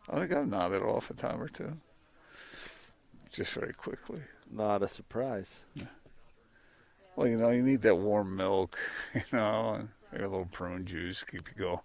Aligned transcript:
I 0.09 0.19
think 0.19 0.33
I've 0.33 0.47
nodded 0.47 0.81
off 0.81 1.09
a 1.09 1.13
time 1.13 1.41
or 1.41 1.47
two. 1.47 1.73
Just 3.31 3.53
very 3.53 3.73
quickly. 3.73 4.21
Not 4.51 4.83
a 4.83 4.87
surprise. 4.87 5.63
Well, 7.15 7.27
you 7.27 7.37
know, 7.37 7.49
you 7.49 7.63
need 7.63 7.81
that 7.81 7.95
warm 7.95 8.35
milk, 8.35 8.77
you 9.15 9.21
know, 9.31 9.87
and 10.11 10.21
a 10.23 10.27
little 10.27 10.45
prune 10.45 10.85
juice 10.85 11.21
to 11.21 11.25
keep 11.25 11.49
you 11.49 11.55
going. 11.55 11.79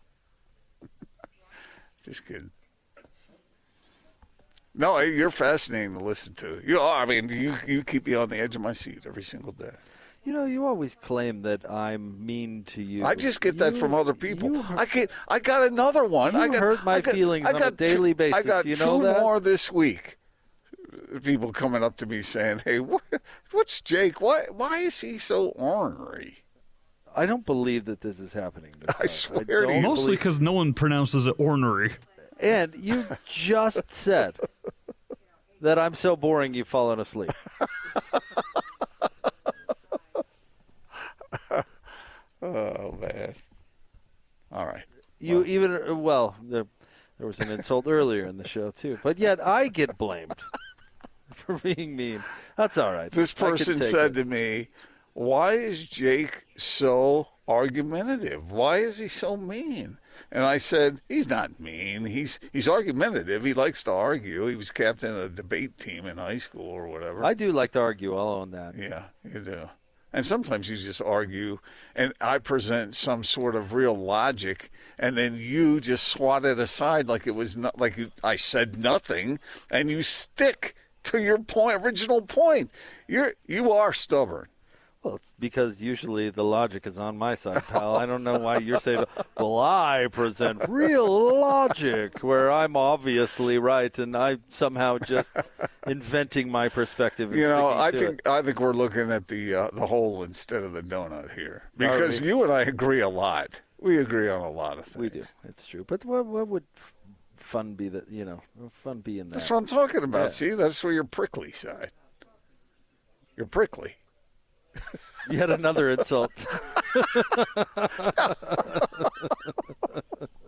Just 2.03 2.27
kidding. 2.27 2.51
No, 4.79 4.99
you're 4.99 5.31
fascinating 5.31 5.97
to 5.99 6.05
listen 6.05 6.35
to. 6.35 6.61
You 6.65 6.81
are. 6.81 7.03
I 7.03 7.07
mean, 7.07 7.29
you 7.31 7.55
you 7.67 7.83
keep 7.83 8.07
me 8.07 8.15
on 8.15 8.29
the 8.29 8.39
edge 8.39 8.55
of 8.57 8.63
my 8.63 8.73
seat 8.75 9.05
every 9.07 9.23
single 9.23 9.53
day. 9.53 9.71
You 10.23 10.33
know, 10.33 10.45
you 10.45 10.67
always 10.67 10.95
claim 10.97 11.43
that 11.43 11.69
I'm 11.71 12.25
mean 12.27 12.65
to 12.65 12.83
you. 12.83 13.05
I 13.05 13.15
just 13.15 13.41
get 13.41 13.59
that 13.59 13.75
You- 13.75 13.81
from 13.81 13.95
other 13.95 14.13
people. 14.13 14.61
hurt- 14.61 14.79
I 14.79 14.85
can 14.85 15.09
I 15.29 15.39
got 15.39 15.63
another 15.63 16.05
one. 16.05 16.35
You 16.35 16.41
I 16.41 16.49
got, 16.49 16.57
hurt 16.59 16.85
my 16.85 16.97
I 16.97 17.01
got, 17.01 17.15
feelings 17.15 17.47
I 17.47 17.53
on 17.53 17.63
a 17.63 17.71
daily 17.71 18.13
two, 18.13 18.17
I 18.25 18.31
basis. 18.33 18.47
got 18.47 18.67
You 18.67 18.77
two 18.77 18.85
know 18.85 19.03
that? 19.03 19.21
more 19.21 19.41
this 19.41 19.71
week. 19.73 20.19
People 21.23 21.53
coming 21.53 21.83
up 21.83 21.97
to 21.99 22.07
me 22.07 22.21
saying, 22.23 22.63
"Hey, 22.65 22.81
what, 22.81 23.03
what's 23.53 23.81
Jake? 23.81 24.21
Why 24.21 24.45
why 24.51 24.79
is 24.79 25.01
he 25.01 25.17
so 25.19 25.49
ornery?" 25.51 26.39
I 27.15 27.25
don't 27.25 27.47
believe 27.47 27.87
that 27.87 28.03
this 28.03 28.21
is 28.21 28.35
happening. 28.35 28.75
This 28.81 28.95
I 28.97 28.99
time. 29.01 29.09
swear 29.09 29.67
to 29.67 29.75
you. 29.75 29.81
Mostly 29.81 30.17
because 30.17 30.39
no 30.41 30.53
one 30.53 30.75
pronounces 30.75 31.27
it 31.27 31.35
ornery. 31.39 31.93
And 32.41 32.75
you 32.77 33.07
just 33.25 33.91
said 33.91 34.37
that 35.61 35.79
I'm 35.79 35.95
so 35.95 36.17
boring 36.17 36.55
you've 36.55 36.69
fallen 36.69 37.01
asleep. 37.01 37.31
Oh 42.43 42.97
man! 43.01 43.35
All 44.53 44.67
right. 44.67 44.85
You 45.19 45.45
even 45.45 46.03
well, 46.03 46.37
there, 46.43 46.67
there 47.19 47.27
was 47.27 47.41
an 47.41 47.51
insult 47.51 47.87
earlier 47.89 48.27
in 48.27 48.37
the 48.37 48.47
show 48.47 48.71
too, 48.71 48.99
but 49.03 49.19
yet 49.19 49.45
I 49.45 49.69
get 49.69 49.97
blamed 49.97 50.37
for 51.33 51.55
being 51.59 51.97
mean. 51.97 52.23
That's 52.57 52.77
all 52.79 52.93
right. 52.93 53.11
This 53.11 53.33
person 53.33 53.81
said 53.81 54.13
it. 54.13 54.15
to 54.15 54.25
me, 54.25 54.69
"Why 55.15 55.53
is 55.53 55.89
Jake 55.89 56.45
so 56.57 57.29
argumentative? 57.49 58.53
Why 58.53 58.79
is 58.79 58.99
he 58.99 59.09
so 59.09 59.37
mean?" 59.37 59.99
And 60.31 60.45
I 60.45 60.59
said, 60.59 61.01
"He's 61.09 61.29
not 61.29 61.61
mean. 61.61 62.07
He's 62.07 62.39
he's 62.53 62.69
argumentative. 62.69 63.45
He 63.45 63.55
likes 63.55 63.83
to 63.85 63.93
argue. 63.93 64.47
He 64.47 64.57
was 64.57 64.71
captain 64.71 65.15
of 65.15 65.23
the 65.23 65.29
debate 65.29 65.79
team 65.79 66.07
in 66.07 66.19
high 66.19 66.39
school 66.39 66.69
or 66.69 66.87
whatever." 66.87 67.25
I 67.25 67.35
do 67.35 67.53
like 67.53 67.73
to 67.73 67.81
argue. 67.81 68.17
I'll 68.17 68.29
own 68.29 68.51
that. 68.53 68.77
Yeah, 68.77 69.07
you 69.25 69.41
do. 69.41 69.69
And 70.13 70.25
sometimes 70.25 70.71
you 70.71 70.79
just 70.79 71.03
argue, 71.03 71.59
and 71.95 72.15
I 72.23 72.39
present 72.39 72.95
some 72.95 73.23
sort 73.23 73.55
of 73.55 73.75
real 73.75 73.95
logic, 73.95 74.71
and 74.99 75.15
then 75.15 75.37
you 75.37 75.79
just 75.79 76.09
swat 76.09 76.45
it 76.47 76.59
aside 76.59 77.07
like 77.07 77.27
it 77.27 77.35
was 77.35 77.55
not 77.57 77.79
like 77.79 77.99
you, 77.99 78.11
I 78.25 78.37
said 78.37 78.79
nothing, 78.79 79.39
and 79.71 79.91
you 79.91 80.03
stick 80.03 80.75
to 81.03 81.21
your 81.21 81.39
point, 81.39 81.85
original 81.85 82.23
point. 82.23 82.71
You're 83.07 83.35
you 83.47 83.71
are 83.73 83.93
stubborn. 83.93 84.49
Well, 85.07 85.15
it's 85.15 85.33
because 85.39 85.81
usually 85.81 86.31
the 86.31 86.43
logic 86.43 86.85
is 86.85 86.99
on 86.99 87.17
my 87.17 87.37
side, 87.37 87.65
pal. 87.69 87.95
I 87.95 88.07
don't 88.07 88.25
know 88.25 88.41
why 88.41 88.59
you're 88.59 88.81
saying, 88.81 89.05
well, 89.37 89.61
I 89.61 90.09
present 90.11 90.69
real 90.69 91.39
logic, 91.41 92.25
where 92.25 92.51
I'm 92.51 92.77
obviously 92.77 93.57
right, 93.57 93.97
and 94.01 94.17
I'm 94.17 94.43
somehow 94.49 94.99
just 94.99 95.33
inventing 95.87 96.51
my 96.51 96.69
perspective. 96.69 97.37
You 97.37 97.45
know, 97.45 97.69
I 97.69 97.93
think 97.93 98.19
it. 98.19 98.27
I 98.27 98.43
think 98.43 98.59
we're 98.59 98.73
looking 98.73 99.13
at 99.13 99.29
the 99.29 99.55
uh, 99.55 99.71
the 99.73 99.87
hole 99.87 100.25
instead 100.25 100.65
of 100.65 100.73
the 100.73 100.83
donut 100.83 101.33
here 101.35 101.71
because 101.77 102.21
you 102.21 102.43
and 102.43 102.53
I 102.53 102.63
agree 102.63 103.01
a 103.01 103.09
lot. 103.09 103.61
We 103.79 103.99
agree 103.99 104.29
on 104.29 104.41
a 104.41 104.51
lot 104.51 104.79
of 104.79 104.87
things. 104.87 104.97
we 104.97 105.09
do. 105.09 105.25
It's 105.45 105.69
true. 105.69 105.85
But 105.85 106.05
what, 106.05 106.27
what 106.27 106.49
would 106.49 106.65
fun 107.37 107.75
be 107.75 107.89
that, 107.91 108.09
you 108.11 108.25
know, 108.25 108.43
fun 108.73 109.03
be 109.03 109.21
in 109.21 109.29
that? 109.29 109.35
That's 109.35 109.51
what 109.51 109.59
I'm 109.59 109.67
talking 109.67 110.03
about. 110.03 110.23
Yeah. 110.23 110.29
See, 110.29 110.51
that's 110.51 110.83
where 110.83 110.93
your 110.93 111.05
prickly 111.05 111.53
side. 111.53 111.93
You're 113.37 113.47
prickly. 113.47 113.97
Yet 115.31 115.51
another 115.51 115.91
insult. 115.91 116.33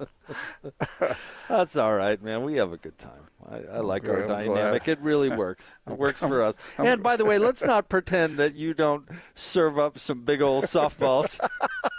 That's 1.49 1.77
all 1.77 1.95
right, 1.95 2.23
man. 2.23 2.43
We 2.43 2.55
have 2.57 2.73
a 2.73 2.77
good 2.77 2.99
time. 2.99 3.23
I, 3.51 3.57
I 3.77 3.79
like 3.81 4.09
our 4.09 4.23
I'm 4.23 4.29
dynamic. 4.29 4.85
glad. 4.85 4.99
It 4.99 5.01
really 5.01 5.31
works. 5.31 5.75
It 5.89 5.97
works 5.97 6.21
for 6.21 6.43
us. 6.43 6.57
And 6.77 7.03
by 7.03 7.17
the 7.17 7.25
way, 7.25 7.39
let's 7.39 7.65
not 7.65 7.89
pretend 7.89 8.37
that 8.37 8.55
you 8.55 8.75
don't 8.75 9.09
serve 9.35 9.79
up 9.79 9.99
some 9.99 10.23
big 10.23 10.43
old 10.43 10.65
softballs. 10.65 11.39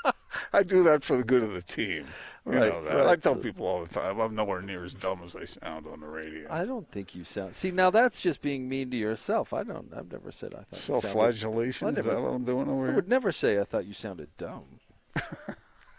I 0.53 0.63
do 0.63 0.83
that 0.83 1.03
for 1.03 1.17
the 1.17 1.23
good 1.23 1.41
of 1.43 1.53
the 1.53 1.61
team. 1.61 2.05
You 2.45 2.51
Right, 2.53 2.69
know 2.73 2.83
that. 2.83 2.95
right. 2.95 3.07
I 3.07 3.15
tell 3.15 3.35
people 3.35 3.65
all 3.67 3.83
the 3.83 3.93
time, 3.93 4.19
I'm 4.19 4.33
nowhere 4.35 4.61
near 4.61 4.83
as 4.83 4.95
dumb 4.95 5.21
as 5.23 5.35
I 5.35 5.43
sound 5.45 5.85
on 5.87 5.99
the 5.99 6.07
radio. 6.07 6.47
I 6.51 6.65
don't 6.65 6.89
think 6.89 7.13
you 7.15 7.23
sound. 7.23 7.53
See, 7.53 7.69
now 7.71 7.89
that's 7.89 8.19
just 8.19 8.41
being 8.41 8.67
mean 8.69 8.89
to 8.91 8.97
yourself. 8.97 9.53
I 9.53 9.63
don't. 9.63 9.91
I've 9.95 10.11
never 10.11 10.31
said 10.31 10.53
I 10.53 10.57
thought. 10.57 10.67
you 10.71 10.77
sounded- 10.77 11.01
Self-flagellation. 11.01 11.87
I 11.87 11.89
Is 11.91 11.95
never- 11.97 12.09
that 12.15 12.21
what 12.21 12.29
I'm 12.33 12.45
doing 12.45 12.69
over 12.69 12.83
I 12.83 12.87
here? 12.87 12.95
would 12.95 13.09
never 13.09 13.31
say 13.31 13.59
I 13.59 13.63
thought 13.63 13.85
you 13.85 13.93
sounded 13.93 14.29
dumb. 14.37 14.65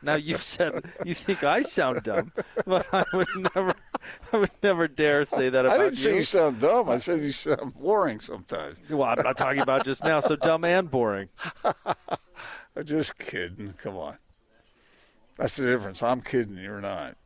Now 0.03 0.15
you've 0.15 0.43
said 0.43 0.85
you 1.05 1.15
think 1.15 1.45
I 1.45 1.63
sound 1.63 2.03
dumb, 2.03 2.33
but 2.67 2.87
I 2.93 3.05
would 3.13 3.29
never. 3.55 3.75
I 4.33 4.39
would 4.39 4.51
never 4.63 4.89
dare 4.89 5.27
say 5.27 5.51
that 5.51 5.67
about 5.67 5.77
you. 5.77 5.81
I 5.81 5.85
didn't 5.85 5.99
say 5.99 6.17
you 6.17 6.25
sound 6.25 6.59
dumb. 6.61 6.89
I 6.89 6.97
said 6.97 7.21
you 7.21 7.33
sound 7.33 7.75
boring 7.75 8.19
sometimes. 8.19 8.79
Well, 8.89 9.03
I'm 9.03 9.23
not 9.23 9.37
talking 9.37 9.61
about 9.61 9.85
just 9.85 10.03
now. 10.05 10.21
So 10.21 10.37
dumb 10.37 10.65
and 10.65 10.91
boring. 10.91 11.29
I'm 11.65 12.85
just 12.85 13.19
kidding. 13.19 13.75
Come 13.75 13.99
on. 13.99 14.17
That's 15.37 15.57
the 15.57 15.67
difference. 15.67 16.03
I'm 16.03 16.23
kidding. 16.23 16.57
You're 16.57 16.81
not. 16.81 17.17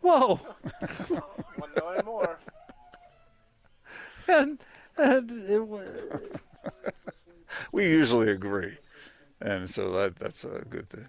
Whoa. 0.00 0.40
Want 0.80 1.74
to 1.74 1.80
know 1.80 1.88
any 1.90 2.02
more? 2.04 2.38
And 4.26 4.58
and 4.96 5.30
it 5.48 5.66
was, 5.66 5.88
We 7.72 7.88
usually 7.88 8.30
agree, 8.30 8.76
and 9.40 9.68
so 9.70 9.90
that 9.92 10.16
that's 10.16 10.44
a 10.44 10.64
good 10.68 10.90
thing. 10.90 11.08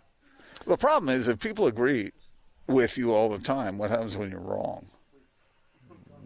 The 0.66 0.78
problem 0.78 1.10
is 1.10 1.28
if 1.28 1.40
people 1.40 1.68
agree 1.68 2.12
with 2.68 2.98
you 2.98 3.14
all 3.14 3.30
the 3.30 3.40
time, 3.40 3.78
what 3.78 3.90
happens 3.90 4.16
when 4.18 4.32
you're 4.32 4.40
wrong? 4.40 4.88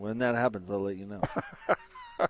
when 0.04 0.18
that 0.18 0.36
happens, 0.36 0.70
I'll 0.70 0.82
let 0.82 0.98
you 0.98 1.06
know. 1.06 1.22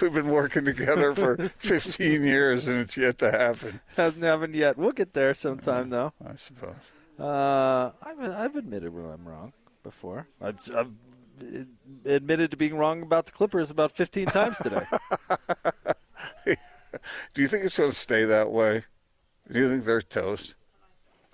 We've 0.00 0.12
been 0.12 0.28
working 0.28 0.64
together 0.64 1.14
for 1.14 1.36
15 1.58 2.24
years, 2.24 2.66
and 2.66 2.78
it's 2.80 2.96
yet 2.96 3.18
to 3.18 3.30
happen. 3.30 3.80
Hasn't 3.96 4.24
happened 4.24 4.56
yet. 4.56 4.76
We'll 4.76 4.90
get 4.90 5.12
there 5.12 5.32
sometime, 5.32 5.90
though. 5.90 6.12
I 6.28 6.34
suppose. 6.34 6.74
Uh, 7.18 7.92
I've, 8.02 8.20
I've 8.20 8.56
admitted 8.56 8.92
when 8.92 9.06
I'm 9.06 9.26
wrong 9.26 9.52
before. 9.84 10.26
I've, 10.40 10.58
I've 10.74 10.90
admitted 12.04 12.50
to 12.50 12.56
being 12.56 12.76
wrong 12.76 13.02
about 13.02 13.26
the 13.26 13.32
Clippers 13.32 13.70
about 13.70 13.92
15 13.92 14.26
times 14.26 14.58
today. 14.58 14.84
Do 17.32 17.42
you 17.42 17.48
think 17.48 17.64
it's 17.64 17.78
going 17.78 17.90
to 17.90 17.96
stay 17.96 18.24
that 18.24 18.50
way? 18.50 18.84
Do 19.50 19.60
you 19.60 19.68
think 19.68 19.84
they're 19.84 20.02
toast? 20.02 20.56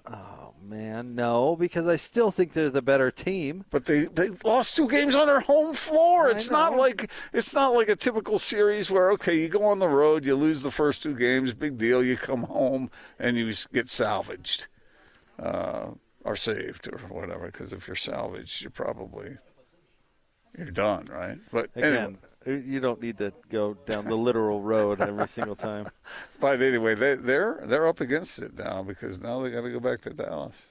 oh 0.06 0.54
man, 0.60 1.14
no, 1.14 1.56
because 1.56 1.86
I 1.86 1.96
still 1.96 2.30
think 2.30 2.52
they're 2.52 2.70
the 2.70 2.82
better 2.82 3.10
team. 3.10 3.64
But 3.70 3.84
they, 3.84 4.04
they 4.04 4.30
lost 4.44 4.76
two 4.76 4.88
games 4.88 5.14
on 5.14 5.26
their 5.26 5.40
home 5.40 5.74
floor. 5.74 6.28
I 6.28 6.32
It's 6.32 6.50
not 6.50 6.76
like 6.76 7.10
it's 7.32 7.54
not 7.54 7.74
like 7.74 7.88
a 7.88 7.96
typical 7.96 8.38
series 8.38 8.90
where 8.90 9.10
okay, 9.12 9.38
you 9.38 9.48
go 9.48 9.64
on 9.64 9.78
the 9.78 9.88
road, 9.88 10.26
you 10.26 10.34
lose 10.34 10.62
the 10.62 10.70
first 10.70 11.02
two 11.02 11.14
games, 11.14 11.52
big 11.52 11.78
deal. 11.78 12.02
You 12.02 12.16
come 12.16 12.42
home 12.44 12.90
and 13.18 13.36
you 13.36 13.52
get 13.72 13.88
salvaged, 13.88 14.66
uh, 15.38 15.90
or 16.24 16.36
saved, 16.36 16.88
or 16.92 16.98
whatever. 17.08 17.46
Because 17.46 17.72
if 17.72 17.86
you're 17.86 17.96
salvaged, 17.96 18.62
you're 18.62 18.70
probably 18.70 19.36
you're 20.56 20.70
done, 20.70 21.06
right? 21.10 21.38
But 21.50 21.70
Again, 21.74 22.18
anyway, 22.46 22.64
you 22.66 22.80
don't 22.80 23.00
need 23.00 23.18
to 23.18 23.32
go 23.48 23.74
down 23.86 24.04
the 24.06 24.16
literal 24.16 24.60
road 24.60 25.00
every 25.00 25.28
single 25.28 25.56
time. 25.56 25.86
but 26.40 26.60
anyway, 26.60 26.94
they, 26.94 27.14
they're 27.14 27.60
they're 27.64 27.86
up 27.86 28.00
against 28.00 28.40
it 28.40 28.58
now 28.58 28.82
because 28.82 29.18
now 29.20 29.40
they 29.40 29.50
got 29.50 29.62
to 29.62 29.70
go 29.70 29.80
back 29.80 30.00
to 30.02 30.10
Dallas. 30.10 30.66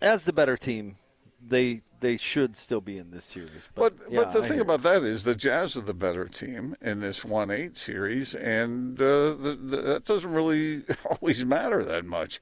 As 0.00 0.24
the 0.24 0.32
better 0.32 0.56
team, 0.56 0.96
they 1.40 1.82
they 2.00 2.16
should 2.16 2.56
still 2.56 2.80
be 2.80 2.98
in 2.98 3.10
this 3.12 3.24
series. 3.24 3.68
But 3.74 3.96
But, 3.98 4.10
yeah, 4.10 4.24
but 4.24 4.32
the 4.32 4.42
I 4.42 4.48
thing 4.48 4.60
about 4.60 4.82
that 4.82 5.02
is 5.04 5.22
the 5.24 5.36
Jazz 5.36 5.76
are 5.76 5.80
the 5.82 5.94
better 5.94 6.26
team 6.26 6.74
in 6.80 6.98
this 7.00 7.24
one 7.24 7.50
eight 7.50 7.76
series, 7.76 8.34
and 8.34 9.00
uh, 9.00 9.34
the, 9.34 9.58
the, 9.62 9.76
that 9.82 10.04
doesn't 10.04 10.32
really 10.32 10.82
always 11.10 11.44
matter 11.44 11.84
that 11.84 12.04
much. 12.04 12.40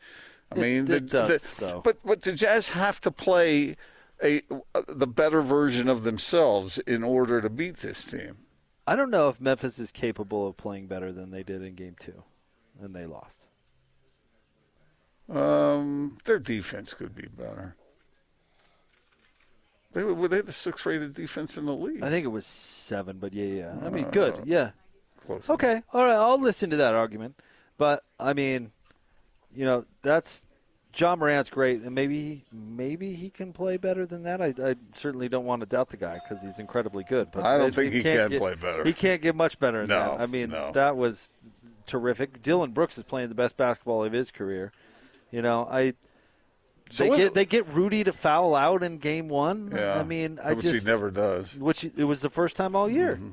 I 0.50 0.56
It- 0.56 0.60
mean, 0.60 0.82
it 0.84 0.86
the, 0.86 1.00
does. 1.00 1.44
But 1.84 1.98
but 2.04 2.22
the 2.22 2.32
Jazz 2.32 2.70
have 2.70 3.00
to 3.02 3.10
play 3.10 3.76
a 4.22 4.42
the 4.86 5.06
better 5.06 5.42
version 5.42 5.88
of 5.88 6.04
themselves 6.04 6.78
in 6.78 7.02
order 7.02 7.40
to 7.40 7.50
beat 7.50 7.76
this 7.76 8.04
team. 8.04 8.38
I 8.86 8.96
don't 8.96 9.10
know 9.10 9.28
if 9.28 9.40
Memphis 9.40 9.78
is 9.78 9.92
capable 9.92 10.46
of 10.46 10.56
playing 10.56 10.86
better 10.86 11.12
than 11.12 11.30
they 11.30 11.42
did 11.42 11.62
in 11.62 11.74
Game 11.74 11.96
Two, 11.98 12.22
and 12.80 12.94
they 12.94 13.06
lost. 13.06 13.46
Um, 15.28 16.18
their 16.24 16.38
defense 16.38 16.92
could 16.92 17.14
be 17.14 17.28
better. 17.28 17.76
They 19.92 20.04
were 20.04 20.28
they 20.28 20.36
had 20.36 20.46
the 20.46 20.52
sixth 20.52 20.86
rated 20.86 21.14
defense 21.14 21.56
in 21.56 21.66
the 21.66 21.74
league? 21.74 22.02
I 22.02 22.10
think 22.10 22.24
it 22.24 22.28
was 22.28 22.46
seven, 22.46 23.18
but 23.18 23.32
yeah, 23.32 23.44
yeah. 23.44 23.78
I 23.82 23.90
mean, 23.90 24.08
good, 24.10 24.40
yeah. 24.44 24.70
Close. 25.26 25.48
Okay, 25.48 25.82
all 25.92 26.04
right. 26.04 26.14
I'll 26.14 26.40
listen 26.40 26.70
to 26.70 26.76
that 26.76 26.94
argument, 26.94 27.40
but 27.76 28.04
I 28.18 28.32
mean, 28.32 28.72
you 29.54 29.64
know, 29.64 29.84
that's 30.02 30.44
Ja 30.96 31.14
Morant's 31.14 31.50
great, 31.50 31.82
and 31.82 31.94
maybe 31.94 32.42
maybe 32.52 33.12
he 33.12 33.30
can 33.30 33.52
play 33.52 33.76
better 33.76 34.06
than 34.06 34.24
that. 34.24 34.42
I, 34.42 34.52
I 34.62 34.74
certainly 34.94 35.28
don't 35.28 35.44
want 35.44 35.60
to 35.60 35.66
doubt 35.66 35.90
the 35.90 35.96
guy 35.96 36.18
because 36.22 36.42
he's 36.42 36.58
incredibly 36.58 37.04
good. 37.04 37.28
But 37.32 37.44
I 37.44 37.58
don't 37.58 37.74
think 37.74 37.92
he 37.92 38.02
can't 38.02 38.30
get- 38.30 38.40
play 38.40 38.54
better. 38.56 38.82
He 38.84 38.92
can't 38.92 39.22
get 39.22 39.36
much 39.36 39.58
better 39.58 39.80
than 39.86 39.88
No, 39.90 40.16
that. 40.16 40.20
I 40.20 40.26
mean, 40.26 40.50
no. 40.50 40.72
that 40.72 40.96
was 40.96 41.32
terrific. 41.86 42.42
Dillon 42.42 42.72
Brooks 42.72 42.98
is 42.98 43.04
playing 43.04 43.28
the 43.28 43.34
best 43.34 43.56
basketball 43.56 44.04
of 44.04 44.12
his 44.12 44.30
career. 44.30 44.72
You 45.30 45.42
know, 45.42 45.68
I. 45.70 45.94
So 46.90 47.04
they 47.08 47.16
get 47.16 47.34
they 47.34 47.44
get 47.44 47.68
Rudy 47.68 48.02
to 48.02 48.12
foul 48.12 48.56
out 48.56 48.82
in 48.82 48.98
game 48.98 49.28
one. 49.28 49.70
Yeah, 49.72 49.96
I 49.96 50.02
mean, 50.02 50.40
I 50.42 50.54
which 50.54 50.64
just 50.66 50.84
he 50.84 50.90
never 50.90 51.12
does. 51.12 51.54
which 51.56 51.84
it 51.84 52.02
was 52.04 52.20
the 52.20 52.30
first 52.30 52.56
time 52.56 52.74
all 52.74 52.88
year. 52.90 53.14
Mm-hmm. 53.14 53.30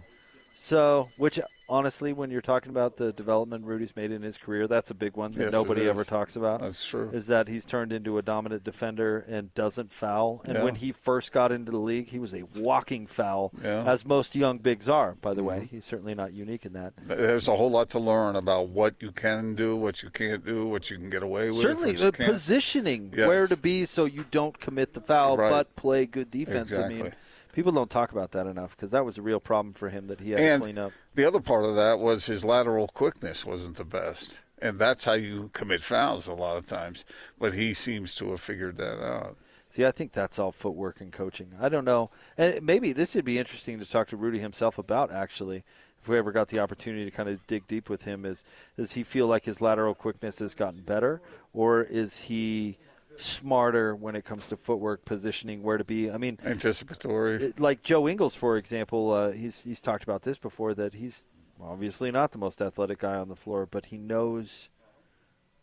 So, 0.53 1.09
which 1.17 1.39
honestly, 1.69 2.13
when 2.13 2.31
you're 2.31 2.41
talking 2.41 2.69
about 2.69 2.97
the 2.97 3.11
development 3.13 3.65
Rudy's 3.65 3.95
made 3.95 4.11
in 4.11 4.21
his 4.21 4.37
career, 4.37 4.67
that's 4.67 4.89
a 4.89 4.93
big 4.93 5.15
one 5.17 5.33
that 5.33 5.43
Yes, 5.45 5.51
nobody 5.51 5.87
ever 5.87 6.03
talks 6.03 6.35
about. 6.35 6.61
That's 6.61 6.85
true. 6.85 7.09
Is 7.13 7.27
that 7.27 7.47
he's 7.47 7.65
turned 7.65 7.91
into 7.91 8.17
a 8.17 8.21
dominant 8.21 8.63
defender 8.63 9.25
and 9.27 9.53
doesn't 9.53 9.91
foul. 9.91 10.41
And 10.45 10.55
Yeah. 10.55 10.63
when 10.63 10.75
he 10.75 10.91
first 10.91 11.31
got 11.31 11.51
into 11.51 11.71
the 11.71 11.77
league, 11.79 12.07
he 12.07 12.19
was 12.19 12.33
a 12.33 12.43
walking 12.55 13.07
foul, 13.07 13.51
Yeah. 13.61 13.79
Mm-hmm. 13.79 13.89
as 13.89 14.05
most 14.05 14.35
young 14.35 14.57
bigs 14.59 14.87
are. 14.89 15.15
By 15.21 15.33
the 15.33 15.43
way, 15.43 15.67
he's 15.69 15.85
certainly 15.85 16.15
not 16.15 16.33
unique 16.33 16.65
in 16.65 16.73
that. 16.73 16.93
There's 17.07 17.47
a 17.47 17.55
whole 17.55 17.71
lot 17.71 17.89
to 17.91 17.99
learn 17.99 18.35
about 18.35 18.69
what 18.69 18.95
you 18.99 19.11
can 19.11 19.55
do, 19.55 19.75
what 19.75 20.01
you 20.03 20.09
can't 20.09 20.45
do, 20.45 20.67
what 20.67 20.89
you 20.89 20.97
can 20.97 21.09
get 21.09 21.23
away 21.23 21.49
with. 21.51 21.59
Certainly, 21.61 21.93
the 21.93 22.11
positioning 22.11 23.13
Yes. 23.15 23.27
where 23.27 23.47
to 23.47 23.57
be 23.57 23.85
so 23.85 24.05
you 24.05 24.25
don't 24.31 24.59
commit 24.59 24.93
the 24.93 25.01
foul, 25.01 25.37
Right. 25.37 25.49
but 25.49 25.75
play 25.75 26.05
good 26.05 26.31
defense. 26.31 26.71
I 26.73 26.87
mean, 26.87 26.97
Exactly. 26.99 27.19
People 27.57 27.71
don't 27.71 27.89
talk 27.89 28.11
about 28.11 28.33
that 28.33 28.45
enough 28.45 28.77
because 28.77 28.91
that 28.91 29.03
was 29.03 29.17
a 29.17 29.21
real 29.21 29.39
problem 29.39 29.73
for 29.73 29.89
him 29.89 30.05
that 30.05 30.19
he 30.19 30.29
had 30.29 30.37
to 30.37 30.59
clean 30.59 30.77
up. 30.77 30.91
the 31.15 31.25
other 31.25 31.39
part 31.39 31.65
of 31.65 31.75
that 31.75 31.97
was 31.97 32.27
his 32.27 32.45
lateral 32.45 32.87
quickness 32.87 33.43
wasn't 33.43 33.75
the 33.77 33.83
best, 33.83 34.41
and 34.59 34.77
that's 34.77 35.05
how 35.05 35.13
you 35.13 35.49
commit 35.53 35.81
fouls 35.81 36.27
a 36.27 36.33
lot 36.33 36.57
of 36.57 36.67
times. 36.67 37.03
But 37.39 37.55
he 37.55 37.73
seems 37.73 38.13
to 38.15 38.29
have 38.29 38.41
figured 38.41 38.77
that 38.77 39.03
out. 39.03 39.37
See, 39.69 39.83
I 39.83 39.89
think 39.89 40.11
that's 40.11 40.37
all 40.37 40.51
footwork 40.51 41.01
and 41.01 41.11
coaching. 41.11 41.51
I 41.59 41.67
don't 41.67 41.83
know. 41.83 42.11
And 42.37 42.61
maybe 42.61 42.93
this 42.93 43.15
would 43.15 43.25
be 43.25 43.39
interesting 43.39 43.79
to 43.79 43.89
talk 43.89 44.07
to 44.09 44.17
Rudy 44.17 44.37
himself 44.37 44.77
about, 44.77 45.11
actually, 45.11 45.63
if 45.99 46.07
we 46.07 46.15
ever 46.15 46.31
got 46.31 46.49
the 46.49 46.59
opportunity 46.59 47.05
to 47.05 47.11
kind 47.11 47.27
of 47.27 47.45
dig 47.47 47.65
deep 47.65 47.89
with 47.89 48.03
him. 48.03 48.23
Is 48.23 48.45
does 48.77 48.91
he 48.91 49.03
feel 49.03 49.25
like 49.25 49.45
his 49.45 49.61
lateral 49.61 49.95
quickness 49.95 50.37
has 50.39 50.53
gotten 50.53 50.81
better, 50.81 51.23
or 51.53 51.81
is 51.81 52.19
he 52.19 52.77
smarter 53.17 53.95
when 53.95 54.15
it 54.15 54.23
comes 54.25 54.47
to 54.47 54.57
footwork, 54.57 55.05
positioning, 55.05 55.63
where 55.63 55.77
to 55.77 55.83
be? 55.83 56.09
I 56.11 56.17
mean, 56.17 56.37
Anticipatory. 56.45 57.53
like 57.57 57.83
Joe 57.83 58.07
Ingles, 58.07 58.35
for 58.35 58.57
example, 58.57 59.11
uh, 59.11 59.31
he's 59.31 59.61
he's 59.61 59.81
talked 59.81 60.03
about 60.03 60.23
this 60.23 60.37
before 60.37 60.73
that 60.75 60.93
he's 60.93 61.25
obviously 61.61 62.11
not 62.11 62.31
the 62.31 62.37
most 62.37 62.61
athletic 62.61 62.99
guy 62.99 63.15
on 63.15 63.29
the 63.29 63.35
floor, 63.35 63.65
but 63.65 63.85
he 63.85 63.97
knows 63.97 64.69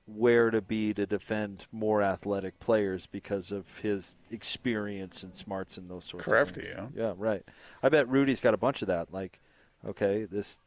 where 0.06 0.50
to 0.50 0.61
be 0.61 0.92
to 0.92 1.06
defend 1.06 1.66
more 1.73 2.02
athletic 2.02 2.61
players 2.61 3.06
because 3.06 3.50
of 3.50 3.78
his 3.78 4.14
experience 4.30 5.23
and 5.23 5.34
smarts 5.34 5.78
and 5.78 5.88
those 5.90 6.04
sorts 6.04 6.25
Crafty, 6.26 6.61
of 6.61 6.66
things. 6.66 6.90
yeah. 6.94 7.06
Yeah, 7.06 7.14
right. 7.16 7.42
I 7.82 7.88
bet 7.88 8.06
Rudy's 8.08 8.40
got 8.40 8.52
a 8.52 8.58
bunch 8.58 8.82
of 8.82 8.88
that. 8.88 9.12
Like, 9.12 9.40
okay, 9.87 10.25
this 10.25 10.61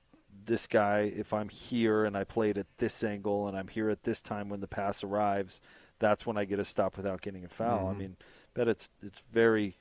this 0.46 0.66
guy, 0.66 1.12
if 1.16 1.34
I'm 1.34 1.50
here 1.50 2.06
and 2.06 2.16
I 2.18 2.24
played 2.24 2.58
at 2.58 2.68
this 2.78 3.04
angle 3.04 3.48
and 3.48 3.58
I'm 3.58 3.68
here 3.68 3.90
at 3.90 4.04
this 4.04 4.22
time 4.22 4.50
when 4.50 4.60
the 4.62 4.68
pass 4.68 5.04
arrives, 5.04 5.60
that's 6.00 6.26
when 6.26 6.38
I 6.38 6.46
get 6.46 6.60
a 6.60 6.66
stop 6.66 6.98
without 6.98 7.22
getting 7.22 7.44
a 7.46 7.50
foul. 7.50 7.86
Mm-hmm. 7.88 7.96
I 7.96 8.00
mean, 8.00 8.18
bet 8.54 8.68
it's 8.68 8.90
it's 9.02 9.24
very 9.32 9.78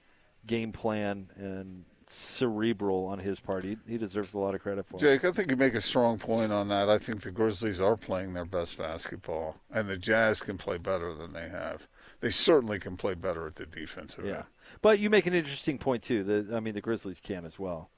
game 0.46 0.72
plan 0.72 1.30
and 1.36 1.84
cerebral 2.08 3.06
on 3.06 3.18
his 3.18 3.40
part. 3.40 3.64
He, 3.64 3.76
he 3.86 3.98
deserves 3.98 4.34
a 4.34 4.38
lot 4.38 4.54
of 4.54 4.60
credit 4.60 4.86
for 4.86 4.96
it. 4.96 5.00
Jake, 5.00 5.24
I 5.24 5.32
think 5.32 5.50
you 5.50 5.56
make 5.56 5.74
a 5.74 5.80
strong 5.80 6.18
point 6.18 6.52
on 6.52 6.68
that. 6.68 6.88
I 6.88 6.98
think 6.98 7.22
the 7.22 7.30
Grizzlies 7.32 7.80
are 7.80 7.96
playing 7.96 8.32
their 8.32 8.44
best 8.44 8.78
basketball, 8.78 9.56
and 9.72 9.88
the 9.88 9.96
Jazz 9.96 10.40
can 10.40 10.56
play 10.56 10.78
better 10.78 11.14
than 11.14 11.32
they 11.32 11.48
have. 11.48 11.88
They 12.20 12.30
certainly 12.30 12.78
can 12.78 12.96
play 12.96 13.14
better 13.14 13.46
at 13.46 13.56
the 13.56 13.66
defensive 13.66 14.24
Yeah, 14.24 14.36
end. 14.36 14.44
but 14.82 14.98
you 14.98 15.10
make 15.10 15.26
an 15.26 15.34
interesting 15.34 15.78
point 15.78 16.02
too. 16.02 16.22
The, 16.22 16.56
I 16.56 16.60
mean, 16.60 16.74
the 16.74 16.80
Grizzlies 16.80 17.20
can 17.20 17.44
as 17.44 17.58
well. 17.58 17.90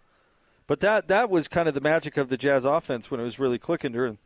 But 0.67 0.81
that 0.81 1.09
that 1.09 1.31
was 1.31 1.49
kind 1.49 1.69
of 1.69 1.75
the 1.75 1.81
magic 1.81 2.17
of 2.17 2.29
the 2.29 2.37
Jazz 2.37 2.65
offense 2.65 3.11
when 3.11 3.21
it 3.21 3.25
was 3.25 3.39
really 3.39 3.59
clicking 3.59 3.93
during, 3.93 4.19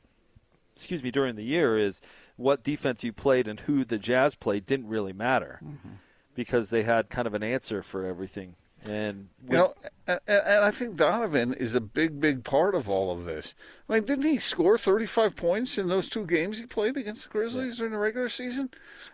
excuse 0.74 1.02
me, 1.02 1.10
during 1.10 1.36
the 1.36 1.44
year 1.44 1.76
is 1.76 2.00
what 2.36 2.64
defense 2.64 3.04
you 3.04 3.12
played 3.12 3.46
and 3.46 3.60
who 3.60 3.84
the 3.84 3.98
Jazz 3.98 4.34
played 4.34 4.66
didn't 4.66 4.88
really 4.88 5.12
matter 5.12 5.60
mm-hmm. 5.62 5.94
because 6.34 6.70
they 6.70 6.82
had 6.82 7.10
kind 7.10 7.26
of 7.26 7.34
an 7.34 7.42
answer 7.42 7.82
for 7.82 8.04
everything. 8.04 8.56
And 8.84 9.28
You 9.44 9.52
know, 9.52 9.74
and, 10.06 10.20
and 10.26 10.64
I 10.64 10.70
think 10.72 10.96
Donovan 10.96 11.54
is 11.54 11.74
a 11.74 11.80
big, 11.80 12.20
big 12.20 12.42
part 12.42 12.74
of 12.74 12.88
all 12.88 13.12
of 13.12 13.24
this. 13.24 13.54
I 13.88 13.94
mean, 13.94 14.04
didn't 14.04 14.24
he 14.24 14.38
score 14.38 14.76
35 14.76 15.36
points 15.36 15.78
in 15.78 15.88
those 15.88 16.08
two 16.08 16.26
games 16.26 16.58
he 16.58 16.66
played 16.66 16.96
against 16.96 17.24
the 17.24 17.28
Grizzlies 17.28 17.76
during 17.76 17.92
the 17.92 17.98
regular 17.98 18.28
season? 18.28 18.70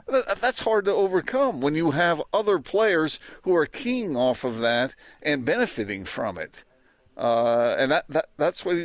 That's 0.06 0.60
hard 0.60 0.86
to 0.86 0.92
overcome 0.92 1.60
when 1.60 1.74
you 1.74 1.90
have 1.90 2.22
other 2.32 2.58
players 2.58 3.20
who 3.42 3.54
are 3.54 3.66
keying 3.66 4.16
off 4.16 4.42
of 4.42 4.60
that 4.60 4.94
and 5.22 5.44
benefiting 5.44 6.04
from 6.04 6.38
it. 6.38 6.64
Uh, 7.18 7.75
and 7.76 7.90
that, 7.90 8.04
that 8.08 8.28
that's 8.37 8.64
what 8.64 8.76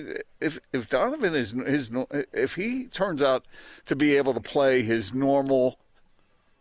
if 0.42 0.58
if 0.74 0.90
Donovan 0.90 1.36
is 1.36 1.52
his 1.52 1.92
if 2.34 2.56
he 2.56 2.86
turns 2.86 3.22
out 3.22 3.46
to 3.86 3.96
be 3.96 4.18
able 4.18 4.34
to 4.34 4.40
play 4.40 4.82
his 4.82 5.14
normal 5.14 5.80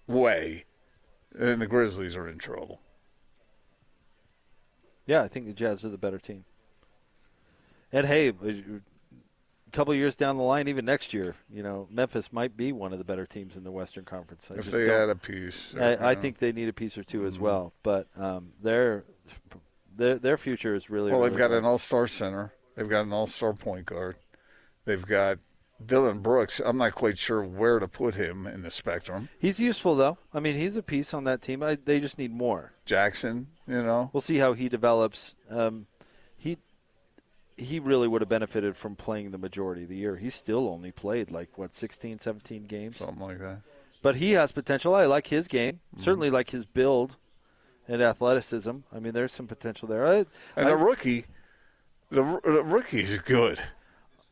way, 0.06 0.66
then 1.32 1.60
the 1.60 1.66
Grizzlies 1.66 2.14
are 2.14 2.28
in 2.28 2.36
trouble. 2.36 2.82
Yeah, 5.06 5.22
I 5.22 5.28
think 5.28 5.46
the 5.46 5.54
Jazz 5.54 5.82
are 5.82 5.88
the 5.88 5.96
better 5.96 6.18
team. 6.18 6.44
And 7.90 8.06
hey, 8.06 8.28
a 8.28 8.80
couple 9.72 9.94
years 9.94 10.14
down 10.16 10.36
the 10.36 10.42
line, 10.42 10.68
even 10.68 10.84
next 10.84 11.12
year, 11.14 11.34
you 11.50 11.62
know, 11.62 11.88
Memphis 11.90 12.32
might 12.32 12.54
be 12.54 12.72
one 12.72 12.92
of 12.92 12.98
the 12.98 13.04
better 13.04 13.24
teams 13.26 13.56
in 13.56 13.64
the 13.64 13.72
Western 13.72 14.04
Conference. 14.04 14.50
I 14.50 14.54
if 14.56 14.64
just 14.66 14.72
they 14.72 14.90
add 14.90 15.08
a 15.08 15.16
piece, 15.16 15.74
I, 15.74 16.10
I 16.10 16.14
think 16.14 16.38
they 16.38 16.52
need 16.52 16.68
a 16.68 16.72
piece 16.74 16.98
or 16.98 17.02
2 17.02 17.18
Mm-hmm. 17.18 17.26
as 17.26 17.38
well. 17.38 17.72
But 17.82 18.08
um, 18.16 18.52
their 18.62 19.04
their 19.96 20.18
their 20.18 20.36
future 20.36 20.74
is 20.74 20.90
really 20.90 21.10
Well, 21.10 21.20
really 21.20 21.30
they've 21.30 21.38
got 21.38 21.50
an 21.52 21.64
all-star 21.64 22.06
center. 22.06 22.52
They've 22.76 22.88
got 22.88 23.04
an 23.04 23.12
all-star 23.12 23.52
point 23.54 23.86
guard. 23.86 24.16
They've 24.84 25.04
got 25.04 25.38
Dillon 25.84 26.20
Brooks. 26.20 26.60
I'm 26.64 26.78
not 26.78 26.94
quite 26.94 27.18
sure 27.18 27.42
where 27.42 27.78
to 27.78 27.88
put 27.88 28.14
him 28.14 28.46
in 28.46 28.62
the 28.62 28.70
spectrum. 28.70 29.28
He's 29.38 29.60
useful 29.60 29.94
though. 29.94 30.18
I 30.32 30.40
mean, 30.40 30.56
he's 30.56 30.76
a 30.76 30.82
piece 30.82 31.12
on 31.14 31.24
that 31.24 31.42
team. 31.42 31.62
I, 31.62 31.76
they 31.76 32.00
just 32.00 32.18
need 32.18 32.32
more. 32.32 32.72
Jackson, 32.84 33.48
you 33.66 33.82
know, 33.82 34.10
We'll 34.12 34.20
see 34.20 34.38
how 34.38 34.52
he 34.54 34.68
develops. 34.68 35.34
Um, 35.50 35.86
he 36.36 36.58
he 37.56 37.78
really 37.78 38.08
would 38.08 38.22
have 38.22 38.28
benefited 38.28 38.76
from 38.76 38.96
playing 38.96 39.30
the 39.30 39.38
majority 39.38 39.82
of 39.84 39.88
the 39.88 39.96
year. 39.96 40.16
He 40.16 40.30
still 40.30 40.68
only 40.68 40.90
played 40.90 41.30
like 41.30 41.56
what 41.58 41.74
16, 41.74 42.18
17 42.18 42.64
games. 42.64 42.98
something 42.98 43.20
like 43.20 43.38
that. 43.38 43.60
But 44.02 44.16
he 44.16 44.32
has 44.32 44.50
potential. 44.50 44.94
I 44.94 45.06
like 45.06 45.28
his 45.28 45.46
game. 45.46 45.74
Mm-hmm. 45.94 46.02
Certainly 46.02 46.30
like 46.30 46.50
his 46.50 46.64
build 46.64 47.16
and 47.88 48.02
athleticism. 48.02 48.78
I 48.92 48.98
mean, 48.98 49.12
there's 49.12 49.32
some 49.32 49.46
potential 49.46 49.88
there. 49.88 50.06
I, 50.06 50.16
And 50.56 50.66
I- 50.66 50.70
the 50.70 50.76
rookie, 50.76 51.24
the, 52.10 52.22
the 52.44 52.62
rookie 52.62 53.00
is 53.00 53.18
good. 53.18 53.58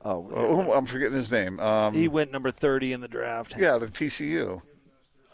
oh, 0.05 0.31
Oh, 0.35 0.73
I'm 0.73 0.87
forgetting 0.87 1.15
his 1.17 1.31
name. 1.33 1.59
Um, 1.61 1.93
he 1.95 2.09
went 2.09 2.31
number 2.33 2.51
30 2.51 2.93
in 2.93 3.01
the 3.01 3.09
draft. 3.09 3.55
yeah, 3.59 3.79
the 3.79 3.87
TCU. 3.87 4.63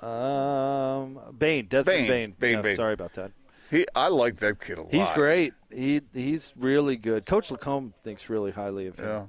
Um, 0.03 1.19
Bane, 1.39 1.67
Desmond 1.67 1.99
Bane. 1.99 2.09
Bane. 2.09 2.35
Bane, 2.39 2.63
Bane. 2.63 2.77
Sorry 2.77 2.93
about 2.93 3.15
that. 3.15 3.33
He, 3.71 3.87
I 3.97 4.09
like 4.09 4.37
that 4.37 4.61
kid 4.61 4.79
a 4.79 4.83
lot. 4.83 4.93
He's 4.95 5.09
great. 5.11 5.53
He 5.73 6.01
he's 6.15 6.53
really 6.57 6.97
good. 6.97 7.27
Coach 7.27 7.51
Lacombe 7.51 7.93
thinks 8.05 8.29
really 8.29 8.53
highly 8.53 8.87
of 8.87 8.97
him. 8.99 9.07
Yeah, 9.07 9.25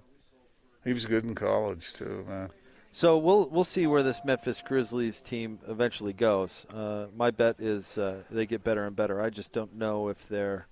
he 0.83 0.93
was 0.93 1.05
good 1.07 1.23
in 1.25 1.33
college 1.33 1.91
too, 1.93 2.23
man. 2.27 2.49
So 2.97 3.19
we'll 3.19 3.47
we'll 3.49 3.63
see 3.63 3.85
where 3.85 4.01
this 4.01 4.25
Memphis 4.25 4.63
Grizzlies 4.65 5.21
team 5.21 5.59
eventually 5.67 6.13
goes. 6.13 6.65
Uh, 6.73 7.05
my 7.15 7.29
bet 7.29 7.57
is 7.59 7.95
uh, 7.95 8.23
they 8.31 8.47
get 8.47 8.63
better 8.63 8.87
and 8.87 8.95
better. 8.95 9.21
I 9.21 9.29
just 9.29 9.51
don't 9.51 9.75
know 9.75 10.07
if 10.07 10.27
they're 10.27 10.67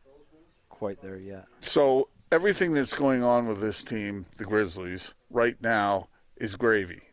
quite 0.67 1.03
there 1.03 1.17
yet. 1.17 1.45
So 1.59 2.09
everything 2.31 2.73
that's 2.73 2.95
going 2.95 3.23
on 3.23 3.47
with 3.47 3.61
this 3.61 3.83
team, 3.83 4.25
the 4.37 4.43
Grizzlies, 4.43 5.13
right 5.29 5.55
now 5.61 6.07
is 6.37 6.55
gravy. 6.55 7.03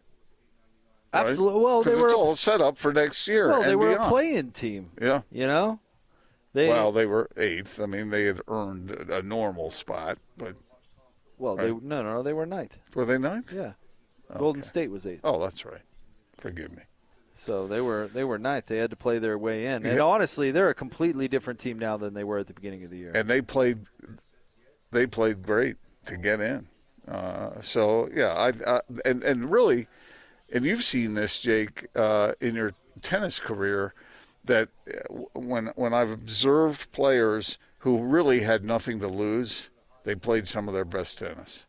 right? 1.12 1.26
Absolutely. 1.26 1.62
Well, 1.62 1.83
they 1.83 1.95
were 1.95 2.07
it's 2.07 2.14
all 2.14 2.35
set 2.35 2.62
up 2.62 2.78
for 2.78 2.95
next 2.95 3.28
year. 3.28 3.49
well, 3.49 3.64
they 3.64 3.76
were 3.76 3.92
a 3.92 4.09
playing 4.09 4.52
team. 4.52 4.92
Yeah. 4.99 5.21
You 5.31 5.47
know, 5.47 5.78
they 6.54 6.69
well, 6.71 6.90
they 6.90 7.04
were 7.04 7.28
eighth. 7.37 7.83
I 7.83 7.85
mean, 7.85 8.09
they 8.09 8.25
had 8.25 8.40
earned 8.49 8.90
a 8.90 9.21
normal 9.21 9.71
spot, 9.73 10.16
but 10.38 10.54
well 11.37 11.57
they 11.57 11.71
right. 11.71 11.83
no 11.83 12.02
no 12.02 12.23
they 12.23 12.33
were 12.33 12.47
ninth. 12.47 12.78
were 12.95 13.04
they 13.04 13.19
ninth? 13.19 13.52
Yeah, 13.52 13.75
Golden 14.38 14.62
State 14.62 14.90
was 14.90 15.06
eighth. 15.06 15.20
Oh, 15.24 15.40
that's 15.40 15.64
right. 15.64 15.82
Forgive 16.38 16.72
me. 16.72 16.82
So 17.34 17.66
they 17.66 17.80
were 17.80 18.08
they 18.12 18.24
were 18.24 18.38
ninth. 18.38 18.66
They 18.66 18.78
had 18.78 18.90
to 18.90 18.96
play 18.96 19.18
their 19.18 19.36
way 19.38 19.66
in. 19.66 19.84
And 19.86 19.96
Yeah. 19.96 20.02
honestly, 20.02 20.50
they're 20.50 20.70
a 20.70 20.74
completely 20.74 21.28
different 21.28 21.58
team 21.58 21.78
now 21.78 21.96
than 21.96 22.14
they 22.14 22.24
were 22.24 22.38
at 22.38 22.46
the 22.46 22.54
beginning 22.54 22.84
of 22.84 22.90
the 22.90 22.98
year. 22.98 23.12
And 23.14 23.28
they 23.28 23.40
played. 23.40 23.78
They 24.90 25.06
played 25.06 25.42
great 25.42 25.76
to 26.06 26.16
get 26.16 26.40
in. 26.40 26.68
Uh, 27.08 27.60
so 27.60 28.08
yeah, 28.12 28.32
I 28.34 28.48
uh, 28.64 28.80
and 29.04 29.22
and 29.24 29.50
really, 29.50 29.88
and 30.52 30.64
you've 30.64 30.84
seen 30.84 31.14
this, 31.14 31.40
Jake, 31.40 31.86
uh, 31.96 32.34
in 32.40 32.54
your 32.54 32.74
tennis 33.00 33.40
career, 33.40 33.94
that 34.44 34.68
uh, 34.88 35.14
when 35.34 35.66
when 35.74 35.92
I've 35.94 36.10
observed 36.10 36.92
players 36.92 37.58
who 37.78 37.98
really 38.04 38.40
had 38.40 38.64
nothing 38.64 39.00
to 39.00 39.08
lose, 39.08 39.70
they 40.04 40.14
played 40.14 40.46
some 40.46 40.68
of 40.68 40.74
their 40.74 40.84
best 40.84 41.18
tennis 41.18 41.66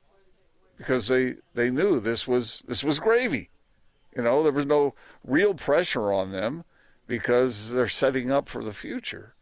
because 0.77 1.07
they 1.07 1.35
they 1.53 1.69
knew 1.69 1.99
this 1.99 2.27
was 2.27 2.63
this 2.67 2.83
was 2.83 2.99
gravy. 2.99 3.49
You 4.15 4.23
know, 4.23 4.43
there 4.43 4.51
was 4.51 4.65
no 4.65 4.93
real 5.23 5.53
pressure 5.53 6.13
on 6.13 6.31
them 6.31 6.63
because 7.07 7.71
they're 7.71 7.87
setting 7.87 8.31
up 8.31 8.47
for 8.47 8.63
the 8.63 8.73
future 8.73 9.33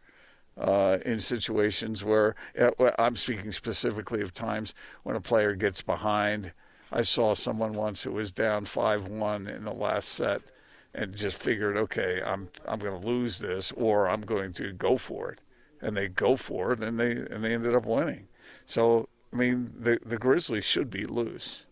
uh, 0.58 0.98
in 1.06 1.20
situations 1.20 2.04
where 2.04 2.36
uh, 2.60 2.72
I'm 2.98 3.16
speaking 3.16 3.52
specifically 3.52 4.22
of 4.22 4.34
times 4.34 4.74
when 5.04 5.16
a 5.16 5.22
player 5.22 5.56
gets 5.56 5.82
behind. 5.82 6.54
I 6.92 7.04
saw 7.04 7.36
someone 7.36 7.74
once 7.74 8.04
who 8.04 8.12
was 8.12 8.32
down 8.32 8.66
five 8.66 9.08
one 9.08 9.48
in 9.48 9.64
the 9.64 9.74
last 9.74 10.10
set 10.10 10.52
and 10.94 11.16
just 11.16 11.42
figured, 11.42 11.78
okay, 11.78 12.22
I'm 12.26 12.50
I'm 12.68 12.80
going 12.80 13.00
to 13.00 13.08
lose 13.08 13.40
this 13.40 13.72
or 13.74 14.10
I'm 14.10 14.22
going 14.22 14.52
to 14.54 14.74
go 14.74 14.98
for 14.98 15.32
it, 15.32 15.40
and 15.82 15.96
they 15.96 16.10
go 16.10 16.36
for 16.36 16.74
it 16.74 16.82
and 16.82 17.00
they 17.00 17.12
and 17.12 17.44
they 17.44 17.54
ended 17.54 17.76
up 17.76 17.86
winning. 17.86 18.28
So 18.66 19.08
I 19.34 19.36
mean, 19.36 19.74
the 19.78 20.00
the 20.06 20.18
Grizzlies 20.18 20.66
should 20.66 20.90
be 20.90 21.06
loose. 21.06 21.66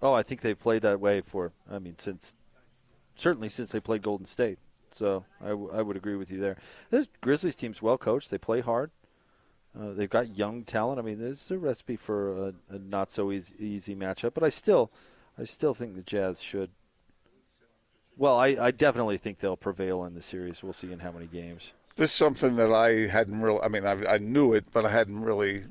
Oh, 0.00 0.12
I 0.12 0.22
think 0.22 0.40
they 0.40 0.54
played 0.54 0.82
that 0.82 1.00
way 1.00 1.20
for. 1.20 1.52
I 1.70 1.78
mean, 1.78 1.96
since 1.98 2.34
certainly 3.16 3.48
since 3.48 3.72
they 3.72 3.80
played 3.80 4.02
Golden 4.02 4.26
State. 4.26 4.58
So 4.90 5.24
I, 5.42 5.48
w- 5.48 5.70
I 5.72 5.82
would 5.82 5.96
agree 5.96 6.16
with 6.16 6.30
you 6.30 6.40
there. 6.40 6.56
This 6.90 7.08
Grizzlies 7.20 7.56
team's 7.56 7.82
well 7.82 7.98
coached. 7.98 8.30
They 8.30 8.38
play 8.38 8.60
hard. 8.60 8.90
Uh, 9.78 9.92
they've 9.92 10.08
got 10.08 10.36
young 10.36 10.64
talent. 10.64 10.98
I 10.98 11.02
mean, 11.02 11.18
this 11.18 11.44
is 11.44 11.50
a 11.50 11.58
recipe 11.58 11.96
for 11.96 12.48
a, 12.48 12.54
a 12.70 12.78
not 12.78 13.10
so 13.10 13.30
easy, 13.30 13.52
easy 13.58 13.94
matchup. 13.94 14.34
But 14.34 14.44
I 14.44 14.48
still, 14.48 14.90
I 15.38 15.44
still 15.44 15.74
think 15.74 15.94
the 15.94 16.02
Jazz 16.02 16.40
should. 16.40 16.70
Well, 18.16 18.36
I, 18.36 18.56
I 18.60 18.70
definitely 18.70 19.18
think 19.18 19.38
they'll 19.38 19.56
prevail 19.56 20.04
in 20.04 20.14
the 20.14 20.22
series. 20.22 20.62
We'll 20.62 20.72
see 20.72 20.90
in 20.90 21.00
how 21.00 21.12
many 21.12 21.26
games. 21.26 21.74
This 21.96 22.10
is 22.10 22.16
something 22.16 22.56
that 22.56 22.72
I 22.72 23.06
hadn't 23.06 23.40
really. 23.40 23.60
I 23.60 23.68
mean, 23.68 23.86
I, 23.86 24.14
I 24.14 24.18
knew 24.18 24.52
it, 24.54 24.64
but 24.72 24.84
I 24.84 24.90
hadn't 24.90 25.20
really 25.20 25.64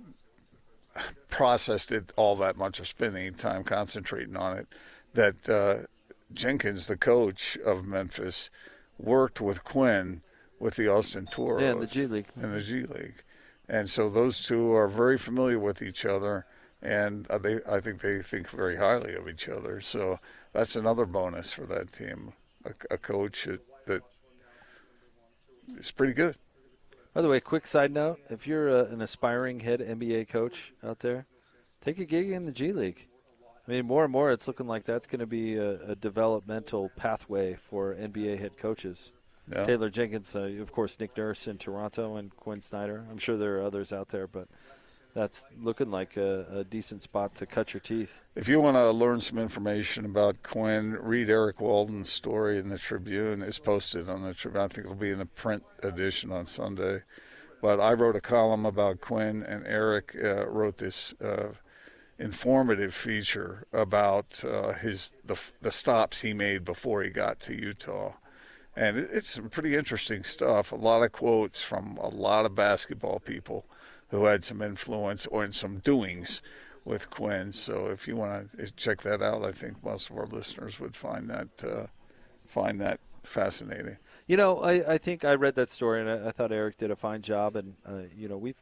processed 1.30 1.92
it 1.92 2.14
all 2.16 2.36
that 2.38 2.58
much 2.58 2.80
or 2.80 2.86
spent 2.86 3.16
any 3.16 3.32
time 3.32 3.64
concentrating 3.64 4.36
on 4.36 4.58
it. 4.58 4.68
That 5.14 5.50
uh, 5.50 5.88
Jenkins, 6.34 6.88
the 6.88 6.98
coach 6.98 7.58
of 7.66 7.86
Memphis, 7.86 8.50
worked 8.98 9.40
with 9.42 9.64
Quin 9.64 10.22
with 10.60 10.76
the 10.76 10.88
Austin 10.92 11.26
Toros 11.28 11.62
Yeah, 11.62 11.72
in 11.72 11.80
the 11.80 11.88
G 11.88 12.06
League. 12.08 12.28
in 12.36 12.52
the 12.52 12.62
G 12.62 12.84
League, 12.84 13.24
and 13.70 13.90
so 13.90 14.10
those 14.10 14.40
two 14.42 14.74
are 14.74 14.88
very 14.88 15.18
familiar 15.18 15.60
with 15.60 15.82
each 15.82 16.06
other, 16.06 16.46
and 16.82 17.28
uh, 17.30 17.38
they 17.38 17.60
I 17.70 17.80
think 17.80 18.02
they 18.02 18.22
think 18.22 18.50
very 18.50 18.76
highly 18.78 19.14
of 19.16 19.28
each 19.30 19.48
other. 19.50 19.82
So 19.82 20.20
that's 20.54 20.76
another 20.76 21.06
bonus 21.06 21.54
for 21.54 21.66
that 21.68 21.92
team. 21.92 22.34
A, 22.66 22.72
a 22.96 22.98
coach 22.98 23.46
that, 23.46 23.62
that 23.86 24.02
is 25.80 25.92
pretty 25.92 26.14
good. 26.14 26.36
By 27.18 27.24
the 27.24 27.30
way, 27.30 27.40
quick 27.40 27.66
side 27.66 27.92
note: 27.92 28.20
if 28.30 28.46
you're 28.46 28.70
uh 28.70 28.86
an 28.92 29.02
aspiring 29.02 29.62
head 29.62 29.80
NBA 29.80 30.28
coach 30.28 30.72
out 30.84 31.00
there, 31.00 31.26
take 31.82 31.98
a 31.98 32.06
gig 32.06 32.30
in 32.30 32.46
the 32.46 32.52
G 32.52 32.72
League. 32.72 33.08
I 33.68 33.72
mean, 33.72 33.88
more 33.88 34.04
and 34.04 34.12
more, 34.12 34.30
it's 34.30 34.48
looking 34.48 34.68
like 34.68 34.84
that's 34.84 35.08
going 35.08 35.22
to 35.22 35.26
be 35.26 35.56
a, 35.56 35.82
a 35.82 35.96
developmental 35.96 36.92
pathway 36.96 37.56
for 37.56 37.96
NBA 37.96 38.38
head 38.38 38.56
coaches. 38.56 39.14
Yeah. 39.52 39.66
Taylor 39.66 39.90
Jenkins, 39.90 40.36
uh, 40.36 40.42
of 40.62 40.72
course, 40.72 41.00
Nick 41.00 41.18
Nurse 41.18 41.48
in 41.48 41.58
Toronto, 41.58 42.18
and 42.18 42.36
Quin 42.36 42.62
Snyder. 42.62 43.08
I'm 43.10 43.18
sure 43.18 43.36
there 43.36 43.58
are 43.58 43.64
others 43.64 43.92
out 43.92 44.10
there, 44.10 44.28
but 44.28 44.48
that's 45.18 45.48
looking 45.60 45.90
like 45.90 46.16
a, 46.16 46.46
a 46.60 46.64
decent 46.64 47.02
spot 47.02 47.34
to 47.34 47.48
cut 47.48 47.74
your 47.74 47.82
teeth. 47.82 48.22
If 48.36 48.48
you 48.48 48.62
want 48.62 48.78
to 48.78 48.92
learn 48.92 49.20
some 49.20 49.40
information 49.40 50.06
about 50.06 50.44
Quin, 50.44 50.94
read 50.94 51.28
Eric 51.28 51.60
Walden's 51.60 52.12
story 52.12 52.60
in 52.60 52.70
the 52.70 52.78
Tribune. 52.78 53.42
It's 53.42 53.58
posted 53.58 54.10
on 54.10 54.22
the 54.22 54.36
Tribune. 54.36 54.64
I 54.64 54.68
think 54.68 54.86
it'll 54.86 54.96
be 54.96 55.10
in 55.10 55.18
the 55.18 55.26
print 55.26 55.64
edition 55.82 56.32
on 56.32 56.46
Sunday. 56.46 57.02
But 57.64 57.80
I 57.80 57.94
wrote 57.94 58.16
a 58.16 58.22
column 58.22 58.68
about 58.68 59.02
Quin, 59.02 59.42
and 59.42 59.66
Eric 59.66 60.16
uh, 60.24 60.48
wrote 60.48 60.78
this 60.78 61.16
uh, 61.20 61.54
informative 62.20 62.94
feature 62.94 63.66
about 63.74 64.44
uh, 64.46 64.74
his 64.74 65.14
the, 65.26 65.42
the 65.64 65.72
stops 65.72 66.22
he 66.22 66.36
made 66.36 66.64
before 66.64 67.02
he 67.02 67.10
got 67.10 67.40
to 67.40 67.56
Utah. 67.56 68.14
And 68.76 69.00
it, 69.00 69.10
it's 69.12 69.40
pretty 69.50 69.76
interesting 69.76 70.24
stuff. 70.24 70.72
A 70.72 70.76
lot 70.76 71.02
of 71.02 71.12
quotes 71.12 71.60
from 71.60 71.98
a 71.98 72.10
lot 72.10 72.46
of 72.46 72.54
basketball 72.54 73.20
people 73.20 73.66
who 74.10 74.26
had 74.26 74.44
some 74.44 74.62
influence 74.62 75.26
or 75.28 75.44
in 75.44 75.52
some 75.52 75.80
doings 75.80 76.42
with 76.86 77.10
Quin. 77.10 77.52
So 77.52 77.88
if 77.88 78.08
you 78.08 78.16
want 78.16 78.58
to 78.58 78.72
check 78.72 79.02
that 79.02 79.22
out, 79.22 79.44
I 79.44 79.52
think 79.52 79.84
most 79.84 80.10
of 80.10 80.18
our 80.18 80.26
listeners 80.28 80.80
would 80.80 80.96
find 80.96 81.30
that 81.30 81.50
uh, 81.64 81.88
find 82.48 82.80
that 82.82 83.00
fascinating. 83.24 83.98
You 84.26 84.38
know, 84.38 84.62
I, 84.62 84.94
I 84.94 84.98
think 84.98 85.26
I 85.26 85.36
read 85.36 85.56
that 85.56 85.70
story, 85.70 86.02
and 86.02 86.10
I, 86.10 86.30
I 86.30 86.32
thought 86.32 86.52
Eric 86.52 86.78
did 86.78 86.92
a 86.92 86.96
fine 86.96 87.22
job. 87.22 87.56
And 87.56 87.76
uh, 87.86 88.04
you 88.16 88.28
know, 88.30 88.38
we've 88.38 88.62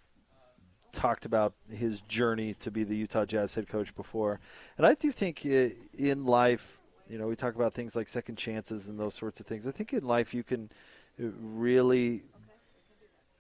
talked 0.92 1.26
about 1.26 1.54
his 1.70 2.02
journey 2.02 2.56
to 2.56 2.72
be 2.72 2.84
the 2.84 2.96
Utah 2.96 3.26
Jazz 3.26 3.54
head 3.54 3.68
coach 3.68 3.96
before, 3.96 4.40
and 4.78 4.86
I 4.86 4.96
do 4.96 5.12
think 5.12 5.42
uh, 5.46 5.70
in 5.98 6.26
life, 6.26 6.80
you 7.08 7.20
know, 7.20 7.28
we 7.28 7.36
talk 7.36 7.56
about 7.56 7.74
things 7.74 7.96
like 7.96 8.08
second 8.08 8.38
chances 8.38 8.90
and 8.90 9.00
those 9.00 9.14
sorts 9.14 9.40
of 9.40 9.46
things. 9.46 9.68
I 9.68 9.72
think 9.72 9.94
in 9.94 10.06
life 10.06 10.34
you 10.34 10.44
can 10.44 10.72
uh, 11.20 11.28
really 11.40 12.24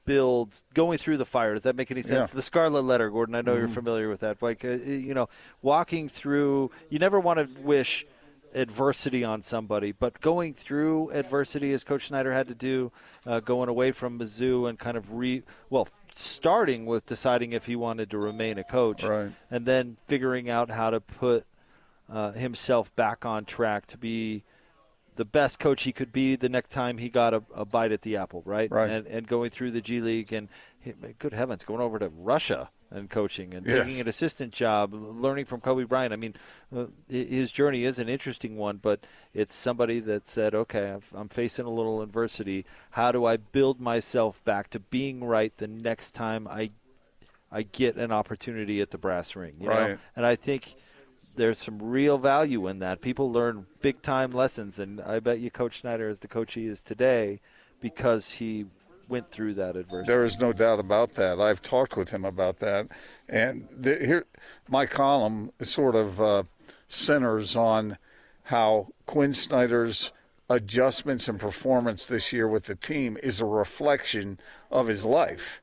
build 0.05 0.61
going 0.73 0.97
through 0.97 1.17
the 1.17 1.25
fire. 1.25 1.53
Does 1.53 1.63
that 1.63 1.75
make 1.75 1.91
any 1.91 2.01
sense? 2.03 2.31
Yeah. 2.31 2.35
The 2.35 2.41
Scarlet 2.41 2.81
Letter, 2.83 3.09
Gordon. 3.09 3.35
I 3.35 3.41
know 3.41 3.55
you're 3.55 3.67
familiar 3.67 4.09
with 4.09 4.21
that. 4.21 4.41
Like 4.41 4.63
uh, 4.63 4.69
you 4.69 5.13
know, 5.13 5.27
walking 5.61 6.09
through. 6.09 6.71
You 6.89 6.99
never 6.99 7.19
want 7.19 7.39
to 7.39 7.61
wish 7.61 8.05
adversity 8.53 9.23
on 9.23 9.41
somebody, 9.41 9.91
but 9.91 10.21
going 10.21 10.53
through 10.53 11.11
adversity 11.11 11.73
as 11.73 11.83
Coach 11.83 12.07
Snyder 12.07 12.31
had 12.31 12.47
to 12.47 12.55
do, 12.55 12.89
uh, 13.25 13.41
going 13.41 13.67
away 13.67 13.91
from 13.91 14.17
Mizzou 14.17 14.69
and 14.69 14.79
kind 14.79 14.95
of 14.95 15.11
re 15.13 15.43
well, 15.69 15.87
starting 16.13 16.85
with 16.85 17.05
deciding 17.05 17.51
if 17.51 17.65
he 17.65 17.75
wanted 17.75 18.09
to 18.11 18.17
remain 18.17 18.57
a 18.57 18.63
coach, 18.63 19.03
Right. 19.03 19.31
and 19.51 19.65
then 19.65 19.97
figuring 20.07 20.49
out 20.49 20.69
how 20.69 20.89
to 20.89 21.01
put 21.01 21.45
uh, 22.09 22.31
himself 22.31 22.95
back 22.95 23.25
on 23.25 23.43
track 23.43 23.87
to 23.87 23.97
be 23.97 24.43
the 25.15 25.25
best 25.25 25.59
coach 25.59 25.83
he 25.83 25.91
could 25.91 26.11
be 26.11 26.35
the 26.35 26.49
next 26.49 26.69
time 26.71 26.97
he 26.97 27.09
got 27.09 27.33
a, 27.33 27.43
a 27.53 27.65
bite 27.65 27.91
at 27.91 28.01
the 28.01 28.17
apple, 28.17 28.41
right? 28.45 28.69
Right. 28.71 28.89
And, 28.89 29.07
and 29.07 29.27
going 29.27 29.49
through 29.49 29.71
the 29.71 29.81
G 29.81 30.01
League 30.01 30.33
and 30.33 30.49
good 31.19 31.33
heavens, 31.33 31.63
going 31.63 31.81
over 31.81 31.99
to 31.99 32.09
Russia 32.09 32.69
and 32.91 33.09
coaching 33.09 33.53
and 33.53 33.65
Yes. 33.65 33.85
taking 33.85 34.01
an 34.01 34.07
assistant 34.07 34.53
job, 34.53 34.93
learning 34.93 35.45
from 35.45 35.59
Kobe 35.59 35.83
Bryant. 35.83 36.13
I 36.13 36.17
mean, 36.17 36.35
uh, 36.75 36.85
his 37.09 37.51
journey 37.51 37.83
is 37.83 37.97
an 37.97 38.07
interesting 38.07 38.55
one, 38.57 38.77
but 38.77 39.05
it's 39.33 39.55
somebody 39.55 39.99
that 40.01 40.27
said, 40.27 40.53
okay, 40.53 40.95
I'm 41.13 41.29
facing 41.29 41.65
a 41.65 41.69
little 41.71 42.01
adversity. 42.01 42.65
How 42.91 43.11
do 43.11 43.25
I 43.25 43.37
build 43.37 43.81
myself 43.81 44.43
back 44.43 44.69
to 44.69 44.79
being 44.79 45.23
right 45.23 45.55
the 45.57 45.67
next 45.67 46.11
time 46.11 46.47
I 46.47 46.71
I 47.51 47.63
get 47.63 47.95
an 47.95 48.11
opportunity 48.11 48.81
at 48.81 48.91
the 48.91 48.97
brass 48.97 49.35
ring? 49.35 49.55
You 49.59 49.69
know? 49.69 49.75
Right. 49.75 49.99
And 50.15 50.25
I 50.25 50.35
think 50.35 50.75
there's 51.35 51.57
some 51.57 51.81
real 51.81 52.17
value 52.17 52.67
in 52.67 52.79
that. 52.79 53.01
People 53.01 53.31
learn 53.31 53.65
big 53.81 54.01
time 54.01 54.31
lessons, 54.31 54.79
and 54.79 55.01
I 55.01 55.19
bet 55.19 55.39
you 55.39 55.51
Coach 55.51 55.81
Snyder 55.81 56.09
is 56.09 56.19
the 56.19 56.27
coach 56.27 56.53
he 56.53 56.65
is 56.65 56.81
today 56.81 57.39
because 57.79 58.33
he 58.33 58.65
went 59.07 59.29
through 59.29 59.53
that 59.53 59.75
adversity. 59.75 60.11
There 60.11 60.23
is 60.23 60.39
no 60.39 60.51
doubt 60.51 60.79
about 60.79 61.11
that. 61.11 61.39
I've 61.39 61.61
talked 61.61 61.95
with 61.95 62.09
him 62.09 62.25
about 62.25 62.57
that, 62.57 62.87
and 63.29 63.67
the, 63.71 63.95
here, 63.97 64.25
my 64.69 64.85
column 64.85 65.51
sort 65.61 65.95
of 65.95 66.21
uh, 66.21 66.43
centers 66.87 67.55
on 67.55 67.97
how 68.43 68.87
Quin 69.05 69.33
Snyder's 69.33 70.11
adjustments 70.49 71.27
and 71.27 71.39
performance 71.39 72.05
this 72.05 72.31
year 72.31 72.47
with 72.47 72.65
the 72.65 72.75
team 72.75 73.17
is 73.23 73.41
a 73.41 73.45
reflection 73.45 74.39
of 74.71 74.87
his 74.87 75.05
life 75.05 75.61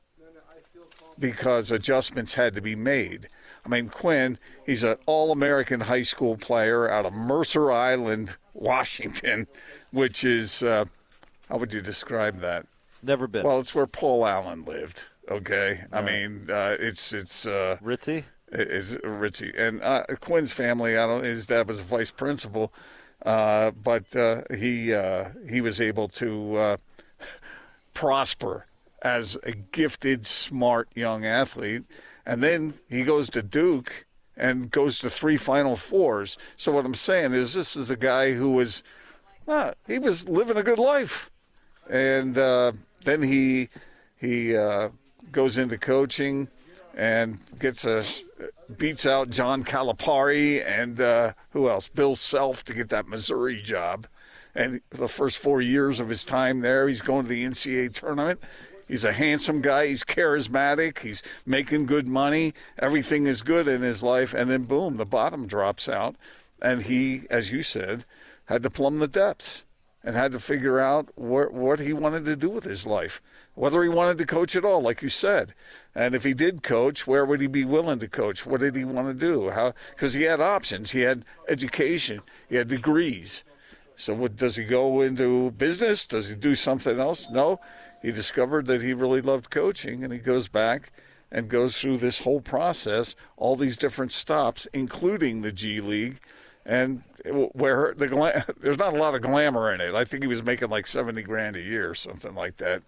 because 1.17 1.71
adjustments 1.71 2.33
had 2.33 2.55
to 2.55 2.61
be 2.61 2.75
made. 2.75 3.27
I 3.65 3.69
mean, 3.69 3.89
Quin, 3.89 4.37
he's 4.65 4.83
an 4.83 4.97
All 5.05 5.31
American 5.31 5.81
high 5.81 6.01
school 6.01 6.37
player 6.37 6.89
out 6.89 7.05
of 7.05 7.13
Mercer 7.13 7.71
Island, 7.71 8.35
Washington, 8.53 9.47
which 9.91 10.23
is, 10.23 10.61
uh, 10.61 10.85
how 11.49 11.57
would 11.57 11.73
you 11.73 11.81
describe 11.81 12.39
that? 12.39 12.65
Never 13.01 13.27
been. 13.27 13.45
Well, 13.45 13.59
it's 13.59 13.73
where 13.73 13.87
Paul 13.87 14.25
Allen 14.25 14.65
lived. 14.65 15.05
Okay, 15.29 15.81
I 15.91 16.01
mean, 16.01 16.49
uh, 16.49 16.75
it's 16.79 17.13
it's 17.13 17.45
uh, 17.45 17.77
Ritzy? 17.81 18.25
is 18.53 18.95
Ritzy 18.97 19.57
and 19.57 19.81
uh, 19.81 20.03
Quin's 20.19 20.51
family. 20.51 20.97
I 20.97 21.07
don't. 21.07 21.23
His 21.23 21.45
dad 21.45 21.67
was 21.67 21.79
a 21.79 21.83
vice 21.83 22.11
principal, 22.11 22.73
uh, 23.25 23.71
but 23.71 24.15
uh, 24.15 24.43
he 24.53 24.93
uh, 24.93 25.29
he 25.49 25.61
was 25.61 25.81
able 25.81 26.07
to 26.09 26.55
uh, 26.55 26.77
prosper 27.93 28.67
as 29.01 29.37
a 29.43 29.53
gifted, 29.53 30.25
smart 30.25 30.89
young 30.95 31.25
athlete, 31.25 31.83
and 32.25 32.43
then 32.43 32.73
he 32.89 33.03
goes 33.03 33.29
to 33.31 33.41
Duke 33.41 34.05
and 34.35 34.71
goes 34.71 34.99
to 34.99 35.09
three 35.09 35.37
Final 35.37 35.75
Fours. 35.75 36.37
So 36.57 36.71
what 36.71 36.85
I'm 36.85 36.95
saying 36.95 37.33
is, 37.33 37.53
this 37.53 37.75
is 37.75 37.89
a 37.89 37.95
guy 37.95 38.31
who 38.31 38.51
was, 38.51 38.83
uh, 39.47 39.73
he 39.87 39.99
was 39.99 40.27
living 40.27 40.57
a 40.57 40.63
good 40.63 40.79
life, 40.79 41.29
and 41.89 42.37
uh, 42.37 42.71
then 43.03 43.21
he 43.21 43.69
he 44.17 44.55
uh, 44.55 44.89
goes 45.31 45.57
into 45.57 45.77
coaching 45.77 46.47
and 46.95 47.37
gets 47.59 47.85
a 47.85 48.03
beats 48.77 49.05
out 49.05 49.29
John 49.29 49.63
Calipari 49.63 50.65
and 50.65 50.99
uh, 51.01 51.33
who 51.51 51.69
else? 51.69 51.87
Bill 51.87 52.15
Self 52.15 52.63
to 52.65 52.73
get 52.73 52.89
that 52.89 53.07
Missouri 53.07 53.61
job. 53.61 54.07
And 54.55 54.81
the 54.91 55.07
first 55.07 55.39
four 55.39 55.61
years 55.61 55.99
of 55.99 56.09
his 56.09 56.23
time 56.23 56.61
there, 56.61 56.87
he's 56.87 57.01
going 57.01 57.23
to 57.23 57.29
the 57.29 57.43
NCAA 57.43 57.93
tournament. 57.93 58.39
He's 58.87 59.05
a 59.05 59.13
handsome 59.13 59.61
guy. 59.61 59.87
He's 59.87 60.03
charismatic. 60.03 60.99
He's 60.99 61.23
making 61.45 61.85
good 61.85 62.07
money. 62.07 62.53
Everything 62.77 63.25
is 63.25 63.41
good 63.41 63.67
in 63.67 63.81
his 63.81 64.03
life. 64.03 64.33
And 64.33 64.49
then, 64.49 64.63
boom, 64.63 64.97
the 64.97 65.05
bottom 65.05 65.47
drops 65.47 65.87
out. 65.87 66.15
And 66.61 66.83
he, 66.83 67.23
as 67.29 67.51
you 67.51 67.63
said, 67.63 68.05
had 68.45 68.63
to 68.63 68.69
plumb 68.69 68.99
the 68.99 69.07
depths 69.07 69.65
and 70.03 70.15
had 70.15 70.33
to 70.33 70.39
figure 70.39 70.79
out 70.79 71.09
what, 71.15 71.53
what 71.53 71.79
he 71.79 71.93
wanted 71.93 72.25
to 72.25 72.35
do 72.35 72.49
with 72.49 72.65
his 72.65 72.85
life, 72.85 73.21
whether 73.55 73.81
he 73.83 73.89
wanted 73.89 74.17
to 74.17 74.25
coach 74.25 74.55
at 74.55 74.65
all, 74.65 74.81
like 74.81 75.01
you 75.01 75.09
said. 75.09 75.53
And 75.95 76.13
if 76.13 76.23
he 76.23 76.33
did 76.33 76.61
coach, 76.61 77.07
where 77.07 77.25
would 77.25 77.39
he 77.39 77.47
be 77.47 77.63
willing 77.63 77.99
to 77.99 78.07
coach? 78.07 78.45
What 78.45 78.59
did 78.59 78.75
he 78.75 78.83
want 78.83 79.07
to 79.07 79.13
do? 79.13 79.49
How? 79.49 79.73
Because 79.91 80.13
he 80.13 80.23
had 80.23 80.41
options. 80.41 80.91
He 80.91 81.01
had 81.01 81.23
education. 81.47 82.21
He 82.49 82.57
had 82.57 82.67
degrees. 82.67 83.43
So, 83.95 84.13
what, 84.13 84.35
does 84.35 84.55
he 84.55 84.65
go 84.65 85.01
into 85.01 85.51
business? 85.51 86.05
Does 86.05 86.29
he 86.29 86.35
do 86.35 86.55
something 86.55 86.99
else? 86.99 87.29
No. 87.29 87.59
He 88.03 88.11
discovered 88.11 88.67
that 88.67 88.81
he 88.81 88.93
really 88.93 89.21
loved 89.21 89.49
coaching, 89.49 90.03
and 90.03 90.11
he 90.11 90.19
goes 90.19 90.49
back 90.49 90.91
and 91.31 91.49
goes 91.49 91.79
through 91.79 91.97
this 91.97 92.19
whole 92.19 92.41
process, 92.41 93.15
all 93.37 93.55
these 93.55 93.77
different 93.77 94.11
stops, 94.11 94.67
including 94.73 95.41
the 95.41 95.53
G 95.53 95.79
League, 95.79 96.19
and 96.65 97.01
where 97.53 97.93
the 97.97 98.09
gla- 98.09 98.45
there's 98.59 98.77
not 98.77 98.93
a 98.93 98.97
lot 98.97 99.15
of 99.15 99.21
glamour 99.21 99.73
in 99.73 99.79
it. 99.79 99.95
I 99.95 100.03
think 100.03 100.21
he 100.21 100.27
was 100.27 100.43
making 100.43 100.69
like 100.69 100.85
seventy 100.85 101.23
grand 101.23 101.55
a 101.55 101.61
year 101.61 101.89
or 101.89 101.95
something 101.95 102.35
like 102.35 102.57
that 102.57 102.83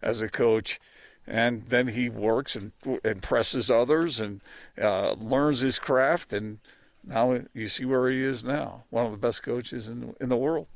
as 0.00 0.22
a 0.22 0.30
coach, 0.30 0.80
and 1.26 1.60
then 1.64 1.88
he 1.88 2.08
works 2.08 2.56
and 2.56 2.72
impresses 3.04 3.70
others 3.70 4.18
and 4.18 4.40
uh, 4.80 5.12
learns 5.12 5.60
his 5.60 5.78
craft, 5.78 6.32
and 6.32 6.58
now 7.04 7.38
you 7.52 7.68
see 7.68 7.84
where 7.84 8.08
he 8.08 8.22
is 8.22 8.42
now, 8.42 8.84
one 8.88 9.04
of 9.04 9.12
the 9.12 9.18
best 9.18 9.42
coaches 9.42 9.88
in 9.88 10.16
in 10.22 10.30
the 10.30 10.38
world. 10.38 10.68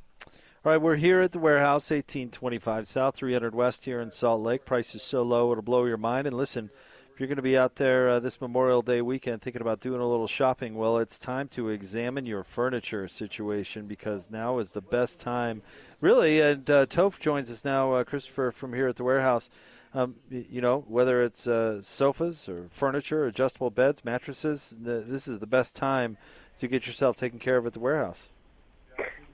All 0.65 0.73
right, 0.73 0.83
we're 0.83 0.97
here 0.97 1.21
at 1.21 1.31
the 1.31 1.39
warehouse, 1.39 1.89
1825 1.93 2.89
South, 2.89 3.15
300 3.15 3.55
West 3.55 3.85
here 3.85 4.01
in 4.01 4.11
Salt 4.11 4.43
Lake. 4.43 4.65
Price 4.65 4.93
is 4.93 5.05
so 5.05 5.23
low, 5.23 5.53
it'll 5.53 5.63
blow 5.63 5.85
your 5.85 5.97
mind. 5.97 6.27
And 6.27 6.37
listen, 6.37 6.71
if 7.15 7.21
you're 7.21 7.29
going 7.29 7.37
to 7.37 7.43
be 7.43 7.57
out 7.57 7.77
there 7.77 8.09
uh, 8.09 8.19
this 8.19 8.41
Memorial 8.41 8.83
Day 8.83 9.01
weekend 9.01 9.41
thinking 9.41 9.63
about 9.63 9.79
doing 9.79 10.01
a 10.01 10.09
little 10.09 10.27
shopping, 10.27 10.75
well, 10.75 10.99
it's 10.99 11.21
time 11.21 11.47
to 11.51 11.69
examine 11.69 12.27
your 12.27 12.43
furniture 12.43 13.07
situation 13.07 13.87
because 13.87 14.33
now 14.33 14.59
is 14.59 14.71
the 14.71 14.81
best 14.81 15.21
time, 15.21 15.63
really. 16.01 16.41
And 16.41 16.69
uh, 16.69 16.87
Toph 16.87 17.21
joins 17.21 17.53
us 17.53 17.65
now, 17.65 17.93
uh, 17.93 18.03
Christopher, 18.03 18.51
from 18.51 18.75
here 18.75 18.89
at 18.89 18.97
the 18.97 19.05
warehouse. 19.05 19.51
Um, 19.95 20.17
you 20.29 20.61
know, 20.61 20.85
whether 20.89 21.23
it's 21.23 21.47
uh, 21.47 21.81
sofas 21.83 22.49
or 22.49 22.67
furniture, 22.71 23.27
adjustable 23.27 23.71
beds, 23.71 24.05
mattresses, 24.05 24.77
this 24.77 25.29
is 25.29 25.39
the 25.39 25.47
best 25.47 25.77
time 25.77 26.19
to 26.59 26.67
get 26.67 26.89
yourself 26.89 27.17
taken 27.17 27.39
care 27.39 27.59
of 27.59 27.67
at 27.67 27.75
the 27.75 27.81
warehouse. 27.81 28.31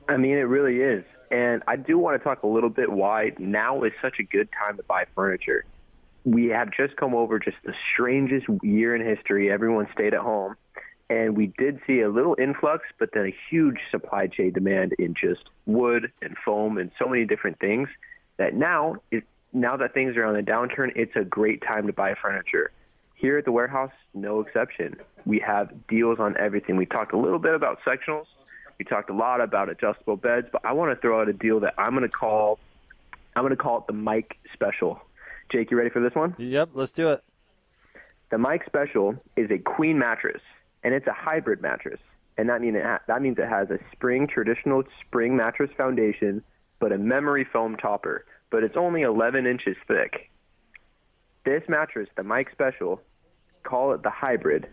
I 0.08 0.16
mean, 0.16 0.36
it 0.36 0.42
really 0.42 0.80
is. 0.80 1.04
And 1.30 1.62
I 1.66 1.76
do 1.76 1.98
want 1.98 2.20
to 2.20 2.22
talk 2.22 2.42
a 2.42 2.46
little 2.46 2.70
bit 2.70 2.90
why 2.92 3.32
now 3.38 3.82
is 3.82 3.92
such 4.00 4.18
a 4.18 4.22
good 4.22 4.48
time 4.52 4.76
to 4.76 4.82
buy 4.82 5.06
furniture. 5.14 5.64
We 6.24 6.46
have 6.46 6.70
just 6.70 6.96
come 6.96 7.14
over 7.14 7.38
just 7.38 7.56
the 7.64 7.74
strangest 7.92 8.46
year 8.62 8.94
in 8.94 9.04
history. 9.04 9.50
Everyone 9.50 9.88
stayed 9.92 10.14
at 10.14 10.20
home. 10.20 10.56
And 11.10 11.36
we 11.36 11.48
did 11.58 11.80
see 11.86 12.00
a 12.00 12.08
little 12.08 12.34
influx, 12.38 12.84
but 12.98 13.10
then 13.12 13.26
a 13.26 13.34
huge 13.50 13.78
supply 13.90 14.26
chain 14.26 14.52
demand 14.52 14.94
in 14.98 15.14
just 15.14 15.42
wood 15.66 16.10
and 16.22 16.36
foam 16.44 16.78
and 16.78 16.90
so 16.98 17.06
many 17.06 17.26
different 17.26 17.58
things 17.58 17.88
that 18.38 18.54
now, 18.54 18.96
it, 19.10 19.24
now 19.52 19.76
that 19.76 19.92
things 19.92 20.16
are 20.16 20.24
on 20.24 20.34
the 20.34 20.42
downturn, 20.42 20.92
it's 20.96 21.14
a 21.14 21.24
great 21.24 21.62
time 21.62 21.86
to 21.86 21.92
buy 21.92 22.14
furniture. 22.14 22.70
Here 23.16 23.38
at 23.38 23.44
the 23.44 23.52
warehouse, 23.52 23.92
no 24.14 24.40
exception. 24.40 24.96
We 25.26 25.40
have 25.40 25.86
deals 25.88 26.18
on 26.20 26.36
everything. 26.38 26.76
We 26.76 26.86
talked 26.86 27.12
a 27.12 27.18
little 27.18 27.38
bit 27.38 27.54
about 27.54 27.80
sectionals. 27.86 28.26
We 28.78 28.84
talked 28.84 29.10
a 29.10 29.14
lot 29.14 29.40
about 29.40 29.68
adjustable 29.68 30.16
beds, 30.16 30.48
but 30.50 30.64
I 30.64 30.72
want 30.72 30.94
to 30.94 31.00
throw 31.00 31.20
out 31.20 31.28
a 31.28 31.32
deal 31.32 31.60
that 31.60 31.74
I'm 31.78 31.90
going 31.90 32.02
to 32.02 32.08
call 32.08 32.58
I'm 33.36 33.42
going 33.42 33.50
to 33.50 33.56
call 33.56 33.78
it 33.78 33.86
the 33.86 33.92
Mike 33.92 34.36
Special. 34.52 35.00
Jake, 35.50 35.70
you 35.70 35.76
ready 35.76 35.90
for 35.90 36.00
this 36.00 36.14
one? 36.14 36.34
Yep, 36.38 36.70
let's 36.74 36.92
do 36.92 37.10
it. 37.10 37.22
The 38.30 38.38
Mike 38.38 38.64
Special 38.66 39.16
is 39.36 39.50
a 39.50 39.58
queen 39.58 39.98
mattress, 39.98 40.40
and 40.82 40.94
it's 40.94 41.06
a 41.06 41.12
hybrid 41.12 41.60
mattress, 41.60 42.00
and 42.38 42.48
that 42.48 42.60
mean 42.60 42.76
it 42.76 42.84
ha- 42.84 43.00
that 43.06 43.22
means 43.22 43.38
it 43.38 43.48
has 43.48 43.70
a 43.70 43.78
spring 43.92 44.26
traditional 44.26 44.82
spring 45.06 45.36
mattress 45.36 45.70
foundation, 45.76 46.42
but 46.78 46.92
a 46.92 46.98
memory 46.98 47.44
foam 47.44 47.76
topper. 47.76 48.24
But 48.50 48.62
it's 48.62 48.76
only 48.76 49.02
11 49.02 49.46
inches 49.46 49.76
thick. 49.86 50.30
This 51.44 51.62
mattress, 51.68 52.08
the 52.16 52.22
Mike 52.22 52.50
Special, 52.52 53.00
call 53.64 53.92
it 53.92 54.02
the 54.02 54.10
hybrid. 54.10 54.68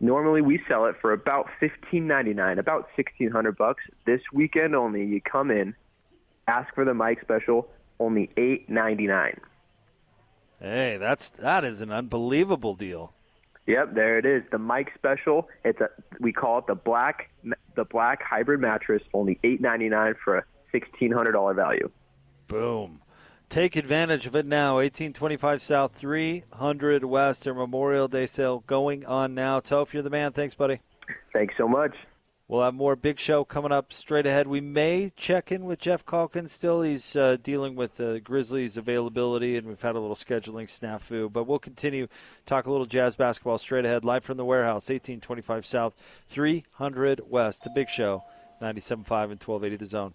Normally 0.00 0.40
we 0.40 0.62
sell 0.66 0.86
it 0.86 0.96
for 1.00 1.12
about 1.12 1.48
fifteen 1.60 2.06
ninety 2.06 2.32
nine, 2.32 2.58
about 2.58 2.88
sixteen 2.96 3.30
hundred 3.30 3.58
bucks. 3.58 3.82
This 4.06 4.22
weekend 4.32 4.74
only, 4.74 5.04
you 5.04 5.20
come 5.20 5.50
in, 5.50 5.74
ask 6.48 6.74
for 6.74 6.86
the 6.86 6.94
Mike 6.94 7.20
Special, 7.20 7.68
only 7.98 8.30
eight 8.38 8.70
ninety 8.70 9.06
nine. 9.06 9.38
Hey, 10.58 10.96
that's 10.98 11.30
that 11.30 11.64
is 11.64 11.82
an 11.82 11.92
unbelievable 11.92 12.74
deal. 12.74 13.12
Yep, 13.66 13.94
there 13.94 14.18
it 14.18 14.24
is. 14.24 14.42
The 14.50 14.58
Mike 14.58 14.90
Special. 14.94 15.48
It's 15.64 15.80
a 15.80 15.90
we 16.18 16.32
call 16.32 16.58
it 16.58 16.66
the 16.66 16.74
black 16.74 17.30
the 17.74 17.84
black 17.84 18.22
hybrid 18.22 18.60
mattress. 18.60 19.02
Only 19.12 19.38
eight 19.44 19.60
ninety 19.60 19.90
nine 19.90 20.14
for 20.24 20.38
a 20.38 20.44
sixteen 20.72 21.12
hundred 21.12 21.32
dollar 21.32 21.52
value. 21.52 21.90
Boom. 22.48 23.00
Take 23.50 23.74
advantage 23.74 24.28
of 24.28 24.36
it 24.36 24.46
now. 24.46 24.76
1825 24.76 25.60
South, 25.60 25.92
300 25.94 27.04
West. 27.04 27.42
Their 27.42 27.52
Memorial 27.52 28.06
Day 28.06 28.26
sale 28.26 28.62
going 28.68 29.04
on 29.04 29.34
now. 29.34 29.58
Toph, 29.58 29.92
you're 29.92 30.04
the 30.04 30.08
man. 30.08 30.30
Thanks, 30.30 30.54
buddy. 30.54 30.78
Thanks 31.32 31.54
so 31.58 31.66
much. 31.66 31.96
We'll 32.46 32.62
have 32.62 32.74
more 32.74 32.94
big 32.94 33.18
show 33.18 33.44
coming 33.44 33.72
up 33.72 33.92
straight 33.92 34.24
ahead. 34.24 34.46
We 34.46 34.60
may 34.60 35.12
check 35.16 35.50
in 35.50 35.64
with 35.64 35.80
Geoff 35.80 36.06
Calkins 36.06 36.52
still. 36.52 36.82
He's 36.82 37.16
uh, 37.16 37.38
dealing 37.42 37.74
with 37.74 37.96
the 37.96 38.20
Grizzlies' 38.22 38.76
availability, 38.76 39.56
and 39.56 39.66
we've 39.66 39.82
had 39.82 39.96
a 39.96 40.00
little 40.00 40.14
scheduling 40.14 40.68
snafu. 40.68 41.32
But 41.32 41.48
we'll 41.48 41.58
continue 41.58 42.06
talk 42.46 42.66
a 42.66 42.70
little 42.70 42.86
jazz 42.86 43.16
basketball 43.16 43.58
straight 43.58 43.84
ahead, 43.84 44.04
live 44.04 44.22
from 44.22 44.36
the 44.36 44.44
warehouse, 44.44 44.88
1825 44.88 45.66
South, 45.66 45.94
300 46.28 47.22
West. 47.28 47.64
The 47.64 47.70
big 47.70 47.88
show, 47.88 48.22
97.5 48.62 48.92
and 48.92 49.42
1280 49.42 49.76
The 49.76 49.86
Zone. 49.86 50.14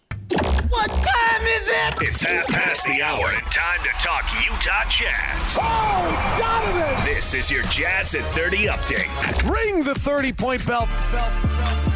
What 0.75 0.89
time 0.89 1.47
is 1.47 1.67
it? 1.67 2.01
It's 2.01 2.21
half 2.21 2.47
past 2.47 2.83
the 2.83 3.01
hour 3.01 3.25
and 3.33 3.45
time 3.49 3.79
to 3.79 3.89
talk 4.05 4.25
Utah 4.43 4.83
Jazz. 4.89 5.57
Oh, 5.59 6.35
Donovan! 6.37 7.05
This 7.05 7.33
is 7.33 7.49
your 7.49 7.63
Jazz 7.63 8.13
at 8.13 8.23
30 8.33 8.67
update. 8.67 9.49
Ring 9.49 9.83
the 9.83 9.95
30 9.95 10.33
point 10.33 10.67
bell. 10.67 10.87
bell, 11.11 11.31
bell. 11.53 11.95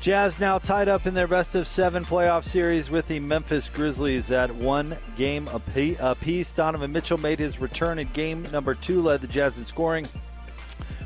Jazz 0.00 0.40
now 0.40 0.58
tied 0.58 0.88
up 0.88 1.06
in 1.06 1.14
their 1.14 1.28
best 1.28 1.54
of 1.54 1.68
seven 1.68 2.04
playoff 2.04 2.42
series 2.42 2.90
with 2.90 3.06
the 3.06 3.20
Memphis 3.20 3.68
Grizzlies 3.68 4.32
at 4.32 4.52
one 4.52 4.98
game 5.14 5.46
apiece. 5.48 6.52
Donovan 6.52 6.90
Mitchell 6.90 7.18
made 7.18 7.38
his 7.38 7.60
return 7.60 8.00
in 8.00 8.08
game 8.08 8.50
number 8.50 8.74
two, 8.74 9.00
led 9.00 9.20
the 9.20 9.28
Jazz 9.28 9.58
in 9.58 9.64
scoring 9.64 10.08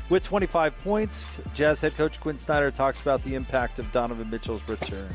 with 0.09 0.23
25 0.23 0.75
points. 0.81 1.39
Jazz 1.53 1.79
head 1.79 1.95
coach 1.95 2.19
Quin 2.19 2.39
Snyder 2.39 2.71
talks 2.71 3.01
about 3.01 3.21
the 3.21 3.35
impact 3.35 3.77
of 3.77 3.91
Donovan 3.91 4.29
Mitchell's 4.31 4.67
return. 4.67 5.13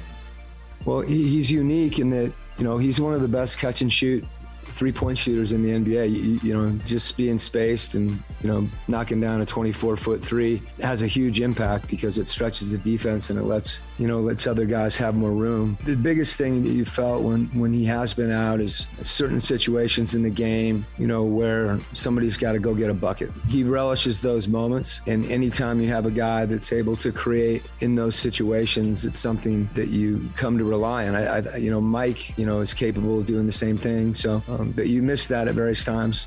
Well, 0.85 1.01
he's 1.01 1.51
unique 1.51 1.99
in 1.99 2.11
that, 2.11 2.33
you 2.59 2.65
know, 2.65 2.79
he's 2.79 3.01
one 3.01 3.13
of 3.13 3.21
the 3.21 3.29
best 3.29 3.59
catch 3.59 3.83
and 3.83 3.93
shoot 3.93 4.25
three 4.65 4.93
point 4.93 5.19
shooters 5.19 5.53
in 5.53 5.63
the 5.63 5.71
NBA. 5.71 6.11
You, 6.11 6.41
you, 6.43 6.55
know, 6.55 6.71
just 6.85 7.17
being 7.17 7.39
spaced 7.39 7.95
and, 7.95 8.11
you 8.41 8.49
know, 8.49 8.69
knocking 8.89 9.21
down 9.21 9.41
a 9.41 9.47
24 9.47 9.97
foot 9.97 10.25
three 10.25 10.63
has 10.81 11.03
a 11.03 11.07
huge 11.07 11.41
impact 11.41 11.89
because 11.89 12.19
it 12.19 12.29
stretches 12.29 12.71
the 12.71 12.79
defense 12.79 13.31
and 13.31 13.39
it 13.39 13.43
lets, 13.45 13.81
you 14.01 14.09
know, 14.09 14.19
lets 14.19 14.47
other 14.47 14.65
guys 14.65 14.97
have 14.97 15.15
more 15.15 15.31
room. 15.31 15.77
The 15.85 15.95
biggest 15.95 16.39
thing 16.39 16.63
that 16.63 16.71
you 16.71 16.87
felt 16.87 17.23
when, 17.23 17.49
when 17.49 17.71
he 17.71 17.85
has 17.85 18.15
been 18.15 18.33
out 18.33 18.59
is 18.59 18.87
certain 19.03 19.43
situations 19.43 20.15
in 20.15 20.23
the 20.23 20.31
game, 20.31 20.87
you 20.97 21.07
know, 21.07 21.23
where 21.23 21.79
somebody's 21.93 22.39
got 22.39 22.53
to 22.53 22.59
go 22.59 22.75
get 22.75 22.89
a 22.89 22.95
bucket. 22.95 23.31
He 23.47 23.63
relishes 23.63 24.19
those 24.19 24.49
moments. 24.49 25.03
And 25.07 25.31
anytime 25.31 25.83
you 25.83 25.89
have 25.89 26.07
a 26.07 26.11
guy 26.11 26.47
that's 26.47 26.73
able 26.73 26.97
to 26.97 27.13
create 27.13 27.63
in 27.81 27.95
those 27.95 28.17
situations, 28.17 29.05
it's 29.05 29.19
something 29.19 29.69
that 29.75 29.89
you 29.89 30.31
come 30.35 30.57
to 30.57 30.65
rely 30.65 31.07
on. 31.07 31.15
I, 31.15 31.37
I 31.37 31.57
you 31.57 31.71
know, 31.71 31.83
Mike, 31.83 32.39
you 32.39 32.47
know, 32.47 32.61
is 32.61 32.73
capable 32.73 33.19
of 33.19 33.27
doing 33.27 33.47
the 33.47 33.53
same 33.53 33.77
thing. 33.77 34.15
So, 34.15 34.43
um, 34.49 34.73
but 34.73 34.87
you 34.87 35.03
miss 35.03 35.29
that 35.29 35.47
at 35.47 35.55
various 35.55 35.85
times. 35.85 36.27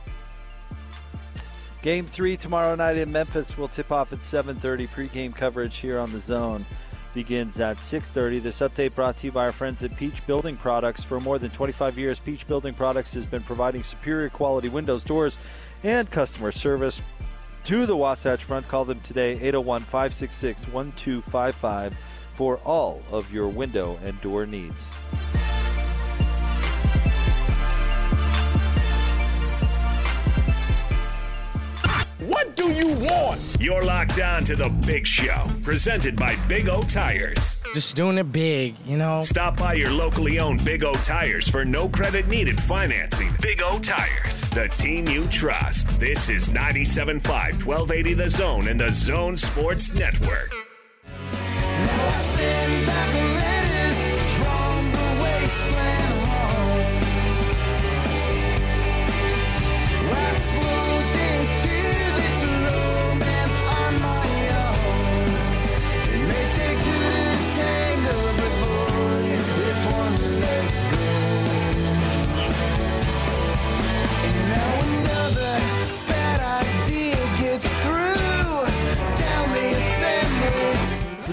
Game 1.82 2.06
three 2.06 2.38
tomorrow 2.38 2.76
night 2.76 2.98
in 2.98 3.12
Memphis 3.12 3.58
will 3.58 3.68
tip 3.68 3.92
off 3.92 4.14
at 4.14 4.20
7:30. 4.20 4.90
Pre-game 4.92 5.34
coverage 5.34 5.80
here 5.80 5.98
on 5.98 6.14
the 6.14 6.20
Zone 6.20 6.66
begins 7.14 7.60
at 7.60 7.80
6:30. 7.80 8.40
This 8.40 8.60
update 8.60 8.96
brought 8.96 9.18
to 9.18 9.28
you 9.28 9.32
by 9.32 9.46
our 9.46 9.52
friends 9.52 9.84
at 9.84 9.96
Peach 9.96 10.26
Building 10.26 10.58
Products. 10.58 11.04
For 11.04 11.20
more 11.20 11.38
than 11.40 11.52
25 11.52 11.98
years, 11.98 12.20
Peach 12.20 12.48
Building 12.48 12.74
Products 12.74 13.14
has 13.14 13.26
been 13.26 13.44
providing 13.44 13.84
superior 13.84 14.30
quality 14.30 14.70
windows, 14.70 15.04
doors, 15.04 15.38
and 15.84 16.10
customer 16.10 16.52
service 16.52 17.02
to 17.66 17.86
the 17.86 17.96
Wasatch 17.96 18.44
Front. 18.44 18.68
Call 18.68 18.86
them 18.86 19.00
today 19.02 19.38
801-566-1255 19.40 21.94
for 22.34 22.58
all 22.66 23.02
of 23.12 23.32
your 23.32 23.48
window 23.48 24.00
and 24.04 24.20
door 24.22 24.46
needs. 24.46 24.88
What 32.28 32.56
do 32.56 32.72
you 32.72 32.88
want? 32.88 33.58
You're 33.60 33.84
locked 33.84 34.18
on 34.22 34.46
to 34.46 34.56
the 34.56 34.70
big 34.70 35.06
show, 35.06 35.44
presented 35.62 36.16
by 36.16 36.38
Big 36.48 36.70
O 36.70 36.82
Tires. 36.84 37.62
Just 37.74 37.98
doing 37.98 38.18
it 38.18 38.32
big, 38.32 38.76
you 38.86 38.96
know? 38.96 39.24
Stop 39.24 39.58
by 39.58 39.74
your 39.74 39.92
locally 39.92 40.40
owned 40.40 40.64
Big 40.64 40.86
O 40.86 40.94
Tires 40.94 41.50
for 41.50 41.66
no 41.66 41.90
credit 41.90 42.30
needed 42.30 42.62
financing. 42.62 43.30
Big 43.42 43.62
O 43.62 43.78
Tires, 43.78 44.42
the 44.52 44.70
team 44.70 45.06
you 45.08 45.28
trust. 45.28 46.00
This 46.00 46.30
is 46.30 46.48
97.5, 46.48 47.66
1280 47.66 48.14
The 48.14 48.30
Zone 48.30 48.68
and 48.70 48.80
the 48.80 48.94
Zone 48.94 49.36
Sports 49.36 49.94
Network. 49.94 50.50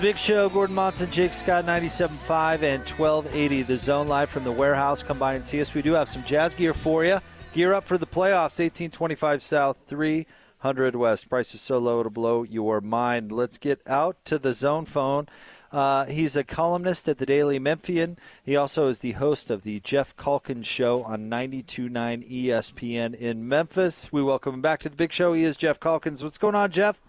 The 0.00 0.06
Big 0.06 0.18
Show, 0.18 0.48
Gordon 0.48 0.76
Monson, 0.76 1.10
Jake 1.10 1.34
Scott, 1.34 1.66
97.5 1.66 2.62
and 2.62 2.88
1280. 2.88 3.62
The 3.64 3.76
zone 3.76 4.08
live 4.08 4.30
from 4.30 4.44
the 4.44 4.50
warehouse. 4.50 5.02
Come 5.02 5.18
by 5.18 5.34
and 5.34 5.44
see 5.44 5.60
us. 5.60 5.74
We 5.74 5.82
do 5.82 5.92
have 5.92 6.08
some 6.08 6.24
jazz 6.24 6.54
gear 6.54 6.72
for 6.72 7.04
you. 7.04 7.18
Gear 7.52 7.74
up 7.74 7.84
for 7.84 7.98
the 7.98 8.06
playoffs, 8.06 8.58
1825 8.58 9.42
South, 9.42 9.76
300 9.86 10.96
West. 10.96 11.28
Price 11.28 11.54
is 11.54 11.60
so 11.60 11.76
low 11.76 12.02
to 12.02 12.08
blow 12.08 12.44
your 12.44 12.80
mind. 12.80 13.30
Let's 13.30 13.58
get 13.58 13.82
out 13.86 14.16
to 14.24 14.38
the 14.38 14.54
zone 14.54 14.86
phone. 14.86 15.28
Uh, 15.70 16.06
he's 16.06 16.34
a 16.34 16.44
columnist 16.44 17.06
at 17.06 17.18
the 17.18 17.26
Daily 17.26 17.58
Memphian. 17.58 18.16
He 18.42 18.56
also 18.56 18.88
is 18.88 19.00
the 19.00 19.12
host 19.12 19.50
of 19.50 19.64
the 19.64 19.80
Geoff 19.80 20.16
Calkins 20.16 20.66
Show 20.66 21.02
on 21.02 21.28
92.9 21.28 22.46
ESPN 22.46 23.14
in 23.14 23.46
Memphis. 23.46 24.10
We 24.10 24.22
welcome 24.22 24.54
him 24.54 24.62
back 24.62 24.80
to 24.80 24.88
the 24.88 24.96
Big 24.96 25.12
Show. 25.12 25.34
He 25.34 25.44
is 25.44 25.58
Geoff 25.58 25.78
Calkins. 25.78 26.24
What's 26.24 26.38
going 26.38 26.54
on, 26.54 26.70
Geoff? 26.70 27.02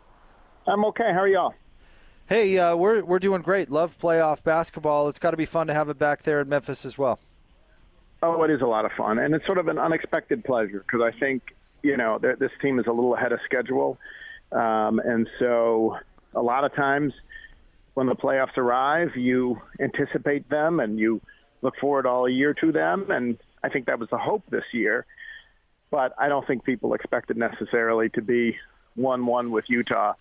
I'm 0.67 0.83
okay. 0.83 1.13
How 1.13 1.21
are 1.21 1.27
y'all? 1.29 1.53
Hey, 2.31 2.57
uh, 2.57 2.77
we're 2.77 3.03
we're 3.03 3.19
doing 3.19 3.41
great. 3.41 3.69
Love 3.69 3.97
playoff 3.99 4.41
basketball. 4.41 5.09
It's 5.09 5.19
got 5.19 5.31
to 5.31 5.37
be 5.37 5.43
fun 5.43 5.67
to 5.67 5.73
have 5.73 5.89
it 5.89 5.99
back 5.99 6.21
there 6.21 6.39
in 6.39 6.47
Memphis 6.47 6.85
as 6.85 6.97
well. 6.97 7.19
Oh, 8.23 8.41
it 8.43 8.51
is 8.51 8.61
a 8.61 8.65
lot 8.65 8.85
of 8.85 8.93
fun, 8.93 9.19
and 9.19 9.35
it's 9.35 9.45
sort 9.45 9.57
of 9.57 9.67
an 9.67 9.77
unexpected 9.77 10.45
pleasure 10.45 10.85
because 10.87 11.01
I 11.01 11.11
think 11.19 11.53
you 11.83 11.97
know 11.97 12.19
this 12.19 12.51
team 12.61 12.79
is 12.79 12.87
a 12.87 12.91
little 12.93 13.15
ahead 13.15 13.33
of 13.33 13.41
schedule, 13.41 13.97
um, 14.53 14.99
and 14.99 15.29
so 15.39 15.97
a 16.33 16.41
lot 16.41 16.63
of 16.63 16.73
times 16.73 17.13
when 17.95 18.07
the 18.07 18.15
playoffs 18.15 18.55
arrive, 18.55 19.17
you 19.17 19.59
anticipate 19.81 20.49
them 20.49 20.79
and 20.79 20.97
you 20.97 21.19
look 21.61 21.75
forward 21.81 22.05
all 22.05 22.29
year 22.29 22.53
to 22.53 22.71
them, 22.71 23.11
and 23.11 23.39
I 23.61 23.67
think 23.67 23.87
that 23.87 23.99
was 23.99 24.07
the 24.07 24.17
hope 24.17 24.43
this 24.49 24.63
year. 24.71 25.05
But 25.89 26.13
I 26.17 26.29
don't 26.29 26.47
think 26.47 26.63
people 26.63 26.93
expected 26.93 27.35
necessarily 27.35 28.07
to 28.11 28.21
be 28.21 28.55
one-one 28.95 29.51
with 29.51 29.65
Utah 29.67 30.13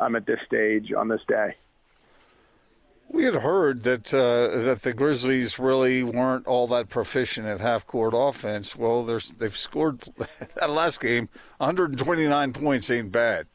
um, 0.00 0.16
at 0.16 0.26
this 0.26 0.40
stage 0.46 0.92
on 0.92 1.08
this 1.08 1.20
day. 1.28 1.54
We 3.12 3.24
had 3.24 3.34
heard 3.34 3.82
that 3.82 4.14
uh, 4.14 4.56
that 4.62 4.82
the 4.82 4.92
Grizzlies 4.92 5.58
really 5.58 6.04
weren't 6.04 6.46
all 6.46 6.68
that 6.68 6.88
proficient 6.88 7.46
at 7.46 7.58
half 7.58 7.84
court 7.84 8.14
offense. 8.16 8.76
Well, 8.76 9.02
they've 9.02 9.56
scored 9.56 10.00
that 10.54 10.70
last 10.70 11.00
game 11.00 11.28
129 11.58 12.52
points 12.52 12.88
ain't 12.88 13.10
bad. 13.10 13.46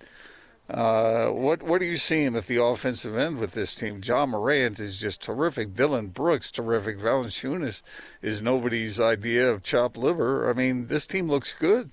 Uh, 0.70 1.30
what 1.30 1.62
what 1.64 1.82
are 1.82 1.86
you 1.86 1.96
seeing 1.96 2.36
at 2.36 2.48
the 2.48 2.62
offensive 2.62 3.16
end 3.16 3.38
with 3.38 3.54
this 3.54 3.76
team? 3.76 4.02
Ja 4.04 4.26
Morant 4.26 4.80
is 4.80 5.00
just 5.00 5.22
terrific. 5.22 5.74
Dillon 5.74 6.08
Brooks 6.08 6.52
terrific. 6.52 7.00
Valanciunas 7.00 7.82
is 8.22 8.42
nobody's 8.42 9.00
idea 9.00 9.50
of 9.50 9.64
chopped 9.64 9.96
liver. 9.96 10.50
I 10.50 10.54
mean, 10.54 10.88
this 10.88 11.06
team 11.06 11.28
looks 11.28 11.54
good. 11.54 11.92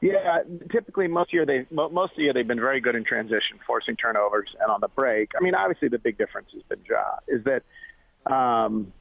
Yeah, 0.00 0.42
typically 0.70 1.08
most 1.08 1.32
year 1.32 1.44
they 1.44 1.66
most 1.70 2.12
of 2.12 2.16
the 2.16 2.22
year 2.24 2.32
they've 2.32 2.46
been 2.46 2.60
very 2.60 2.80
good 2.80 2.94
in 2.94 3.02
transition, 3.02 3.58
forcing 3.66 3.96
turnovers, 3.96 4.54
and 4.60 4.70
on 4.70 4.80
the 4.80 4.88
break. 4.88 5.32
I 5.36 5.42
mean, 5.42 5.56
obviously 5.56 5.88
the 5.88 5.98
big 5.98 6.16
difference 6.16 6.50
has 6.52 6.62
been 6.62 6.80
Ja 6.88 7.16
is 7.26 7.42
that 7.44 8.32
um, 8.32 8.92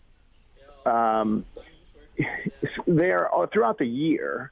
um, 0.86 1.46
there 2.88 3.30
throughout 3.54 3.78
the 3.78 3.86
year 3.86 4.52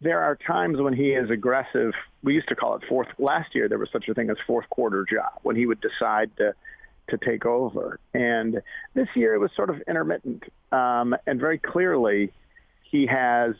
there 0.00 0.20
are 0.20 0.36
times 0.36 0.80
when 0.80 0.92
he 0.92 1.10
is 1.10 1.30
aggressive. 1.30 1.94
We 2.22 2.34
used 2.34 2.48
to 2.48 2.56
call 2.56 2.76
it 2.76 2.82
fourth. 2.88 3.08
Last 3.18 3.54
year 3.54 3.68
there 3.68 3.78
was 3.78 3.90
such 3.90 4.08
a 4.08 4.14
thing 4.14 4.30
as 4.30 4.36
fourth 4.46 4.68
quarter 4.70 5.04
Ja 5.10 5.30
when 5.42 5.56
he 5.56 5.66
would 5.66 5.80
decide 5.80 6.30
to 6.36 6.54
to 7.08 7.18
take 7.18 7.44
over, 7.44 7.98
and 8.14 8.62
this 8.94 9.08
year 9.16 9.34
it 9.34 9.38
was 9.38 9.50
sort 9.56 9.68
of 9.68 9.80
intermittent 9.88 10.44
um, 10.70 11.16
and 11.26 11.40
very 11.40 11.58
clearly 11.58 12.30
he 12.84 13.06
has 13.06 13.56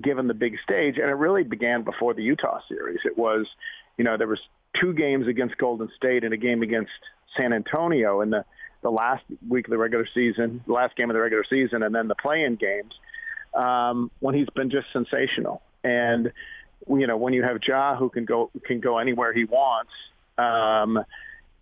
given 0.00 0.28
the 0.28 0.34
big 0.34 0.58
stage, 0.60 0.98
and 0.98 1.08
it 1.08 1.14
really 1.14 1.42
began 1.42 1.82
before 1.82 2.14
the 2.14 2.22
Utah 2.22 2.60
series. 2.68 3.00
It 3.04 3.16
was, 3.16 3.46
you 3.96 4.04
know, 4.04 4.16
there 4.16 4.26
was 4.26 4.40
two 4.74 4.92
games 4.92 5.26
against 5.26 5.56
Golden 5.58 5.90
State 5.96 6.24
and 6.24 6.32
a 6.32 6.36
game 6.36 6.62
against 6.62 6.92
San 7.36 7.52
Antonio 7.52 8.20
in 8.20 8.30
the 8.30 8.44
the 8.80 8.90
last 8.90 9.24
week 9.48 9.66
of 9.66 9.70
the 9.70 9.78
regular 9.78 10.06
season, 10.14 10.62
the 10.66 10.72
last 10.72 10.94
game 10.94 11.10
of 11.10 11.14
the 11.14 11.20
regular 11.20 11.42
season, 11.42 11.82
and 11.82 11.92
then 11.92 12.06
the 12.06 12.14
play-in 12.14 12.54
games 12.54 12.94
um, 13.54 14.08
when 14.20 14.36
he's 14.36 14.48
been 14.50 14.70
just 14.70 14.92
sensational. 14.92 15.62
And 15.82 16.32
you 16.88 17.06
know, 17.06 17.16
when 17.16 17.32
you 17.32 17.42
have 17.42 17.58
Ja 17.66 17.96
who 17.96 18.08
can 18.08 18.24
go 18.24 18.50
can 18.64 18.80
go 18.80 18.98
anywhere 18.98 19.32
he 19.32 19.44
wants, 19.44 19.92
um, 20.38 21.04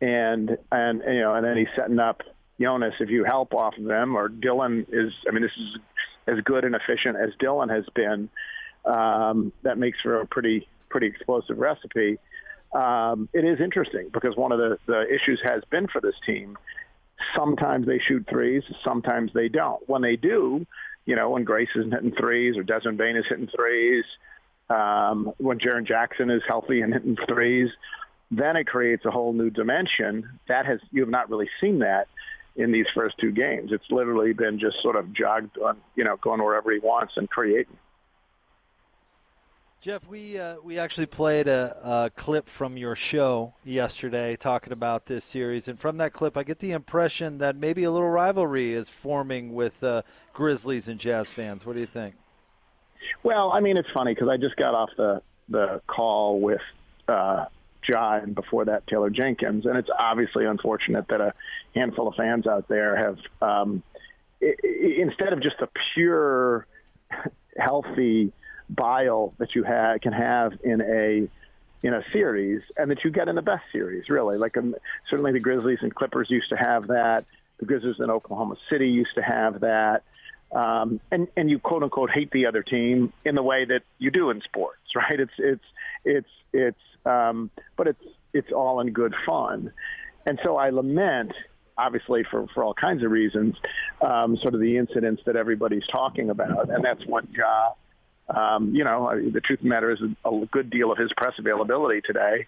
and 0.00 0.58
and 0.70 1.02
you 1.06 1.20
know, 1.20 1.34
and 1.34 1.44
then 1.44 1.56
he's 1.56 1.68
setting 1.74 1.98
up 1.98 2.22
Jonas 2.60 2.94
if 3.00 3.10
you 3.10 3.24
help 3.24 3.54
off 3.54 3.76
of 3.76 3.84
them, 3.84 4.16
or 4.16 4.28
Dillon 4.28 4.86
is. 4.90 5.12
I 5.28 5.32
mean, 5.32 5.42
this 5.42 5.56
is 5.56 5.76
as 6.26 6.40
good 6.44 6.64
and 6.64 6.74
efficient 6.74 7.16
as 7.16 7.30
Dillon 7.38 7.68
has 7.68 7.84
been. 7.94 8.28
Um, 8.84 9.52
that 9.62 9.78
makes 9.78 10.00
for 10.00 10.20
a 10.20 10.26
pretty 10.26 10.68
pretty 10.88 11.06
explosive 11.06 11.58
recipe. 11.58 12.18
Um, 12.72 13.28
it 13.32 13.44
is 13.44 13.60
interesting 13.60 14.10
because 14.12 14.36
one 14.36 14.52
of 14.52 14.58
the, 14.58 14.78
the 14.86 15.12
issues 15.12 15.40
has 15.44 15.62
been 15.70 15.86
for 15.88 16.00
this 16.00 16.14
team. 16.24 16.58
Sometimes 17.34 17.86
they 17.86 17.98
shoot 17.98 18.26
threes, 18.28 18.62
sometimes 18.84 19.32
they 19.32 19.48
don't. 19.48 19.86
When 19.88 20.02
they 20.02 20.16
do, 20.16 20.66
you 21.06 21.16
know, 21.16 21.30
when 21.30 21.44
Grace 21.44 21.70
is 21.74 21.90
hitting 21.90 22.12
threes 22.12 22.56
or 22.56 22.62
Desmond 22.62 22.98
Bane 22.98 23.16
is 23.16 23.24
hitting 23.26 23.48
threes, 23.48 24.04
um, 24.68 25.32
when 25.38 25.58
Jaren 25.58 25.86
Jackson 25.86 26.30
is 26.30 26.42
healthy 26.46 26.82
and 26.82 26.92
hitting 26.92 27.16
threes, 27.28 27.70
then 28.30 28.56
it 28.56 28.66
creates 28.66 29.04
a 29.04 29.10
whole 29.10 29.32
new 29.32 29.50
dimension. 29.50 30.28
That 30.48 30.66
has 30.66 30.80
you 30.90 31.00
have 31.02 31.10
not 31.10 31.30
really 31.30 31.48
seen 31.60 31.78
that 31.78 32.08
in 32.56 32.72
these 32.72 32.86
first 32.94 33.18
two 33.18 33.32
games. 33.32 33.70
It's 33.72 33.90
literally 33.90 34.32
been 34.32 34.58
just 34.58 34.80
sort 34.82 34.96
of 34.96 35.12
jogged 35.12 35.58
on, 35.58 35.78
you 35.94 36.04
know, 36.04 36.16
going 36.16 36.42
wherever 36.42 36.72
he 36.72 36.78
wants 36.78 37.16
and 37.16 37.28
creating. 37.28 37.76
Geoff, 39.82 40.08
we 40.08 40.38
uh, 40.38 40.56
we 40.64 40.78
actually 40.78 41.06
played 41.06 41.46
a, 41.46 41.76
a, 41.84 42.10
clip 42.16 42.48
from 42.48 42.76
your 42.76 42.96
show 42.96 43.54
yesterday 43.62 44.34
talking 44.34 44.72
about 44.72 45.06
this 45.06 45.24
series, 45.24 45.68
and 45.68 45.78
from 45.78 45.98
that 45.98 46.12
clip, 46.12 46.36
I 46.36 46.42
get 46.42 46.58
the 46.58 46.72
impression 46.72 47.38
that 47.38 47.56
maybe 47.56 47.84
a 47.84 47.90
little 47.90 48.08
rivalry 48.08 48.72
is 48.72 48.88
forming 48.88 49.54
with 49.54 49.84
uh, 49.84 50.02
Grizzlies 50.32 50.88
and 50.88 50.98
Jazz 50.98 51.28
fans. 51.28 51.66
What 51.66 51.74
do 51.74 51.80
you 51.80 51.86
think? 51.86 52.16
Well, 53.22 53.52
I 53.52 53.60
mean, 53.60 53.76
it's 53.76 53.90
funny 53.92 54.14
because 54.14 54.28
I 54.28 54.38
just 54.38 54.56
got 54.56 54.74
off 54.74 54.90
the 54.96 55.22
the 55.48 55.80
call 55.86 56.40
with 56.40 56.62
uh, 57.06 57.44
Ja 57.88 58.14
and 58.16 58.34
before 58.34 58.64
that 58.66 58.86
Taylor 58.86 59.10
Jenkins, 59.10 59.66
and 59.66 59.76
it's 59.76 59.90
obviously 59.96 60.44
unfortunate 60.44 61.08
that 61.08 61.20
a 61.20 61.34
handful 61.74 62.08
of 62.08 62.14
fans 62.14 62.46
out 62.46 62.68
there 62.68 62.96
have, 62.96 63.18
um, 63.42 63.82
I- 64.42 64.54
instead 64.98 65.32
of 65.32 65.40
just 65.40 65.60
a 65.60 65.68
pure 65.94 66.66
healthy 67.58 68.32
bile 68.68 69.32
that 69.38 69.54
you 69.54 69.64
ha- 69.64 69.98
can 70.00 70.12
have 70.12 70.52
in 70.64 70.80
a 70.80 71.28
in 71.82 71.94
a 71.94 72.02
series 72.12 72.62
and 72.76 72.90
that 72.90 73.04
you 73.04 73.10
get 73.10 73.28
in 73.28 73.36
the 73.36 73.42
best 73.42 73.64
series 73.70 74.08
really. 74.08 74.36
Like 74.38 74.56
um, 74.56 74.74
certainly 75.08 75.32
the 75.32 75.40
grizzlies 75.40 75.78
and 75.82 75.94
clippers 75.94 76.30
used 76.30 76.48
to 76.48 76.56
have 76.56 76.88
that. 76.88 77.24
The 77.58 77.66
grizzlies 77.66 77.96
in 78.00 78.10
oklahoma 78.10 78.56
city 78.68 78.88
used 78.88 79.14
to 79.14 79.22
have 79.22 79.60
that. 79.60 80.02
Um, 80.52 81.00
and 81.10 81.28
and 81.36 81.50
you 81.50 81.58
quote 81.58 81.82
unquote 81.82 82.10
hate 82.10 82.30
the 82.30 82.46
other 82.46 82.62
team 82.62 83.12
in 83.24 83.34
the 83.34 83.42
way 83.42 83.64
that 83.64 83.82
you 83.98 84.10
do 84.10 84.30
in 84.30 84.40
sports 84.42 84.80
right? 84.94 85.20
It's 85.20 85.32
it's 85.38 85.64
it's 86.04 86.30
it's 86.52 86.80
um, 87.06 87.50
but 87.76 87.86
it's 87.86 88.04
it's 88.32 88.52
all 88.52 88.80
in 88.80 88.92
good 88.92 89.14
fun 89.24 89.72
and 90.26 90.38
so 90.44 90.56
i 90.56 90.70
lament 90.70 91.32
obviously 91.78 92.24
for, 92.30 92.46
for 92.54 92.64
all 92.64 92.72
kinds 92.72 93.04
of 93.04 93.10
reasons, 93.10 93.54
um, 94.00 94.34
sort 94.38 94.54
of 94.54 94.60
the 94.60 94.78
incidents 94.78 95.20
that 95.26 95.36
everybody's 95.36 95.86
talking 95.88 96.30
about. 96.30 96.70
And 96.70 96.82
that's 96.82 97.04
what 97.04 97.26
Ja 97.30 97.74
um, 98.28 98.74
you 98.74 98.84
know, 98.84 99.20
the 99.32 99.40
truth 99.40 99.60
of 99.60 99.64
the 99.64 99.68
matter 99.68 99.90
is 99.90 100.00
a 100.24 100.46
good 100.50 100.70
deal 100.70 100.90
of 100.90 100.98
his 100.98 101.12
press 101.16 101.34
availability 101.38 102.00
today 102.00 102.46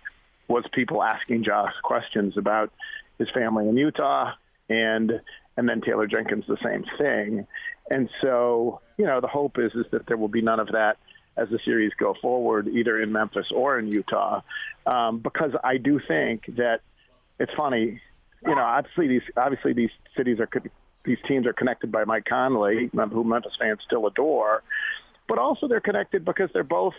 was 0.49 0.65
people 0.73 1.03
asking 1.03 1.45
Ja 1.45 1.69
questions 1.83 2.37
about 2.37 2.73
his 3.19 3.29
family 3.31 3.69
in 3.69 3.77
Utah 3.77 4.33
and 4.69 5.21
and 5.57 5.69
then 5.69 5.81
Taylor 5.81 6.07
Jenkins 6.07 6.45
the 6.47 6.57
same 6.63 6.85
thing. 6.99 7.47
And 7.91 8.09
so, 8.21 8.81
you 8.97 9.07
know, 9.07 9.21
the 9.21 9.29
hope 9.29 9.59
is 9.59 9.73
is 9.75 9.87
that 9.93 10.07
there 10.07 10.17
will 10.17 10.29
be 10.29 10.43
none 10.43 10.61
of 10.61 10.69
that 10.69 10.99
as 11.39 11.49
the 11.49 11.59
series 11.65 11.93
go 11.99 12.15
forward, 12.21 12.69
either 12.69 13.01
in 13.01 13.13
Memphis 13.13 13.47
or 13.51 13.79
in 13.79 13.89
Utah, 13.89 14.43
um, 14.87 15.19
because 15.19 15.53
I 15.63 15.77
do 15.77 16.01
think 16.07 16.57
that 16.57 16.81
it's 17.39 17.53
funny. 17.55 18.01
You 18.45 18.55
know, 18.55 18.63
obviously 18.63 19.09
these 19.09 19.23
obviously 19.37 19.73
these 19.73 19.91
cities 20.17 20.39
are 20.41 20.49
these 21.05 21.19
teams 21.27 21.47
are 21.47 21.53
connected 21.53 21.91
by 21.91 22.05
Mike 22.05 22.25
Conley, 22.25 22.91
who 22.93 23.25
Memphis 23.25 23.57
fans 23.59 23.81
still 23.85 24.07
adore 24.07 24.63
but 25.29 25.39
also 25.39 25.69
they're 25.69 25.81
connected 25.81 26.25
because 26.25 26.51
they're 26.53 26.65
both, 26.65 26.95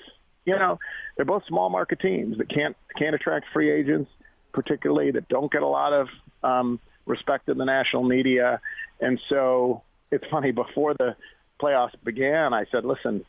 you 0.45 0.55
know, 0.55 0.79
they're 1.17 1.25
both 1.25 1.43
small 1.47 1.69
market 1.69 1.99
teams 1.99 2.37
that 2.37 2.47
can't 2.47 2.77
can't 2.95 3.15
attract 3.15 3.47
free 3.51 3.69
agents, 3.69 4.09
particularly 4.53 5.11
that 5.11 5.27
don't 5.27 5.51
get 5.51 5.63
a 5.63 5.67
lot 5.67 5.91
of 5.91 6.07
um, 6.43 6.79
respect 7.05 7.49
in 7.49 7.57
the 7.57 7.65
national 7.65 8.03
media. 8.03 8.61
And 9.01 9.19
so 9.27 9.81
it's 10.11 10.25
funny 10.27 10.51
before 10.51 10.93
the 10.93 11.15
playoffs 11.59 11.95
began, 12.03 12.53
I 12.53 12.65
said, 12.71 12.85
listen, 12.85 13.25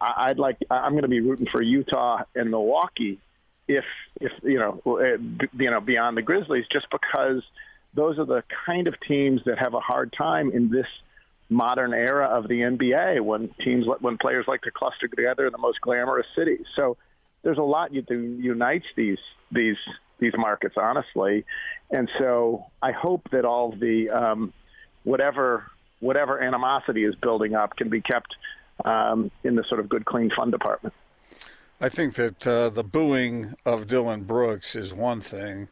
I'd 0.00 0.38
like 0.38 0.58
I'm 0.70 0.92
going 0.92 1.02
to 1.02 1.08
be 1.08 1.20
rooting 1.20 1.46
for 1.46 1.62
Utah 1.62 2.22
and 2.34 2.50
Milwaukee 2.50 3.18
if 3.66 3.84
if 4.20 4.32
you 4.42 4.58
know 4.58 4.96
eh, 4.98 5.16
you 5.56 5.70
know 5.70 5.80
beyond 5.80 6.16
the 6.16 6.22
Grizzlies 6.22 6.66
just 6.70 6.86
because 6.90 7.42
those 7.94 8.18
are 8.18 8.24
the 8.24 8.44
kind 8.66 8.88
of 8.88 8.98
teams 9.00 9.42
that 9.46 9.58
have 9.58 9.74
a 9.74 9.80
hard 9.80 10.12
time 10.12 10.50
in 10.50 10.70
this 10.70 10.86
modern 11.50 11.94
era 11.94 12.26
of 12.26 12.46
the 12.48 12.60
NBA 12.60 13.20
when 13.20 13.48
teams 13.60 13.86
when 14.00 14.18
players 14.18 14.46
like 14.46 14.62
to 14.62 14.70
cluster 14.70 15.08
together 15.08 15.46
in 15.46 15.52
the 15.52 15.58
most 15.58 15.80
glamorous 15.80 16.26
cities. 16.34 16.66
So 16.74 16.96
there's 17.42 17.58
a 17.58 17.62
lot 17.62 17.92
that 17.92 18.10
unites 18.10 18.86
these 18.96 19.18
these 19.50 19.78
these 20.18 20.34
markets, 20.36 20.74
honestly. 20.76 21.44
And 21.90 22.10
so 22.18 22.66
I 22.82 22.92
hope 22.92 23.30
that 23.30 23.44
all 23.44 23.72
the 23.72 24.10
um, 24.10 24.52
whatever 25.04 25.64
whatever 26.00 26.40
animosity 26.40 27.04
is 27.04 27.14
building 27.16 27.54
up 27.54 27.76
can 27.76 27.88
be 27.88 28.00
kept 28.00 28.36
um, 28.84 29.30
in 29.44 29.54
the 29.56 29.64
sort 29.64 29.80
of 29.80 29.88
good, 29.88 30.04
clean, 30.04 30.30
fun 30.30 30.50
department. 30.50 30.94
I 31.80 31.88
think 31.88 32.14
that 32.14 32.46
uh, 32.46 32.70
the 32.70 32.84
booing 32.84 33.54
of 33.64 33.86
Dillon 33.86 34.24
Brooks 34.24 34.74
is 34.74 34.92
one 34.92 35.20
thing, 35.20 35.68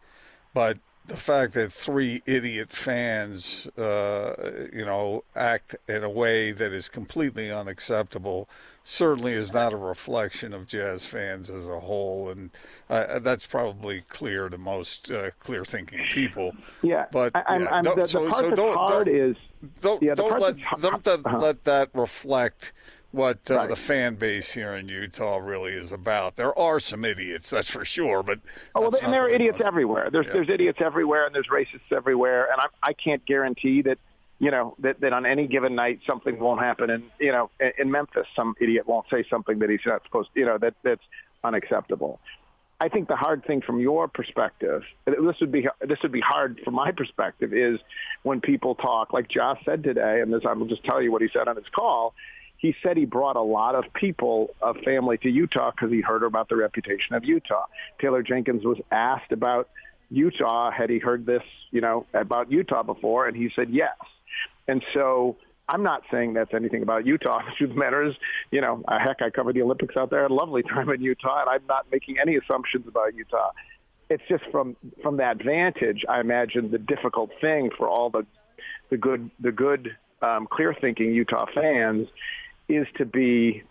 but 0.55 0.79
the 1.07 1.17
fact 1.17 1.55
that 1.55 1.73
three 1.73 2.23
idiot 2.27 2.71
fans, 2.71 3.67
uh, 3.79 4.67
you 4.73 4.85
know, 4.85 5.25
act 5.35 5.77
in 5.89 6.03
a 6.03 6.11
way 6.11 6.53
that 6.53 6.73
is 6.73 6.89
completely 6.89 7.51
unacceptable 7.51 8.49
certainly 8.85 9.33
is 9.33 9.53
not 9.53 9.73
a 9.73 9.77
reflection 9.77 10.53
of 10.53 10.67
jazz 10.67 11.05
fans 11.05 11.51
as 11.51 11.67
a 11.67 11.81
whole, 11.81 12.29
and 12.29 12.51
uh, 12.89 13.19
that's 13.19 13.47
probably 13.47 14.03
clear 14.03 14.49
to 14.49 14.59
most 14.59 15.11
uh, 15.11 15.31
clear-thinking 15.41 16.01
people. 16.13 16.53
Yeah, 16.83 17.07
but 17.11 17.35
I, 17.35 17.59
yeah, 17.59 17.83
the, 17.83 17.95
the 17.97 18.07
so, 18.07 18.29
part 18.29 18.41
so 18.45 18.51
that's 18.51 18.61
don't, 18.61 18.77
hard 18.77 19.07
don't, 19.07 19.17
is 19.17 19.37
don't, 19.81 20.03
yeah, 20.03 20.15
don't 20.15 20.41
let 20.41 20.57
don't 20.81 21.07
uh-huh. 21.07 21.39
let 21.39 21.65
that 21.65 21.91
reflect 21.95 22.73
what 23.17 23.51
uh, 23.51 23.57
Right. 23.57 23.69
the 23.69 23.77
fan 23.77 24.15
base 24.17 24.53
here 24.53 24.73
in 24.75 24.89
Utah 24.89 25.39
really 25.39 25.73
is 25.73 25.91
about. 25.91 26.37
There 26.37 26.57
are 26.59 26.79
some 26.79 27.05
idiots, 27.05 27.51
that's 27.51 27.71
for 27.71 27.85
sure, 27.85 28.23
but 28.23 28.41
Oh, 28.75 28.83
well, 28.83 28.93
and 29.03 29.13
there 29.13 29.23
are 29.25 29.29
idiots 29.29 29.59
most- 29.59 29.67
everywhere. 29.67 30.11
There's 30.11 30.27
Yeah. 30.27 30.33
there's 30.35 30.49
idiots 30.51 30.79
everywhere, 30.81 31.27
and 31.27 31.35
there's 31.35 31.49
racists 31.49 31.91
everywhere. 31.91 32.49
And 32.53 32.61
I 32.61 32.67
I 32.91 32.93
can't 32.93 33.25
guarantee 33.25 33.83
that 33.83 33.99
you 34.39 34.51
know 34.51 34.75
that 34.81 35.01
that 35.01 35.13
on 35.15 35.25
any 35.27 35.47
given 35.47 35.75
night 35.75 36.01
something 36.07 36.39
won't 36.39 36.61
happen. 36.61 36.91
And 36.91 37.05
you 37.19 37.33
know, 37.33 37.51
in, 37.59 37.73
in 37.79 37.91
Memphis, 37.91 38.27
some 38.37 38.55
idiot 38.61 38.87
won't 38.87 39.07
say 39.11 39.25
something 39.31 39.59
that 39.61 39.71
he's 39.71 39.81
not 39.87 40.03
supposed. 40.05 40.29
to, 40.35 40.41
You 40.41 40.47
know, 40.47 40.59
that 40.59 40.75
that's 40.83 41.03
unacceptable. 41.43 42.21
I 42.79 42.91
think 42.91 43.09
the 43.09 43.17
hard 43.17 43.43
thing 43.47 43.63
from 43.63 43.81
your 43.81 44.07
perspective, 44.07 44.83
this 45.07 45.41
would 45.41 45.51
be 45.51 45.67
this 45.81 45.99
would 46.03 46.13
be 46.13 46.21
hard 46.21 46.61
from 46.63 46.75
my 46.75 46.93
perspective, 46.93 47.55
is 47.55 47.81
when 48.23 48.43
people 48.43 48.75
talk 48.75 49.15
like 49.15 49.35
Ja 49.35 49.55
said 49.65 49.83
today, 49.83 50.21
and 50.21 50.31
this 50.31 50.43
I 50.45 50.53
will 50.53 50.67
just 50.67 50.85
tell 50.85 51.01
you 51.01 51.11
what 51.11 51.23
he 51.23 51.29
said 51.33 51.49
on 51.49 51.57
his 51.57 51.65
call. 51.75 52.13
He 52.59 52.75
said 52.83 52.97
he 52.97 53.05
brought 53.05 53.37
a 53.37 53.43
lot 53.43 53.75
of 53.75 53.85
people 53.95 54.55
of 54.63 54.77
family 54.79 55.19
to 55.19 55.31
Utah 55.31 55.71
because 55.71 55.93
he 55.93 56.01
heard 56.01 56.23
about 56.23 56.49
the 56.49 56.57
reputation 56.57 57.15
of 57.15 57.25
Utah. 57.25 57.67
Taylor 58.01 58.23
Jenkins 58.23 58.65
was 58.65 58.79
asked 58.91 59.33
about 59.33 59.69
Utah. 60.11 60.71
Had 60.71 60.91
he 60.91 60.99
heard 60.99 61.27
this, 61.27 61.43
you 61.71 61.81
know, 61.81 62.07
about 62.15 62.51
Utah 62.51 62.83
before? 62.83 63.27
And 63.27 63.37
he 63.37 63.51
said 63.55 63.71
yes. 63.71 63.97
And 64.69 64.85
so 64.95 65.37
I'm 65.69 65.83
not 65.83 66.03
saying 66.11 66.35
that's 66.35 66.55
anything 66.55 66.83
about 66.83 67.07
Utah. 67.07 67.43
The 67.47 67.53
truth 67.57 67.71
of 67.71 67.77
the 67.77 67.81
matter 67.81 68.03
is, 68.05 68.15
you 68.51 68.61
know, 68.61 68.83
uh, 68.89 68.99
heck, 68.99 69.21
I 69.21 69.31
covered 69.31 69.55
the 69.55 69.63
Olympics 69.63 69.97
out 69.97 70.11
there. 70.11 70.25
A 70.25 70.33
lovely 70.33 70.63
time 70.63 70.89
in 70.91 71.03
Utah, 71.03 71.41
and 71.41 71.51
I'm 71.51 71.67
not 71.67 71.87
making 71.91 72.19
any 72.19 72.37
assumptions 72.37 72.87
about 72.87 73.15
Utah. 73.15 73.51
It's 74.09 74.23
just 74.29 74.45
from 74.53 74.77
from 75.03 75.17
that 75.17 75.43
vantage, 75.43 76.05
I 76.09 76.21
imagine 76.21 76.71
the 76.71 76.79
difficult 76.79 77.31
thing 77.41 77.71
for 77.77 77.89
all 77.89 78.09
the 78.11 78.25
the 78.91 78.97
good 78.97 79.31
the 79.41 79.51
good 79.51 79.97
um, 80.23 80.47
clear 80.51 80.75
thinking 80.81 81.13
Utah 81.13 81.47
fans 81.53 82.07
is 82.69 82.87
to 82.97 83.05
be 83.05 83.63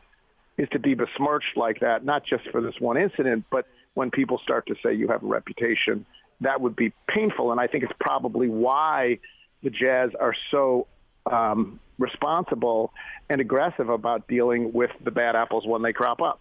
is 0.58 0.70
to 0.70 0.80
be 0.80 0.94
besmirched 0.94 1.58
like 1.58 1.82
that, 1.82 2.06
not 2.06 2.26
just 2.26 2.50
for 2.50 2.62
this 2.62 2.76
one 2.80 2.98
incident, 2.98 3.44
but 3.52 3.68
when 3.94 4.10
people 4.10 4.40
start 4.44 4.66
to 4.68 4.76
say 4.82 4.94
you 4.94 5.08
have 5.10 5.22
a 5.22 5.26
reputation, 5.26 6.06
that 6.42 6.62
would 6.62 6.76
be 6.76 6.94
painful. 7.08 7.52
And 7.52 7.60
I 7.60 7.68
think 7.68 7.84
it's 7.84 7.94
probably 8.00 8.48
why 8.48 9.20
the 9.64 9.70
Jazz 9.70 10.12
are 10.18 10.34
so 10.52 10.88
um, 11.30 11.80
responsible 11.98 12.94
and 13.30 13.42
aggressive 13.42 13.90
about 13.90 14.28
dealing 14.28 14.72
with 14.72 14.92
the 15.04 15.12
bad 15.12 15.36
apples 15.36 15.66
when 15.66 15.82
they 15.82 15.92
crop 15.92 16.22
up. 16.22 16.40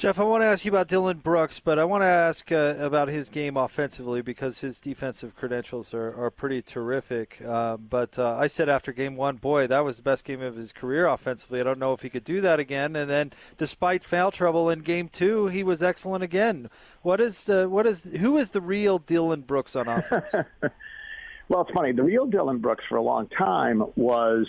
Geoff, 0.00 0.18
I 0.18 0.24
want 0.24 0.40
to 0.40 0.46
ask 0.46 0.64
you 0.64 0.70
about 0.70 0.88
Dillon 0.88 1.18
Brooks, 1.18 1.60
but 1.60 1.78
I 1.78 1.84
want 1.84 2.00
to 2.00 2.06
ask 2.06 2.50
uh, 2.50 2.74
about 2.78 3.08
his 3.08 3.28
game 3.28 3.58
offensively 3.58 4.22
because 4.22 4.60
his 4.60 4.80
defensive 4.80 5.36
credentials 5.36 5.92
are, 5.92 6.18
are 6.18 6.30
pretty 6.30 6.62
terrific. 6.62 7.38
Uh, 7.46 7.76
but 7.76 8.18
uh, 8.18 8.34
I 8.34 8.46
said 8.46 8.70
after 8.70 8.94
game 8.94 9.14
one, 9.14 9.36
boy, 9.36 9.66
that 9.66 9.84
was 9.84 9.98
the 9.98 10.02
best 10.02 10.24
game 10.24 10.40
of 10.40 10.56
his 10.56 10.72
career 10.72 11.06
offensively. 11.06 11.60
I 11.60 11.64
don't 11.64 11.78
know 11.78 11.92
if 11.92 12.00
he 12.00 12.08
could 12.08 12.24
do 12.24 12.40
that 12.40 12.58
again. 12.58 12.96
And 12.96 13.10
then, 13.10 13.32
despite 13.58 14.02
foul 14.02 14.30
trouble 14.30 14.70
in 14.70 14.78
game 14.78 15.10
two, 15.10 15.48
he 15.48 15.62
was 15.62 15.82
excellent 15.82 16.24
again. 16.24 16.70
What 17.02 17.20
is 17.20 17.48
what 17.48 17.84
is 17.84 18.04
who 18.04 18.38
is 18.38 18.48
the 18.48 18.62
real 18.62 19.00
Dillon 19.00 19.42
Brooks 19.42 19.76
on 19.76 19.86
offense? 19.86 20.32
well, 21.50 21.60
it's 21.60 21.72
funny. 21.72 21.92
The 21.92 22.04
real 22.04 22.24
Dillon 22.24 22.56
Brooks 22.56 22.84
for 22.88 22.96
a 22.96 23.02
long 23.02 23.26
time 23.26 23.84
was 23.96 24.48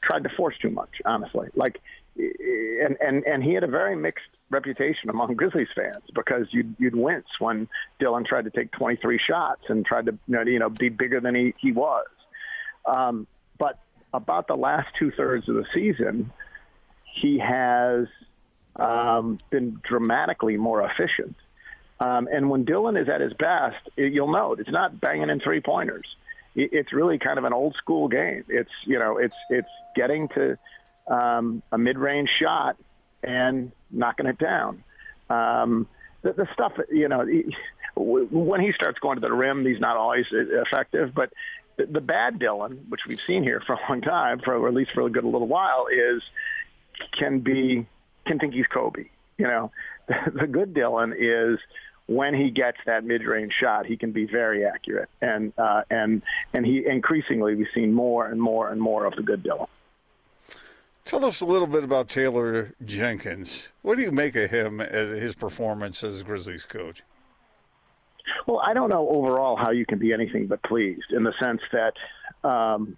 tried 0.00 0.22
to 0.22 0.30
force 0.30 0.54
too 0.56 0.70
much. 0.70 1.02
Honestly, 1.04 1.48
like 1.54 1.82
and 2.16 2.96
and 3.02 3.26
and 3.26 3.44
he 3.44 3.52
had 3.52 3.62
a 3.62 3.68
very 3.68 3.94
mixed 3.94 4.24
reputation 4.50 5.10
among 5.10 5.34
Grizzlies 5.36 5.68
fans 5.74 6.04
because 6.14 6.46
you'd 6.50 6.74
you'd 6.78 6.96
wince 6.96 7.28
when 7.38 7.68
Dillon 7.98 8.24
tried 8.24 8.44
to 8.44 8.50
take 8.50 8.70
23 8.72 9.18
shots 9.18 9.62
and 9.68 9.84
tried 9.84 10.06
to 10.06 10.18
you 10.28 10.58
know 10.58 10.70
be 10.70 10.88
bigger 10.88 11.20
than 11.20 11.34
he 11.34 11.54
he 11.58 11.72
was. 11.72 12.06
Um, 12.84 13.26
but 13.58 13.78
about 14.14 14.46
the 14.46 14.56
last 14.56 14.88
two 14.98 15.10
thirds 15.10 15.48
of 15.48 15.56
the 15.56 15.66
season, 15.74 16.32
he 17.04 17.38
has 17.38 18.06
um, 18.76 19.38
been 19.50 19.80
dramatically 19.82 20.56
more 20.56 20.82
efficient. 20.82 21.36
Um, 21.98 22.28
and 22.30 22.50
when 22.50 22.64
Dillon 22.64 22.96
is 22.96 23.08
at 23.08 23.20
his 23.20 23.32
best, 23.32 23.88
it, 23.96 24.12
you'll 24.12 24.30
note 24.30 24.60
it's 24.60 24.70
not 24.70 25.00
banging 25.00 25.30
in 25.30 25.40
three 25.40 25.60
pointers. 25.60 26.06
It, 26.54 26.72
it's 26.72 26.92
really 26.92 27.18
kind 27.18 27.38
of 27.38 27.44
an 27.44 27.52
old 27.52 27.74
school 27.74 28.08
game. 28.08 28.44
It's 28.48 28.70
you 28.84 28.98
know 28.98 29.18
it's 29.18 29.36
it's 29.50 29.70
getting 29.94 30.28
to 30.28 30.58
um, 31.08 31.62
a 31.72 31.78
mid 31.78 31.98
range 31.98 32.30
shot 32.30 32.76
and 33.22 33.72
knocking 33.90 34.26
it 34.26 34.38
down. 34.38 34.82
Um, 35.30 35.86
the, 36.22 36.32
the 36.32 36.48
stuff, 36.52 36.72
you 36.90 37.08
know, 37.08 37.24
he, 37.26 37.54
when 37.96 38.60
he 38.60 38.72
starts 38.72 38.98
going 38.98 39.16
to 39.16 39.20
the 39.20 39.32
rim, 39.32 39.64
he's 39.64 39.80
not 39.80 39.96
always 39.96 40.26
effective. 40.30 41.14
But 41.14 41.32
the, 41.76 41.86
the 41.86 42.00
bad 42.00 42.38
Dillon, 42.38 42.86
which 42.88 43.06
we've 43.06 43.20
seen 43.20 43.42
here 43.42 43.60
for 43.60 43.74
a 43.74 43.80
long 43.88 44.00
time, 44.00 44.40
for 44.40 44.54
or 44.54 44.68
at 44.68 44.74
least 44.74 44.92
for 44.92 45.02
a 45.02 45.10
good 45.10 45.24
little 45.24 45.46
while, 45.46 45.86
is 45.92 46.22
can 47.12 47.40
be 47.40 47.86
can 48.26 48.38
think 48.38 48.54
he's 48.54 48.66
Kobe. 48.66 49.06
You 49.38 49.46
know, 49.46 49.72
the, 50.08 50.32
the 50.40 50.46
good 50.46 50.74
Dillon 50.74 51.14
is 51.16 51.58
when 52.06 52.34
he 52.34 52.50
gets 52.50 52.78
that 52.86 53.04
mid-range 53.04 53.52
shot, 53.52 53.84
he 53.84 53.96
can 53.96 54.12
be 54.12 54.26
very 54.26 54.64
accurate, 54.64 55.08
and 55.20 55.52
uh, 55.58 55.82
and 55.90 56.22
and 56.52 56.64
he 56.64 56.86
increasingly 56.86 57.54
we've 57.54 57.66
seen 57.74 57.92
more 57.92 58.26
and 58.26 58.40
more 58.40 58.70
and 58.70 58.80
more 58.80 59.04
of 59.04 59.14
the 59.16 59.22
good 59.22 59.42
Dillon. 59.42 59.68
Tell 61.06 61.24
us 61.24 61.40
a 61.40 61.46
little 61.46 61.68
bit 61.68 61.84
about 61.84 62.08
Taylor 62.08 62.74
Jenkins. 62.84 63.68
What 63.82 63.96
do 63.96 64.02
you 64.02 64.10
make 64.10 64.34
of 64.34 64.50
him 64.50 64.80
as 64.80 65.10
his 65.10 65.36
performance 65.36 66.02
as 66.02 66.24
Grizzlies 66.24 66.64
coach? 66.64 67.04
Well, 68.48 68.58
I 68.58 68.74
don't 68.74 68.90
know 68.90 69.08
overall 69.08 69.54
how 69.54 69.70
you 69.70 69.86
can 69.86 70.00
be 70.00 70.12
anything 70.12 70.48
but 70.48 70.60
pleased 70.64 71.12
in 71.12 71.22
the 71.22 71.32
sense 71.38 71.60
that 71.70 71.94
um, 72.42 72.96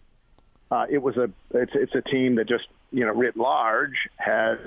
uh, 0.71 0.87
it 0.89 1.03
was 1.03 1.19
a 1.19 1.31
it's 1.53 1.73
it's 1.75 1.95
a 1.95 2.01
team 2.01 2.37
that 2.37 2.49
just 2.49 2.67
you 2.93 3.05
know 3.05 3.13
writ 3.13 3.37
large 3.37 4.09
has 4.17 4.59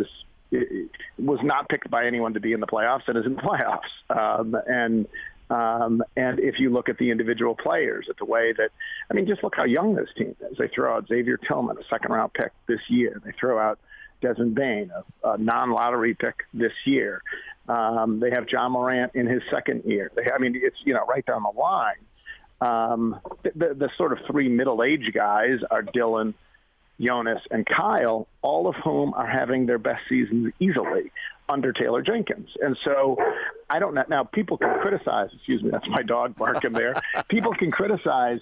It 0.52 0.92
was 1.18 1.40
not 1.42 1.68
picked 1.68 1.90
by 1.90 2.06
anyone 2.06 2.36
to 2.36 2.40
be 2.40 2.54
in 2.54 2.60
the 2.60 2.68
playoffs 2.68 3.08
and 3.08 3.18
is 3.18 3.26
in 3.26 3.36
the 3.36 3.42
playoffs. 3.50 4.40
Um, 4.40 4.56
and 4.68 5.08
um, 5.52 6.02
and 6.16 6.40
if 6.40 6.60
you 6.60 6.70
look 6.70 6.88
at 6.88 6.98
the 6.98 7.12
individual 7.12 7.56
players, 7.56 8.08
at 8.10 8.16
the 8.16 8.24
way 8.24 8.54
that, 8.54 8.70
I 9.10 9.14
mean, 9.14 9.28
just 9.28 9.44
look 9.44 9.54
how 9.58 9.66
young 9.66 9.96
this 9.96 10.08
team 10.16 10.34
is. 10.50 10.58
They 10.58 10.70
throw 10.70 10.96
out 10.96 11.10
Xavier 11.10 11.36
Tillman, 11.36 11.78
a 11.78 11.84
second 11.90 12.14
round 12.14 12.34
pick 12.34 12.54
this 12.68 12.80
year. 12.88 13.22
They 13.26 13.34
throw 13.34 13.60
out 13.60 13.78
Desmond 14.22 14.56
Bane, 14.56 14.92
a, 14.96 15.32
a 15.32 15.38
non-lottery 15.38 16.14
pick 16.14 16.46
this 16.54 16.72
year. 16.86 17.22
Um, 17.68 18.22
they 18.22 18.30
have 18.30 18.50
Ja 18.50 18.70
Morant 18.70 19.12
in 19.14 19.28
his 19.28 19.44
second 19.50 19.84
year. 19.84 20.10
They, 20.16 20.32
I 20.34 20.38
mean, 20.38 20.54
it's 20.56 20.78
you 20.86 20.94
know 20.94 21.06
right 21.06 21.26
down 21.26 21.44
the 21.44 21.60
line. 21.60 21.96
Um, 22.62 23.20
the, 23.44 23.52
the, 23.54 23.74
the 23.74 23.90
sort 23.98 24.14
of 24.14 24.20
three 24.26 24.48
middle-aged 24.48 25.12
guys 25.14 25.60
are 25.70 25.82
Dillon, 25.82 26.34
Jonas, 27.00 27.42
and 27.52 27.66
Kyle, 27.66 28.28
all 28.42 28.68
of 28.68 28.76
whom 28.76 29.14
are 29.16 29.28
having 29.28 29.66
their 29.66 29.80
best 29.80 30.08
seasons 30.08 30.54
easily 30.60 31.12
under 31.52 31.74
Taylor 31.74 32.02
Jenkins. 32.02 32.50
And 32.62 32.78
so 32.84 33.18
I 33.70 33.80
don't 33.80 33.94
know. 33.94 34.04
Now, 34.10 34.24
people 34.24 34.58
can 34.58 34.80
criticize, 34.80 35.30
excuse 35.34 35.62
me, 35.62 35.70
that's 35.70 35.88
my 35.88 36.02
dog 36.02 36.36
barking 36.36 36.74
there. 36.74 36.96
people 37.28 37.54
can 37.54 37.72
criticize 37.72 38.40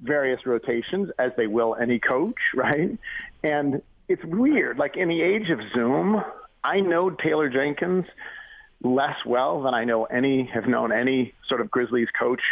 various 0.00 0.46
rotations 0.46 1.10
as 1.18 1.32
they 1.36 1.46
will 1.46 1.74
any 1.74 1.98
coach, 1.98 2.38
right? 2.54 2.96
And 3.42 3.82
it's 4.08 4.24
weird. 4.24 4.78
Like 4.78 4.96
in 4.96 5.08
the 5.08 5.22
age 5.22 5.50
of 5.50 5.60
Zoom, 5.74 6.22
I 6.62 6.80
know 6.80 7.10
Taylor 7.10 7.48
Jenkins 7.48 8.06
less 8.82 9.24
well 9.24 9.62
than 9.62 9.74
I 9.74 9.84
know 9.84 10.04
any, 10.04 10.44
have 10.46 10.66
known 10.66 10.92
any 10.92 11.34
sort 11.48 11.60
of 11.60 11.70
Grizzlies 11.70 12.08
coach 12.18 12.42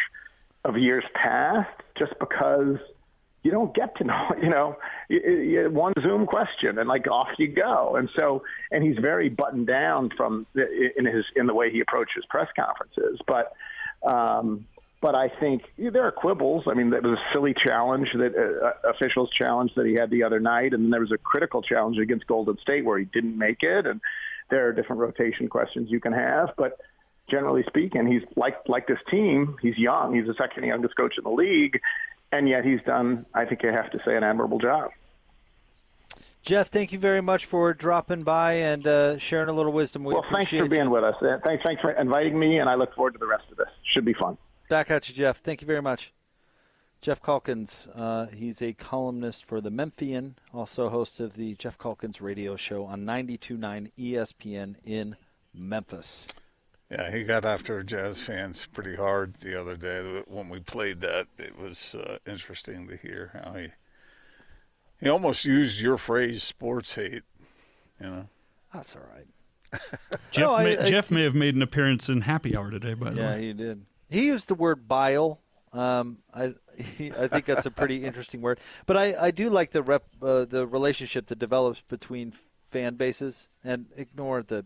of 0.64 0.76
years 0.76 1.04
past 1.14 1.70
just 1.96 2.18
because– 2.18 2.78
you 3.42 3.50
don't 3.50 3.74
get 3.74 3.96
to 3.96 4.04
know, 4.04 4.30
you 4.42 4.50
know, 4.50 4.76
one 5.70 5.92
Zoom 6.02 6.26
question 6.26 6.78
and 6.78 6.88
like 6.88 7.06
off 7.08 7.28
you 7.38 7.48
go. 7.48 7.96
And 7.96 8.10
so, 8.18 8.42
and 8.70 8.82
he's 8.82 8.98
very 8.98 9.28
buttoned 9.28 9.66
down 9.66 10.10
from 10.16 10.46
in 10.54 11.06
his 11.06 11.24
in 11.36 11.46
the 11.46 11.54
way 11.54 11.70
he 11.70 11.80
approaches 11.80 12.24
press 12.28 12.48
conferences. 12.56 13.18
But, 13.26 13.52
um, 14.06 14.66
but 15.00 15.14
I 15.14 15.28
think 15.28 15.62
there 15.78 16.04
are 16.04 16.12
quibbles. 16.12 16.64
I 16.66 16.74
mean, 16.74 16.90
there 16.90 17.00
was 17.00 17.18
a 17.18 17.32
silly 17.32 17.54
challenge 17.54 18.12
that 18.14 18.34
uh, 18.34 18.88
officials 18.88 19.30
challenged 19.30 19.76
that 19.76 19.86
he 19.86 19.94
had 19.94 20.10
the 20.10 20.24
other 20.24 20.40
night, 20.40 20.74
and 20.74 20.84
then 20.84 20.90
there 20.90 21.00
was 21.00 21.12
a 21.12 21.18
critical 21.18 21.62
challenge 21.62 21.98
against 21.98 22.26
Golden 22.26 22.58
State 22.58 22.84
where 22.84 22.98
he 22.98 23.04
didn't 23.04 23.38
make 23.38 23.62
it. 23.62 23.86
And 23.86 24.00
there 24.50 24.66
are 24.66 24.72
different 24.72 25.00
rotation 25.00 25.48
questions 25.48 25.88
you 25.88 26.00
can 26.00 26.12
have, 26.12 26.50
but 26.56 26.80
generally 27.28 27.62
speaking, 27.68 28.06
he's 28.06 28.22
like 28.34 28.56
like 28.66 28.88
this 28.88 28.98
team. 29.08 29.56
He's 29.62 29.76
young. 29.76 30.14
He's 30.14 30.26
the 30.26 30.34
second 30.34 30.64
youngest 30.64 30.96
coach 30.96 31.16
in 31.16 31.24
the 31.24 31.30
league, 31.30 31.80
and 32.32 32.48
yet 32.48 32.64
he's 32.64 32.80
done, 32.86 33.26
I 33.34 33.44
think 33.44 33.64
I 33.64 33.72
have 33.72 33.90
to 33.92 33.98
say, 34.04 34.16
an 34.16 34.24
admirable 34.24 34.58
job. 34.58 34.90
Geoff, 36.42 36.68
thank 36.68 36.92
you 36.92 36.98
very 36.98 37.20
much 37.20 37.44
for 37.44 37.74
dropping 37.74 38.22
by 38.22 38.54
and 38.54 38.86
uh, 38.86 39.18
sharing 39.18 39.48
a 39.48 39.52
little 39.52 39.72
wisdom. 39.72 40.04
We 40.04 40.14
well, 40.14 40.24
thanks 40.30 40.50
for 40.50 40.68
being 40.68 40.84
you. 40.84 40.90
with 40.90 41.04
us. 41.04 41.14
Uh, 41.20 41.38
thanks, 41.44 41.62
thanks 41.64 41.82
for 41.82 41.90
inviting 41.90 42.38
me, 42.38 42.58
and 42.58 42.70
I 42.70 42.74
look 42.74 42.94
forward 42.94 43.12
to 43.14 43.18
the 43.18 43.26
rest 43.26 43.44
of 43.50 43.56
this. 43.56 43.68
Should 43.92 44.04
be 44.04 44.14
fun. 44.14 44.38
Back 44.68 44.90
at 44.90 45.08
you, 45.08 45.14
Geoff. 45.14 45.38
Thank 45.38 45.60
you 45.60 45.66
very 45.66 45.82
much. 45.82 46.12
Geoff 47.00 47.22
Calkins, 47.22 47.86
uh, 47.94 48.26
he's 48.26 48.60
a 48.60 48.72
columnist 48.72 49.44
for 49.44 49.60
the 49.60 49.70
Memphian, 49.70 50.34
also 50.52 50.88
host 50.88 51.20
of 51.20 51.34
the 51.34 51.54
Geoff 51.54 51.78
Calkins 51.78 52.20
radio 52.20 52.56
show 52.56 52.84
on 52.84 53.04
92.9 53.04 53.92
ESPN 53.96 54.76
in 54.84 55.16
Memphis. 55.54 56.26
Yeah, 56.90 57.10
he 57.10 57.24
got 57.24 57.44
after 57.44 57.82
Jazz 57.82 58.20
fans 58.20 58.66
pretty 58.66 58.96
hard 58.96 59.34
the 59.40 59.60
other 59.60 59.76
day 59.76 60.22
when 60.26 60.48
we 60.48 60.60
played 60.60 61.00
that. 61.02 61.26
It 61.38 61.58
was 61.58 61.94
uh, 61.94 62.18
interesting 62.26 62.88
to 62.88 62.96
hear 62.96 63.30
how 63.34 63.52
he 63.52 63.68
he 65.00 65.08
almost 65.08 65.44
used 65.44 65.80
your 65.80 65.98
phrase 65.98 66.42
"sports 66.42 66.94
hate." 66.94 67.24
You 68.00 68.06
know, 68.06 68.28
that's 68.72 68.96
all 68.96 69.02
right. 69.14 69.26
Geoff, 70.30 70.58
no, 70.60 70.64
may, 70.64 70.78
I, 70.78 70.88
Geoff 70.88 71.10
may 71.10 71.22
have 71.24 71.34
made 71.34 71.54
an 71.54 71.60
appearance 71.60 72.08
in 72.08 72.22
Happy 72.22 72.56
Hour 72.56 72.70
today, 72.70 72.94
by 72.94 73.10
the 73.10 73.16
yeah, 73.16 73.30
way. 73.32 73.34
Yeah, 73.34 73.46
he 73.46 73.52
did. 73.52 73.86
He 74.08 74.26
used 74.26 74.48
the 74.48 74.54
word 74.54 74.88
bile. 74.88 75.40
Um, 75.74 76.18
I 76.32 76.54
he, 76.78 77.12
I 77.12 77.28
think 77.28 77.44
that's 77.44 77.66
a 77.66 77.70
pretty 77.70 78.04
interesting 78.06 78.40
word, 78.40 78.60
but 78.86 78.96
I, 78.96 79.26
I 79.26 79.30
do 79.30 79.50
like 79.50 79.72
the 79.72 79.82
rep 79.82 80.04
uh, 80.22 80.46
the 80.46 80.66
relationship 80.66 81.26
that 81.26 81.38
develops 81.38 81.82
between 81.82 82.32
fan 82.70 82.94
bases 82.94 83.50
and 83.62 83.86
ignore 83.94 84.42
the 84.42 84.64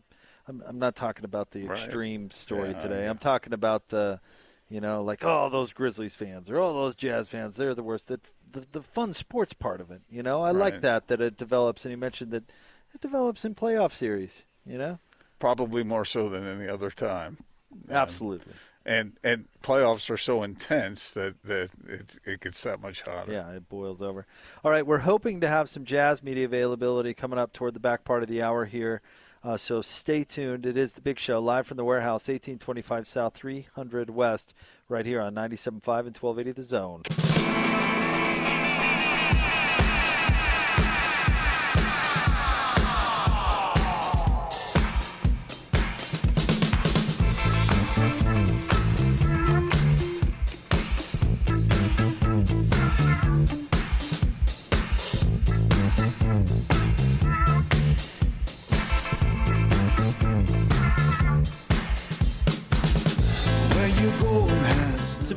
I'm, 0.49 0.63
I'm 0.67 0.79
not 0.79 0.97
talking 0.97 1.25
about 1.25 1.53
the 1.53 1.67
right. 1.67 1.79
extreme 1.79 2.31
story 2.31 2.71
yeah, 2.71 2.79
today. 2.81 3.05
Yeah. 3.05 3.11
I'm 3.11 3.19
talking 3.19 3.53
about 3.53 3.89
the, 3.89 4.21
you 4.69 4.81
know, 4.81 5.03
like 5.03 5.25
oh 5.25 5.49
those 5.51 5.73
Grizzlies 5.73 6.15
fans 6.15 6.51
or 6.51 6.59
oh 6.59 6.73
those 6.73 6.95
Jazz 6.95 7.29
fans, 7.29 7.57
they're 7.57 7.75
the 7.75 7.83
worst. 7.83 8.09
That 8.09 8.21
the, 8.53 8.67
the 8.73 8.83
fun 8.83 9.15
sports 9.15 9.53
part 9.53 9.81
of 9.81 9.91
it, 9.91 10.03
you 10.11 10.23
know, 10.23 10.43
I 10.43 10.47
right. 10.47 10.57
like 10.57 10.81
that 10.81 11.09
that 11.09 11.21
it 11.21 11.37
develops. 11.37 11.85
And 11.85 11.91
you 11.91 11.99
mentioned 11.99 12.33
that 12.33 12.51
it 12.95 13.01
develops 13.01 13.45
in 13.45 13.55
playoff 13.55 13.93
series, 13.93 14.45
you 14.67 14.79
know, 14.79 14.99
probably 15.39 15.85
more 15.85 16.05
so 16.05 16.29
than 16.29 16.47
any 16.47 16.69
other 16.69 16.91
time. 16.91 17.39
Absolutely. 17.91 18.53
and 18.85 19.13
and 19.23 19.47
playoffs 19.63 20.11
are 20.11 20.17
so 20.17 20.43
intense 20.43 21.15
that, 21.15 21.43
that 21.45 21.71
it, 21.89 22.19
it 22.25 22.41
gets 22.41 22.63
that 22.63 22.81
much 22.81 23.03
hotter. 23.03 23.33
Yeah, 23.33 23.51
it 23.51 23.69
boils 23.69 24.03
over. 24.03 24.27
All 24.65 24.71
right, 24.71 24.87
we're 24.87 24.99
hoping 24.99 25.41
to 25.41 25.49
have 25.49 25.69
some 25.69 25.85
jazz 25.85 26.23
media 26.23 26.45
availability 26.45 27.15
coming 27.15 27.39
up 27.39 27.53
toward 27.53 27.75
the 27.75 27.81
back 27.81 28.05
part 28.05 28.23
of 28.23 28.29
the 28.29 28.43
hour 28.43 28.65
here. 28.65 29.03
Uh, 29.45 29.57
so 29.57 29.83
stay 29.83 30.23
tuned. 30.23 30.65
It 30.65 30.77
is 30.77 30.93
the 30.93 31.01
big 31.01 31.19
show 31.19 31.41
live 31.41 31.67
from 31.67 31.77
the 31.77 31.85
warehouse, 31.85 32.29
1825 32.29 33.09
South, 33.09 33.35
300 33.35 34.11
West, 34.11 34.55
right 34.89 35.05
here 35.05 35.21
on 35.21 35.35
97.5 35.35 36.07
and 36.07 36.17
1280 36.17 36.53
The 36.53 36.63
Zone. 36.63 37.03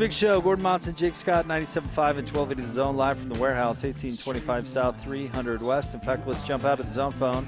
Big 0.06 0.14
show. 0.14 0.39
Gordon 0.39 0.62
Monson, 0.62 0.93
Jake 0.93 1.16
Scott, 1.16 1.47
97.5 1.47 2.20
and 2.20 2.30
1280 2.30 2.62
The 2.62 2.74
Zone, 2.74 2.95
live 2.95 3.18
from 3.18 3.30
the 3.30 3.39
warehouse, 3.39 3.82
1825 3.82 4.68
South, 4.68 5.03
300 5.03 5.64
West. 5.64 5.95
In 5.95 5.99
fact, 5.99 6.28
let's 6.28 6.43
jump 6.43 6.64
out 6.64 6.80
of 6.80 6.86
the 6.86 6.91
zone 6.91 7.12
phone. 7.14 7.47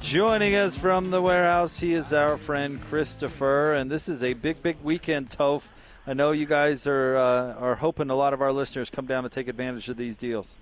Joining 0.00 0.54
us 0.54 0.74
from 0.78 1.10
the 1.10 1.20
warehouse, 1.20 1.78
he 1.78 1.92
is 1.92 2.14
our 2.14 2.38
friend 2.38 2.80
Christopher, 2.80 3.74
and 3.74 3.90
this 3.90 4.08
is 4.08 4.22
a 4.22 4.32
big, 4.32 4.62
big 4.62 4.78
weekend, 4.82 5.28
Toph. 5.28 5.64
I 6.06 6.14
know 6.14 6.32
you 6.32 6.46
guys 6.46 6.86
are 6.86 7.16
uh, 7.18 7.52
are 7.56 7.74
hoping 7.74 8.08
a 8.08 8.14
lot 8.14 8.32
of 8.32 8.40
our 8.40 8.50
listeners 8.50 8.88
come 8.88 9.04
down 9.04 9.24
and 9.24 9.32
take 9.32 9.48
advantage 9.48 9.86
of 9.90 9.98
these 9.98 10.16
deals. 10.16 10.54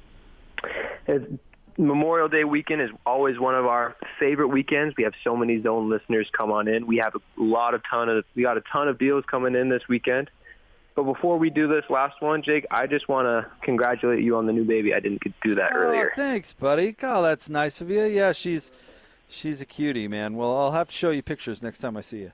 Memorial 1.77 2.27
Day 2.27 2.43
weekend 2.43 2.83
is 2.83 2.91
always 3.07 3.39
one 3.39 3.55
of 3.55 3.65
our 3.65 3.95
favorite 4.19 4.49
weekends. 4.49 4.97
We 4.99 5.05
have 5.05 5.15
so 5.23 5.37
many 5.37 5.63
zone 5.63 5.89
listeners 5.89 6.29
come 6.37 6.51
on 6.51 6.67
in. 6.67 6.89
We 6.89 6.97
have 6.97 7.15
a 7.15 7.21
lot 7.37 7.75
of 7.75 7.83
ton 7.89 8.09
of 8.09 8.25
we 8.35 8.43
got 8.43 8.57
a 8.57 8.63
ton 8.73 8.89
of 8.89 8.99
deals 8.99 9.25
coming 9.25 9.55
in 9.55 9.69
this 9.69 9.87
weekend. 9.89 10.31
But 10.99 11.05
before 11.05 11.39
we 11.39 11.49
do 11.49 11.69
this 11.69 11.85
last 11.89 12.21
one, 12.21 12.43
Jake, 12.43 12.67
I 12.73 12.89
just 12.89 13.09
want 13.09 13.27
to 13.27 13.49
congratulate 13.63 14.25
you 14.25 14.37
on 14.37 14.47
the 14.47 14.53
new 14.53 14.65
baby. 14.65 14.93
I 14.93 14.99
didn't 14.99 15.23
do 15.45 15.55
that 15.55 15.71
oh, 15.73 15.77
earlier. 15.77 16.13
Thanks, 16.17 16.53
buddy. 16.53 16.91
God, 16.91 17.23
that's 17.23 17.49
nice 17.49 17.81
of 17.81 17.89
you. 17.89 18.03
Yeah, 18.03 18.33
she's 18.33 18.73
she's 19.29 19.61
a 19.61 19.65
cutie, 19.65 20.09
man. 20.09 20.35
Well, 20.35 20.57
I'll 20.57 20.73
have 20.73 20.89
to 20.89 20.93
show 20.93 21.11
you 21.11 21.23
pictures 21.23 21.63
next 21.63 21.79
time 21.79 21.97
I 21.97 22.01
see 22.01 22.23
you. 22.23 22.33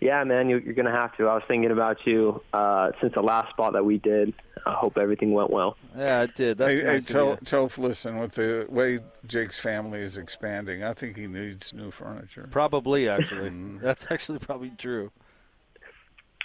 Yeah, 0.00 0.24
man, 0.24 0.50
you, 0.50 0.56
are 0.56 0.72
going 0.72 0.86
to 0.86 0.90
have 0.90 1.16
to. 1.18 1.28
I 1.28 1.34
was 1.34 1.44
thinking 1.46 1.70
about 1.70 2.04
you 2.04 2.42
uh, 2.52 2.90
since 3.00 3.14
the 3.14 3.22
last 3.22 3.50
spot 3.50 3.74
that 3.74 3.84
we 3.84 3.98
did. 3.98 4.34
I 4.66 4.72
hope 4.72 4.98
everything 4.98 5.32
went 5.32 5.50
well. 5.50 5.76
Yeah, 5.96 6.24
it 6.24 6.34
did. 6.34 6.58
That's 6.58 6.80
hey, 6.80 6.86
nice 6.88 7.08
hey 7.08 7.14
Toph, 7.14 7.44
Toph, 7.44 7.78
listen, 7.78 8.18
with 8.18 8.34
the 8.34 8.66
way 8.68 8.98
Jake's 9.28 9.60
family 9.60 10.00
is 10.00 10.18
expanding, 10.18 10.82
I 10.82 10.92
think 10.92 11.16
he 11.16 11.28
needs 11.28 11.72
new 11.72 11.92
furniture. 11.92 12.48
Probably, 12.50 13.08
actually. 13.08 13.50
Mm-hmm. 13.50 13.78
That's 13.78 14.08
actually 14.10 14.40
probably 14.40 14.72
true. 14.76 15.12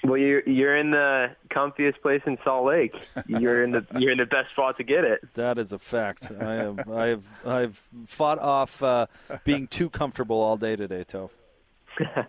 Well, 0.04 0.18
you're 0.18 0.42
you're 0.48 0.76
in 0.76 0.92
the 0.92 1.36
comfiest 1.50 2.02
place 2.02 2.22
in 2.26 2.38
Salt 2.44 2.66
Lake. 2.66 2.96
You're 3.28 3.62
in 3.62 3.72
the 3.72 3.86
you're 4.00 4.12
in 4.12 4.18
the 4.18 4.26
best 4.26 4.50
spot 4.52 4.78
to 4.78 4.84
get 4.84 5.04
it. 5.04 5.22
That 5.36 5.58
is 5.58 5.74
a 5.74 5.80
fact. 5.80 6.32
I 6.32 6.54
have 6.56 6.90
I 6.90 7.08
have 7.08 7.24
I've 7.46 7.84
fought 8.08 8.40
off 8.40 8.82
uh, 8.82 9.08
being 9.44 9.68
too 9.68 9.90
comfortable 9.90 10.42
all 10.42 10.58
day 10.58 10.76
today, 10.76 11.04
Toph. 11.04 11.30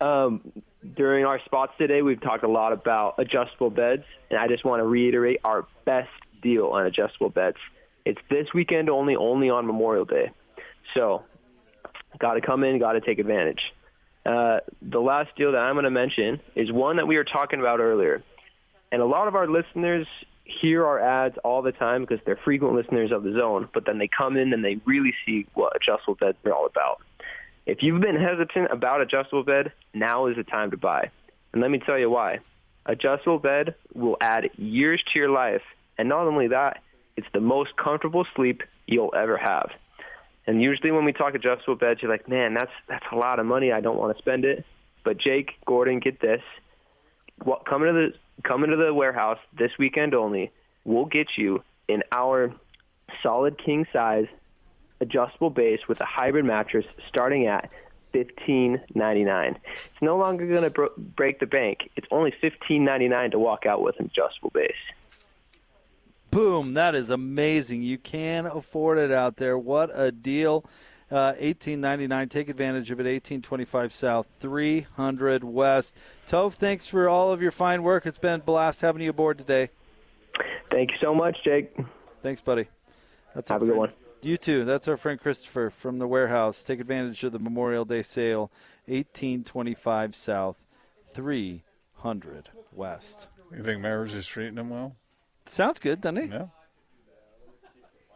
Um, 0.00 0.52
during 0.94 1.24
our 1.24 1.40
spots 1.44 1.72
today, 1.78 2.02
we've 2.02 2.20
talked 2.20 2.44
a 2.44 2.48
lot 2.48 2.72
about 2.72 3.14
adjustable 3.18 3.70
beds, 3.70 4.04
and 4.30 4.38
I 4.38 4.46
just 4.48 4.64
want 4.64 4.80
to 4.80 4.84
reiterate 4.84 5.40
our 5.44 5.66
best 5.84 6.10
deal 6.42 6.66
on 6.68 6.86
adjustable 6.86 7.30
beds. 7.30 7.56
It's 8.04 8.20
this 8.30 8.52
weekend 8.54 8.88
only, 8.88 9.16
only 9.16 9.50
on 9.50 9.66
Memorial 9.66 10.04
Day. 10.04 10.30
So, 10.94 11.24
got 12.18 12.34
to 12.34 12.40
come 12.40 12.62
in, 12.62 12.78
got 12.78 12.92
to 12.92 13.00
take 13.00 13.18
advantage. 13.18 13.72
Uh, 14.26 14.58
the 14.82 15.00
last 15.00 15.34
deal 15.36 15.52
that 15.52 15.58
I'm 15.58 15.76
going 15.76 15.84
to 15.84 15.90
mention 15.90 16.40
is 16.56 16.72
one 16.72 16.96
that 16.96 17.06
we 17.06 17.16
were 17.16 17.24
talking 17.24 17.60
about 17.60 17.78
earlier. 17.78 18.22
And 18.90 19.00
a 19.00 19.06
lot 19.06 19.28
of 19.28 19.36
our 19.36 19.46
listeners 19.46 20.06
hear 20.44 20.84
our 20.84 20.98
ads 20.98 21.38
all 21.44 21.62
the 21.62 21.72
time 21.72 22.02
because 22.02 22.18
they're 22.24 22.38
frequent 22.44 22.74
listeners 22.74 23.12
of 23.12 23.22
the 23.22 23.32
zone, 23.32 23.68
but 23.72 23.84
then 23.86 23.98
they 23.98 24.08
come 24.08 24.36
in 24.36 24.52
and 24.52 24.64
they 24.64 24.80
really 24.84 25.14
see 25.24 25.46
what 25.54 25.76
adjustable 25.76 26.14
beds 26.16 26.38
are 26.44 26.52
all 26.52 26.66
about. 26.66 27.00
If 27.66 27.82
you've 27.82 28.00
been 28.00 28.16
hesitant 28.16 28.70
about 28.70 29.00
adjustable 29.00 29.44
bed, 29.44 29.72
now 29.94 30.26
is 30.26 30.36
the 30.36 30.44
time 30.44 30.70
to 30.72 30.76
buy. 30.76 31.10
And 31.52 31.62
let 31.62 31.70
me 31.70 31.78
tell 31.78 31.98
you 31.98 32.10
why. 32.10 32.40
Adjustable 32.84 33.38
bed 33.38 33.74
will 33.94 34.16
add 34.20 34.50
years 34.56 35.02
to 35.12 35.18
your 35.18 35.30
life. 35.30 35.62
And 35.98 36.08
not 36.08 36.26
only 36.26 36.48
that, 36.48 36.82
it's 37.16 37.26
the 37.32 37.40
most 37.40 37.76
comfortable 37.76 38.26
sleep 38.34 38.62
you'll 38.86 39.14
ever 39.16 39.36
have. 39.36 39.70
And 40.46 40.62
usually 40.62 40.92
when 40.92 41.04
we 41.04 41.12
talk 41.12 41.34
adjustable 41.34 41.76
beds, 41.76 42.02
you're 42.02 42.10
like, 42.10 42.28
man, 42.28 42.54
that's 42.54 42.70
that's 42.88 43.06
a 43.10 43.16
lot 43.16 43.38
of 43.38 43.46
money. 43.46 43.72
I 43.72 43.80
don't 43.80 43.98
want 43.98 44.16
to 44.16 44.22
spend 44.22 44.44
it. 44.44 44.64
But 45.04 45.18
Jake, 45.18 45.52
Gordon, 45.66 45.98
get 46.00 46.20
this. 46.20 46.42
What 47.42 47.66
coming 47.66 47.92
to 47.92 47.92
the 47.92 48.42
coming 48.42 48.70
to 48.70 48.76
the 48.76 48.94
warehouse 48.94 49.38
this 49.56 49.72
weekend 49.78 50.14
only, 50.14 50.52
we'll 50.84 51.04
get 51.04 51.36
you 51.36 51.62
in 51.88 52.02
our 52.12 52.52
solid 53.22 53.58
king 53.58 53.86
size 53.92 54.26
adjustable 55.00 55.50
base 55.50 55.80
with 55.88 56.00
a 56.00 56.04
hybrid 56.04 56.44
mattress 56.44 56.86
starting 57.08 57.46
at 57.46 57.70
fifteen 58.12 58.80
ninety 58.94 59.24
nine. 59.24 59.58
It's 59.74 60.02
no 60.02 60.16
longer 60.16 60.46
going 60.46 60.62
to 60.62 60.70
bro- 60.70 60.92
break 60.96 61.40
the 61.40 61.46
bank. 61.46 61.90
It's 61.96 62.06
only 62.10 62.32
fifteen 62.40 62.84
ninety 62.84 63.08
nine 63.08 63.32
to 63.32 63.38
walk 63.38 63.66
out 63.66 63.82
with 63.82 63.98
an 63.98 64.06
adjustable 64.06 64.50
base. 64.50 64.72
Boom! 66.36 66.74
That 66.74 66.94
is 66.94 67.08
amazing. 67.08 67.80
You 67.80 67.96
can 67.96 68.44
afford 68.44 68.98
it 68.98 69.10
out 69.10 69.38
there. 69.38 69.56
What 69.56 69.88
a 69.94 70.12
deal! 70.12 70.66
Uh, 71.10 71.32
eighteen 71.38 71.80
ninety 71.80 72.06
nine. 72.06 72.28
Take 72.28 72.50
advantage 72.50 72.90
of 72.90 73.00
it. 73.00 73.06
Eighteen 73.06 73.40
twenty 73.40 73.64
five 73.64 73.90
South, 73.90 74.30
three 74.38 74.80
hundred 74.82 75.42
West. 75.42 75.96
Toph, 76.28 76.52
thanks 76.52 76.86
for 76.86 77.08
all 77.08 77.32
of 77.32 77.40
your 77.40 77.52
fine 77.52 77.82
work. 77.82 78.04
It's 78.04 78.18
been 78.18 78.40
a 78.40 78.42
blast 78.42 78.82
having 78.82 79.00
you 79.00 79.08
aboard 79.08 79.38
today. 79.38 79.70
Thank 80.70 80.90
you 80.90 80.98
so 81.00 81.14
much, 81.14 81.38
Jake. 81.42 81.74
Thanks, 82.22 82.42
buddy. 82.42 82.68
That's 83.34 83.48
Have 83.48 83.62
a 83.62 83.64
good 83.64 83.74
one. 83.74 83.92
You 84.20 84.36
too. 84.36 84.66
That's 84.66 84.86
our 84.88 84.98
friend 84.98 85.18
Christopher 85.18 85.70
from 85.70 85.98
the 85.98 86.06
warehouse. 86.06 86.62
Take 86.62 86.80
advantage 86.80 87.24
of 87.24 87.32
the 87.32 87.38
Memorial 87.38 87.86
Day 87.86 88.02
sale, 88.02 88.50
1825 88.84 90.14
South, 90.14 90.58
300 91.14 92.50
West. 92.74 93.28
You 93.56 93.62
think 93.62 93.80
Maris 93.80 94.12
is 94.12 94.26
treating 94.26 94.58
him 94.58 94.68
well? 94.68 94.96
Sounds 95.46 95.78
good, 95.78 96.00
doesn't 96.00 96.22
he? 96.22 96.28
Yeah. 96.28 96.46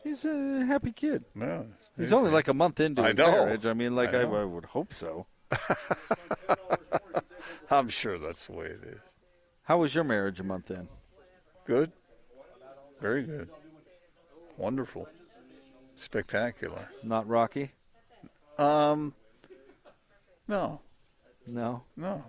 He's 0.03 0.25
a 0.25 0.65
happy 0.65 0.93
kid. 0.93 1.25
Yeah. 1.35 1.65
He's, 1.97 2.07
he's 2.07 2.13
only 2.13 2.31
like 2.31 2.49
a 2.49 2.55
month 2.55 2.81
into 2.81 3.03
his 3.03 3.19
I 3.19 3.31
marriage. 3.31 3.67
I 3.67 3.75
mean, 3.75 3.95
like 3.95 4.15
I, 4.15 4.23
I, 4.23 4.41
I 4.41 4.45
would 4.45 4.65
hope 4.65 4.95
so. 4.95 5.27
I'm 7.71 7.89
sure 7.89 8.19
that's 8.19 8.47
the 8.47 8.53
way 8.53 8.67
it 8.67 8.83
is. 8.83 9.01
How 9.63 9.79
was 9.79 9.95
your 9.95 10.05
marriage 10.05 10.41
a 10.41 10.45
month 10.45 10.71
in? 10.71 10.89
Good. 11.65 11.93
Very 13.01 13.23
good. 13.23 13.49
Wonderful. 14.57 15.09
Spectacular. 15.95 16.89
Not 17.03 17.29
Rocky? 17.29 17.73
Um, 18.59 19.15
no. 20.49 20.81
No? 21.47 21.85
No. 21.97 22.25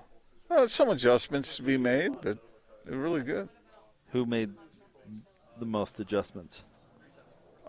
Well, 0.49 0.67
some 0.67 0.89
adjustments 0.89 1.55
to 1.57 1.63
be 1.63 1.77
made, 1.77 2.21
but 2.21 2.37
really 2.85 3.23
good. 3.23 3.49
Who 4.09 4.25
made 4.25 4.51
the 5.61 5.65
most 5.67 5.99
adjustments? 5.99 6.63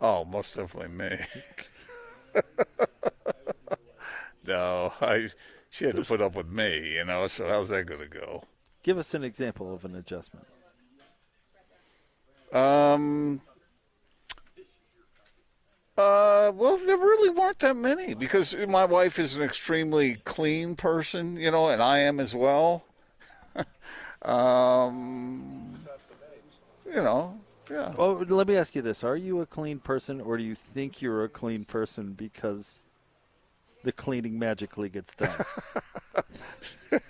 Oh, 0.00 0.24
most 0.24 0.56
definitely 0.56 0.96
me. 0.96 1.18
no, 4.46 4.94
I 5.00 5.28
she 5.68 5.84
had 5.84 5.96
to 5.96 6.02
put 6.02 6.22
up 6.22 6.34
with 6.34 6.48
me, 6.48 6.96
you 6.96 7.04
know, 7.04 7.26
so 7.26 7.46
how's 7.46 7.68
that 7.68 7.84
going 7.84 8.00
to 8.00 8.08
go? 8.08 8.44
Give 8.82 8.96
us 8.96 9.12
an 9.14 9.22
example 9.22 9.74
of 9.74 9.84
an 9.84 9.94
adjustment. 9.94 10.46
Um, 12.52 13.42
uh, 15.98 16.50
well, 16.54 16.78
there 16.78 16.96
really 16.96 17.30
weren't 17.30 17.58
that 17.58 17.76
many 17.76 18.14
because 18.14 18.56
my 18.68 18.86
wife 18.86 19.18
is 19.18 19.36
an 19.36 19.42
extremely 19.42 20.16
clean 20.24 20.76
person, 20.76 21.36
you 21.36 21.50
know, 21.50 21.68
and 21.68 21.82
I 21.82 22.00
am 22.00 22.20
as 22.20 22.34
well. 22.34 22.84
um, 24.22 25.72
you 26.86 27.02
know, 27.02 27.40
yeah. 27.72 27.94
Well, 27.96 28.18
let 28.28 28.46
me 28.46 28.56
ask 28.56 28.74
you 28.74 28.82
this: 28.82 29.02
Are 29.02 29.16
you 29.16 29.40
a 29.40 29.46
clean 29.46 29.78
person, 29.78 30.20
or 30.20 30.36
do 30.36 30.44
you 30.44 30.54
think 30.54 31.00
you're 31.00 31.24
a 31.24 31.28
clean 31.28 31.64
person 31.64 32.12
because 32.12 32.82
the 33.82 33.92
cleaning 33.92 34.38
magically 34.38 34.88
gets 34.88 35.14
done? 35.14 35.44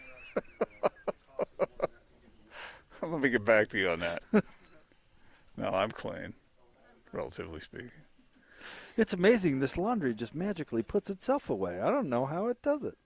Let 3.03 3.21
me 3.21 3.31
get 3.31 3.45
back 3.45 3.69
to 3.71 3.79
you 3.79 3.91
on 3.91 3.99
that. 3.99 4.23
no, 5.57 5.69
I'm 5.71 5.91
clean, 5.91 6.35
relatively 7.13 7.59
speaking. 7.59 7.91
It's 8.97 9.13
amazing. 9.13 9.59
This 9.59 9.77
laundry 9.77 10.15
just 10.15 10.37
magically 10.37 10.85
puts 10.85 11.11
itself 11.11 11.51
away. 11.51 11.81
I 11.81 11.91
don't 11.91 12.09
know 12.09 12.27
how 12.27 12.47
it 12.47 12.63
does 12.63 12.85
it. 12.85 12.97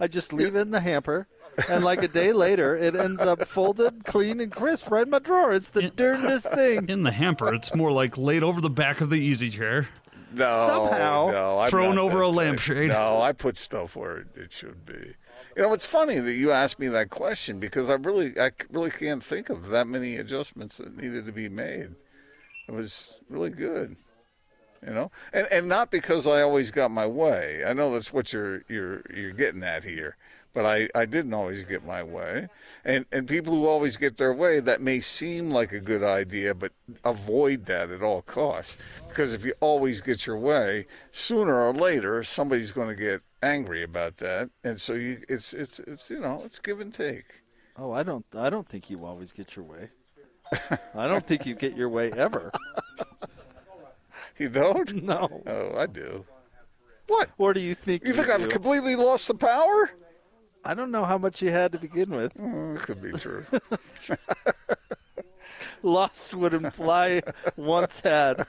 I 0.00 0.08
just 0.08 0.32
leave 0.32 0.56
it 0.56 0.60
in 0.60 0.72
the 0.72 0.80
hamper, 0.80 1.28
and 1.68 1.84
like 1.84 2.02
a 2.02 2.08
day 2.08 2.32
later, 2.32 2.76
it 2.76 2.94
ends 2.94 3.20
up 3.20 3.46
folded, 3.46 4.04
clean, 4.04 4.40
and 4.40 4.52
crisp 4.52 4.90
right 4.90 5.04
in 5.04 5.10
my 5.10 5.18
drawer. 5.18 5.52
It's 5.52 5.70
the 5.70 5.90
darndest 5.90 6.50
thing. 6.50 6.88
In 6.88 7.02
the 7.02 7.10
hamper, 7.10 7.54
it's 7.54 7.74
more 7.74 7.92
like 7.92 8.16
laid 8.16 8.42
over 8.42 8.60
the 8.60 8.70
back 8.70 9.00
of 9.00 9.10
the 9.10 9.16
easy 9.16 9.50
chair. 9.50 9.88
No, 10.32 10.66
Somehow. 10.66 11.30
no, 11.30 11.66
thrown 11.70 11.98
over 11.98 12.20
a 12.20 12.28
lampshade. 12.28 12.88
No, 12.90 13.20
I 13.20 13.32
put 13.32 13.56
stuff 13.56 13.96
where 13.96 14.18
it, 14.18 14.26
it 14.34 14.52
should 14.52 14.84
be. 14.84 15.14
You 15.56 15.62
know, 15.62 15.72
it's 15.72 15.86
funny 15.86 16.18
that 16.18 16.34
you 16.34 16.50
asked 16.50 16.78
me 16.78 16.88
that 16.88 17.10
question 17.10 17.58
because 17.58 17.88
I 17.88 17.94
really, 17.94 18.38
I 18.38 18.50
really 18.70 18.90
can't 18.90 19.24
think 19.24 19.48
of 19.48 19.68
that 19.70 19.86
many 19.86 20.16
adjustments 20.16 20.78
that 20.78 20.96
needed 20.96 21.24
to 21.26 21.32
be 21.32 21.48
made. 21.48 21.94
It 22.68 22.72
was 22.72 23.20
really 23.30 23.50
good 23.50 23.96
you 24.86 24.92
know, 24.92 25.10
and 25.32 25.46
and 25.50 25.68
not 25.68 25.90
because 25.90 26.26
I 26.26 26.42
always 26.42 26.70
got 26.70 26.90
my 26.90 27.06
way. 27.06 27.62
I 27.66 27.72
know 27.72 27.92
that's 27.92 28.12
what 28.12 28.32
you're 28.32 28.62
you're 28.68 29.02
you're 29.14 29.32
getting 29.32 29.62
at 29.62 29.84
here, 29.84 30.16
but 30.56 30.64
I 30.64 30.88
I 30.94 31.04
didn't 31.04 31.34
always 31.34 31.62
get 31.64 31.84
my 31.84 32.02
way, 32.02 32.48
and 32.82 33.04
and 33.12 33.28
people 33.28 33.54
who 33.54 33.66
always 33.66 33.98
get 33.98 34.16
their 34.16 34.32
way, 34.32 34.58
that 34.60 34.80
may 34.80 35.00
seem 35.00 35.50
like 35.50 35.72
a 35.72 35.80
good 35.80 36.02
idea, 36.02 36.54
but 36.54 36.72
avoid 37.04 37.66
that 37.66 37.90
at 37.90 38.00
all 38.00 38.22
costs, 38.22 38.78
because 39.06 39.34
if 39.34 39.44
you 39.44 39.52
always 39.60 40.00
get 40.00 40.24
your 40.24 40.38
way, 40.38 40.86
sooner 41.12 41.60
or 41.60 41.74
later 41.74 42.24
somebody's 42.24 42.72
going 42.72 42.88
to 42.88 42.94
get 42.94 43.20
angry 43.42 43.82
about 43.82 44.16
that, 44.16 44.48
and 44.64 44.80
so 44.80 44.94
you 44.94 45.20
it's 45.28 45.52
it's 45.52 45.78
it's 45.80 46.08
you 46.08 46.20
know 46.20 46.40
it's 46.46 46.58
give 46.58 46.80
and 46.80 46.94
take. 46.94 47.42
Oh, 47.76 47.92
I 47.92 48.02
don't. 48.02 48.24
I 48.34 48.48
don't 48.48 48.66
think 48.66 48.88
you 48.88 49.04
always 49.04 49.32
get 49.32 49.56
your 49.56 49.66
way. 49.66 49.90
I 50.94 51.06
don't 51.06 51.26
think 51.26 51.44
you 51.44 51.54
get 51.54 51.76
your 51.76 51.90
way 51.90 52.10
ever. 52.12 52.50
You 54.38 54.50
don't? 54.50 55.02
No. 55.02 55.42
Oh, 55.46 55.78
I 55.78 55.86
do. 55.86 56.26
What? 57.06 57.30
Or 57.38 57.54
do 57.54 57.60
you 57.60 57.74
think? 57.74 58.06
You 58.06 58.12
think 58.12 58.28
I've 58.28 58.50
completely 58.50 58.94
lost 58.94 59.28
the 59.28 59.34
power? 59.34 59.90
I 60.66 60.74
don't 60.74 60.90
know 60.90 61.04
how 61.04 61.16
much 61.16 61.42
you 61.42 61.50
had 61.50 61.70
to 61.72 61.78
begin 61.78 62.10
with. 62.10 62.34
Mm, 62.34 62.78
could 62.80 63.00
be 63.00 63.12
true. 63.12 63.46
Lost 65.82 66.34
would 66.34 66.54
imply 66.54 67.22
once 67.56 68.00
had. 68.00 68.44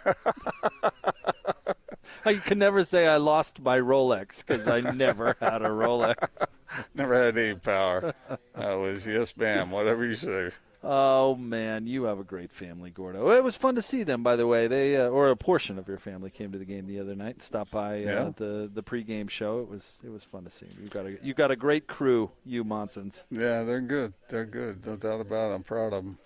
I 2.25 2.33
can 2.35 2.57
never 2.57 2.83
say 2.83 3.07
I 3.07 3.17
lost 3.17 3.61
my 3.61 3.77
Rolex 3.77 4.39
because 4.39 4.67
I 4.67 4.81
never 4.81 5.35
had 5.39 5.61
a 5.61 5.69
Rolex. 5.69 6.27
Never 6.95 7.13
had 7.13 7.37
any 7.37 7.55
power. 7.55 8.13
I 8.53 8.73
was 8.73 9.07
yes, 9.07 9.37
ma'am. 9.37 9.71
Whatever 9.71 10.05
you 10.05 10.15
say. 10.15 10.51
Oh 10.83 11.35
man, 11.35 11.87
you 11.87 12.03
have 12.03 12.19
a 12.19 12.23
great 12.23 12.51
family, 12.51 12.91
Gordo. 12.91 13.31
It 13.31 13.43
was 13.43 13.57
fun 13.57 13.73
to 13.75 13.81
see 13.81 14.03
them, 14.03 14.21
by 14.21 14.35
the 14.35 14.45
way. 14.45 14.67
They 14.67 14.95
uh, 14.95 15.07
or 15.07 15.29
a 15.29 15.35
portion 15.35 15.79
of 15.79 15.87
your 15.87 15.97
family 15.97 16.29
came 16.29 16.51
to 16.51 16.57
the 16.59 16.65
game 16.65 16.85
the 16.85 16.99
other 16.99 17.15
night. 17.15 17.35
and 17.35 17.41
Stopped 17.41 17.71
by 17.71 17.95
uh, 17.95 18.05
Yeah. 18.05 18.31
the 18.35 18.69
the 18.71 18.83
pregame 18.83 19.27
show. 19.29 19.59
It 19.59 19.69
was 19.69 19.99
it 20.03 20.09
was 20.11 20.23
fun 20.23 20.43
to 20.43 20.49
see. 20.51 20.67
You 20.81 20.87
got 20.89 21.05
a 21.07 21.17
you 21.23 21.33
got 21.33 21.49
a 21.51 21.55
great 21.55 21.87
crew, 21.87 22.29
you 22.45 22.63
Monsons. 22.63 23.25
Yeah, 23.31 23.63
they're 23.63 23.81
good. 23.81 24.13
They're 24.29 24.45
good. 24.45 24.85
No 24.85 24.95
doubt 24.95 25.19
about 25.19 25.51
it. 25.51 25.55
I'm 25.55 25.63
proud 25.63 25.93
of 25.93 26.03
them. 26.03 26.19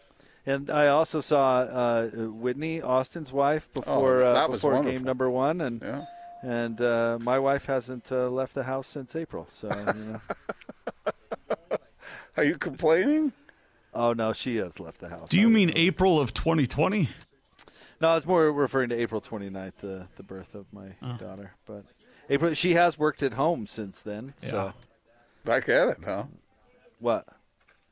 And 0.45 0.69
I 0.69 0.87
also 0.87 1.21
saw 1.21 1.59
uh, 1.59 2.07
Whitney, 2.09 2.81
Austin's 2.81 3.31
wife, 3.31 3.71
before 3.73 4.23
Oh, 4.23 4.35
uh, 4.35 4.47
before 4.49 4.73
wonderful. 4.73 4.97
game 4.97 5.05
number 5.05 5.29
one, 5.29 5.61
and 5.61 5.81
Yeah. 5.81 6.05
and 6.43 6.81
uh, 6.81 7.19
my 7.21 7.39
wife 7.39 7.65
hasn't 7.67 8.11
uh, 8.11 8.27
left 8.29 8.53
the 8.55 8.63
house 8.63 8.87
since 8.87 9.15
April. 9.15 9.45
So 9.49 9.69
you 9.69 9.93
know. 10.13 10.21
Are 12.37 12.43
you 12.43 12.57
complaining? 12.57 13.33
Oh 13.93 14.13
no, 14.13 14.33
she 14.33 14.57
has 14.57 14.79
left 14.79 14.99
the 14.99 15.09
house. 15.09 15.29
Do 15.29 15.39
you 15.39 15.49
mean 15.49 15.71
April 15.75 16.19
of 16.19 16.33
2020? 16.33 17.09
No, 17.99 18.09
I 18.09 18.15
was 18.15 18.25
more 18.25 18.51
referring 18.51 18.89
to 18.89 18.99
April 18.99 19.21
29th, 19.21 19.73
the 19.81 20.07
the 20.15 20.23
birth 20.23 20.55
of 20.55 20.65
my 20.73 20.95
Oh. 21.01 21.17
daughter. 21.17 21.53
But 21.65 21.85
April, 22.29 22.53
she 22.53 22.73
has 22.73 22.97
worked 22.97 23.21
at 23.23 23.33
home 23.33 23.67
since 23.67 23.99
then. 24.01 24.33
So 24.37 24.47
Yeah. 24.47 24.71
Back 25.45 25.69
at 25.69 25.89
it, 25.89 25.97
huh? 26.03 26.25
what? 26.99 27.25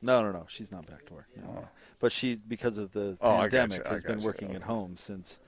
No, 0.02 0.22
no, 0.22 0.32
no. 0.32 0.46
She's 0.48 0.72
not 0.72 0.86
back 0.86 1.04
to 1.06 1.14
work. 1.14 1.26
No. 1.36 1.62
Oh. 1.64 1.68
But 1.98 2.10
she, 2.12 2.34
because 2.36 2.78
of 2.78 2.92
the 2.92 3.18
Oh, 3.20 3.40
pandemic, 3.40 3.78
gotcha, 3.84 3.88
has 3.94 4.02
been 4.02 4.14
gotcha. 4.14 4.26
working 4.26 4.54
at 4.54 4.62
home 4.62 4.96
since 4.96 5.38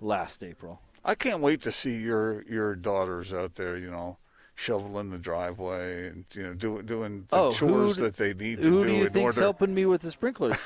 last 0.00 0.42
April. 0.42 0.80
I 1.04 1.14
can't 1.14 1.40
wait 1.40 1.62
to 1.62 1.72
see 1.72 1.96
your 1.96 2.42
your 2.42 2.74
daughters 2.76 3.32
out 3.32 3.54
there. 3.54 3.76
You 3.76 3.90
know, 3.90 4.18
shoveling 4.58 5.08
the 5.10 5.18
driveway 5.18 6.08
and 6.08 6.24
you 6.32 6.42
know 6.42 6.52
doing 6.52 6.84
doing 6.84 7.24
the 7.28 7.36
Oh, 7.36 7.52
chores 7.52 7.96
that 7.98 8.16
they 8.16 8.34
need 8.34 8.56
to 8.58 8.64
Who 8.64 8.82
do 8.82 8.90
do 8.90 8.96
you 8.96 9.06
in 9.06 9.12
think's 9.12 9.24
order. 9.36 9.40
helping 9.40 9.72
me 9.72 9.86
with 9.86 10.00
the 10.02 10.10
sprinklers 10.10 10.56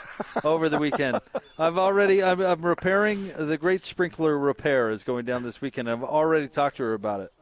over 0.44 0.70
the 0.70 0.78
weekend? 0.78 1.20
I've 1.58 1.76
already, 1.76 2.22
I'm, 2.22 2.40
I'm 2.40 2.62
repairing 2.64 3.30
the 3.36 3.58
great 3.58 3.84
sprinkler 3.84 4.38
repair 4.38 4.88
is 4.88 5.04
going 5.04 5.26
down 5.26 5.42
this 5.42 5.60
weekend. 5.60 5.90
I've 5.90 6.02
already 6.02 6.48
talked 6.48 6.78
to 6.78 6.84
her 6.84 6.94
about 6.94 7.20
it. 7.20 7.32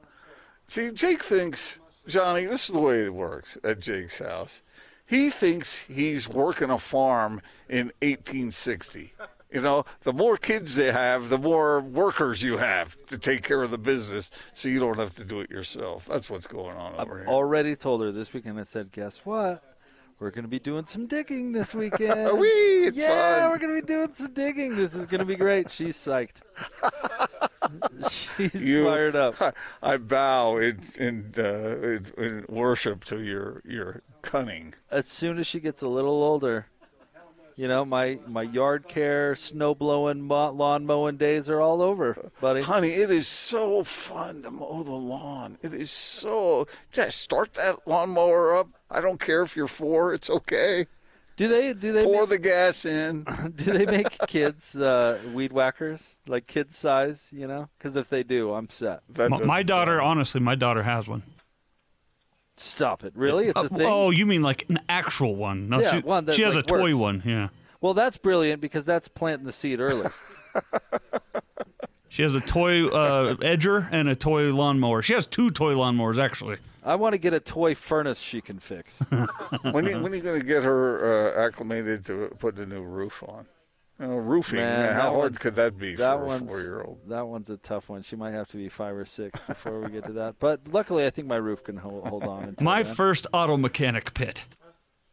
See, 0.67 0.91
Jake 0.91 1.23
thinks, 1.23 1.79
Johnny, 2.09 2.47
this 2.47 2.69
is 2.69 2.75
the 2.75 2.81
way 2.81 3.05
it 3.05 3.15
works 3.15 3.57
at 3.63 3.79
Jake's 3.79 4.19
house. 4.19 4.63
He 5.07 5.31
thinks 5.31 5.81
he's 5.81 6.29
working 6.29 6.71
a 6.71 6.79
farm 6.79 7.43
in 7.69 7.87
1860. 8.03 9.13
You 9.53 9.61
know, 9.63 9.85
the 10.03 10.13
more 10.13 10.37
kids 10.37 10.77
they 10.77 10.93
have, 10.93 11.29
the 11.29 11.39
more 11.39 11.81
workers 11.81 12.41
you 12.43 12.59
have 12.59 12.97
to 13.07 13.19
take 13.19 13.43
care 13.43 13.63
of 13.63 13.71
the 13.73 13.79
business 13.79 14.31
so 14.53 14.69
you 14.69 14.79
don't 14.79 14.99
have 14.99 15.15
to 15.17 15.25
do 15.25 15.41
it 15.41 15.51
yourself. 15.51 16.07
That's 16.07 16.31
what's 16.31 16.47
going 16.47 16.77
on 16.77 16.95
over 16.95 17.19
here. 17.19 17.27
Already 17.27 17.75
told 17.75 18.01
her 18.03 18.13
this 18.13 18.33
weekend. 18.33 18.61
I 18.61 18.63
said, 18.63 18.93
guess 18.93 19.19
what? 19.25 19.65
We're 20.21 20.31
going 20.31 20.45
to 20.45 20.49
be 20.51 20.59
doing 20.59 20.85
some 20.87 21.07
digging 21.07 21.51
this 21.53 21.75
weekend. 21.83 22.13
It's 22.43 22.97
yeah, 22.97 23.41
fun. 23.41 23.51
we're 23.51 23.59
going 23.59 23.75
to 23.75 23.81
be 23.87 23.87
doing 23.93 24.15
some 24.15 24.33
digging. 24.35 24.77
This 24.77 24.95
is 24.95 25.07
going 25.07 25.19
to 25.21 25.25
be 25.25 25.35
great. 25.35 25.73
She's 25.73 25.97
psyched. 25.97 26.43
She's 28.11 28.55
You- 28.55 28.85
fired 28.85 29.17
up. 29.17 29.41
I, 29.41 29.53
I 29.83 29.97
bow 29.97 30.59
in 30.59 30.81
in, 30.99 31.33
uh, 31.39 31.43
in 31.83 32.07
in 32.19 32.45
worship 32.49 33.05
to 33.07 33.21
your 33.23 33.63
your 33.65 34.03
cunning. 34.23 34.75
As 34.91 35.07
soon 35.07 35.39
as 35.39 35.47
she 35.47 35.61
gets 35.61 35.83
a 35.83 35.89
little 35.89 36.23
older, 36.23 36.67
you 37.61 37.69
know, 37.69 37.85
my, 37.85 38.19
my 38.27 38.41
yard 38.41 38.89
care, 38.89 39.37
snow 39.37 39.75
blowing, 39.75 40.27
lawn 40.27 40.87
mowing 40.87 41.19
days 41.19 41.47
are 41.51 41.61
all 41.61 41.83
over, 41.83 42.31
buddy. 42.41 42.63
Honey, 42.63 42.89
it 42.89 43.11
is 43.11 43.29
so 43.29 43.83
fun 43.83 44.45
to 44.45 44.51
mow 44.51 44.83
the 44.83 44.93
lawn. 44.93 45.59
It 45.61 45.75
is 45.75 45.91
so. 45.91 46.67
Just 46.91 47.21
start 47.21 47.53
that 47.55 47.87
lawnmower 47.87 48.57
up. 48.57 48.69
I 48.91 49.03
don't 49.03 49.21
care 49.21 49.43
if 49.43 49.57
you're 49.57 49.67
four. 49.67 50.15
It's 50.15 50.31
okay. 50.31 50.87
Do 51.37 51.49
they 51.49 51.75
do 51.75 51.93
they 51.93 52.05
Pour 52.05 52.23
make, 52.23 52.31
the 52.31 52.39
gas 52.39 52.87
in. 52.87 53.25
do 53.57 53.73
they 53.73 53.85
make 53.85 54.17
kids 54.27 54.75
uh, 54.75 55.19
weed 55.35 55.53
whackers 55.53 56.17
like 56.27 56.47
kid 56.47 56.73
size? 56.73 57.29
You 57.31 57.47
know, 57.47 57.69
because 57.77 57.95
if 57.95 58.09
they 58.09 58.23
do, 58.23 58.55
I'm 58.55 58.71
set. 58.71 59.01
That 59.11 59.29
My, 59.29 59.45
my 59.45 59.63
daughter, 59.63 59.99
sound- 59.99 60.09
honestly, 60.09 60.41
my 60.41 60.55
daughter 60.55 60.83
has 60.83 61.09
one. 61.09 61.25
Stop 62.61 63.05
it! 63.05 63.13
Really? 63.17 63.47
It's 63.49 63.57
Uh, 63.57 63.63
a 63.63 63.69
thing. 63.69 63.83
oh, 63.89 64.11
you 64.11 64.27
mean 64.27 64.43
like 64.43 64.67
an 64.69 64.81
actual 64.89 65.35
one? 65.35 65.69
No, 65.69 65.81
Yeah, 65.81 65.91
she, 65.93 65.99
one 66.01 66.25
that, 66.27 66.35
she 66.35 66.43
has 66.43 66.57
like, 66.57 66.65
a 66.65 66.69
toy 66.69 66.83
works. 66.93 66.97
one. 66.99 67.23
Yeah, 67.25 67.49
Well, 67.81 67.95
that's 67.95 68.17
brilliant 68.19 68.61
because 68.61 68.85
that's 68.85 69.09
planting 69.09 69.47
the 69.47 69.53
seed 69.53 69.81
early. 69.81 70.09
she 72.09 72.23
has 72.23 72.35
a 72.35 72.41
toy 72.41 72.87
uh, 72.89 73.35
edger 73.37 73.89
and 73.91 74.09
a 74.09 74.15
toy 74.17 74.53
lawnmower. 74.53 75.01
She 75.03 75.15
has 75.15 75.27
two 75.27 75.51
toy 75.51 75.75
lawnmowers 75.75 76.19
actually. 76.23 76.59
I 76.83 76.97
want 76.97 77.15
to 77.15 77.19
get 77.21 77.35
a 77.35 77.41
toy 77.41 77.75
furnace 77.75 78.19
she 78.21 78.41
can 78.41 78.59
fix. 78.59 78.99
when 79.71 79.87
you, 79.87 80.01
when 80.01 80.13
are 80.13 80.17
you 80.17 80.23
going 80.23 80.41
to 80.41 80.47
get 80.47 80.63
her 80.65 81.35
uh, 81.37 81.47
acclimated 81.47 82.05
to 82.07 82.35
putting 82.39 82.63
a 82.63 82.67
new 82.67 82.83
roof 82.83 83.23
on? 83.29 83.47
You 84.01 84.07
roofing. 84.07 84.61
Man, 84.61 84.81
man, 84.81 84.95
how 84.95 85.15
hard 85.15 85.39
could 85.39 85.57
that 85.57 85.77
be 85.79 85.95
that 85.97 86.17
for 86.17 86.23
a 86.25 86.27
one's 86.27 86.51
four-year-old? 86.51 87.01
that 87.09 87.27
one's 87.27 87.51
a 87.51 87.57
tough 87.59 87.89
one. 87.89 88.03
She 88.03 88.17
might 88.17 88.31
have 88.31 88.49
to 88.49 88.57
be 88.57 88.69
five 88.69 88.97
or 88.97 89.05
six 89.05 89.39
before 89.43 89.79
we 89.81 89.91
get 89.91 90.05
to 90.07 90.13
that. 90.15 90.37
But 90.39 90.61
luckily, 90.71 91.05
I 91.07 91.11
think 91.11 91.29
my 91.29 91.37
roof 91.37 91.63
can 91.63 91.77
hold, 91.77 92.07
hold 92.09 92.23
on. 92.25 92.45
Until 92.45 92.65
My 92.65 92.83
then. 92.83 92.95
first 92.95 93.27
auto 93.33 93.57
mechanic 93.59 94.15
pit. 94.15 94.47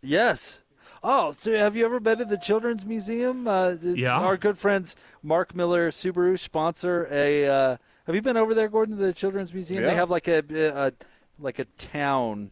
Yes. 0.02 0.62
Oh, 1.04 1.34
so 1.38 1.52
have 1.58 1.76
you 1.76 1.86
ever 1.86 2.00
been 2.00 2.18
to 2.20 2.26
the 2.26 2.38
Children's 2.38 2.86
Museum? 2.86 3.48
Uh, 3.48 3.76
Yeah. 3.84 4.18
Our 4.20 4.38
good 4.38 4.58
friends 4.58 4.96
Mark 5.22 5.54
Miller 5.56 5.92
Subaru 5.92 6.40
sponsor 6.40 7.08
a. 7.12 7.46
Uh, 7.48 7.78
have 8.06 8.16
you 8.16 8.22
been 8.22 8.38
over 8.38 8.54
there, 8.54 8.70
Gordon, 8.70 8.96
to 8.98 9.02
the 9.04 9.14
Children's 9.14 9.54
Museum? 9.54 9.84
Yeah. 9.84 9.90
They 9.90 9.96
have 9.96 10.10
like 10.10 10.28
a, 10.28 10.44
a 10.50 10.92
like 11.40 11.60
a 11.60 11.66
town. 11.66 12.52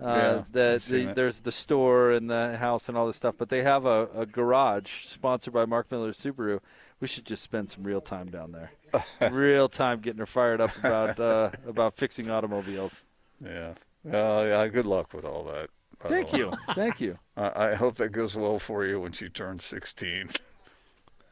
Uh, 0.00 0.42
Yeah, 0.54 0.78
the, 0.78 1.08
it. 1.10 1.16
there's 1.16 1.40
the 1.40 1.52
store 1.52 2.12
and 2.12 2.30
the 2.30 2.56
house 2.56 2.88
and 2.88 2.96
all 2.96 3.06
this 3.06 3.16
stuff, 3.16 3.34
but 3.38 3.48
they 3.48 3.62
have 3.62 3.84
a, 3.84 4.08
a 4.14 4.26
garage 4.26 5.04
sponsored 5.04 5.52
by 5.52 5.64
Mark 5.66 5.90
Miller 5.90 6.12
Subaru. 6.12 6.60
We 7.00 7.08
should 7.08 7.24
just 7.24 7.42
spend 7.42 7.70
some 7.70 7.82
real 7.84 8.00
time 8.00 8.26
down 8.26 8.52
there, 8.52 8.72
real 9.30 9.68
time 9.68 10.00
getting 10.00 10.18
her 10.18 10.26
fired 10.26 10.60
up 10.60 10.76
about 10.78 11.18
uh, 11.20 11.50
about 11.66 11.96
fixing 11.96 12.30
automobiles. 12.30 13.00
Yeah. 13.44 13.74
Uh, 14.06 14.44
yeah. 14.46 14.68
Good 14.68 14.86
luck 14.86 15.12
with 15.12 15.24
all 15.24 15.44
that. 15.44 15.70
Thank 16.06 16.32
you, 16.32 16.52
thank 16.74 17.00
you. 17.00 17.18
I, 17.36 17.70
I 17.70 17.74
hope 17.74 17.96
that 17.96 18.10
goes 18.10 18.36
well 18.36 18.60
for 18.60 18.84
you 18.84 19.00
when 19.00 19.10
she 19.12 19.28
turns 19.28 19.64
16. 19.64 20.30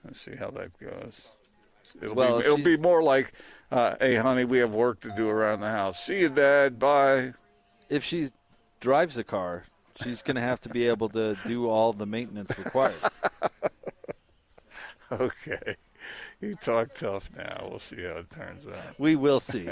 Let's 0.04 0.20
see 0.20 0.34
how 0.36 0.50
that 0.50 0.76
goes. 0.78 1.28
It'll 2.02 2.14
Well, 2.16 2.38
be 2.40 2.44
it'll 2.44 2.58
be 2.58 2.76
more 2.76 3.00
like, 3.02 3.32
uh, 3.70 3.94
"Hey, 4.00 4.16
honey, 4.16 4.44
we 4.44 4.58
have 4.58 4.72
work 4.74 5.00
to 5.00 5.12
do 5.16 5.28
around 5.28 5.60
the 5.60 5.70
house. 5.70 6.04
See 6.04 6.20
you, 6.20 6.28
Dad. 6.30 6.78
Bye." 6.80 7.32
if 7.88 8.02
she 8.02 8.28
drives 8.81 9.16
a 9.16 9.24
car, 9.24 9.64
she's 10.03 10.22
going 10.22 10.37
to 10.37 10.41
have 10.41 10.61
to 10.61 10.68
be 10.68 10.87
able 10.87 11.09
to 11.11 11.37
do 11.47 11.68
all 11.68 11.93
the 11.93 12.07
maintenance 12.07 12.57
required. 12.59 12.95
Okay. 15.12 15.77
You 16.41 16.55
talk 16.55 16.95
tough 16.95 17.31
now. 17.37 17.68
We'll 17.70 17.79
see 17.79 18.03
how 18.03 18.16
it 18.18 18.31
turns 18.31 18.66
out. 18.66 18.99
We 18.99 19.16
will 19.16 19.41
see. 19.41 19.68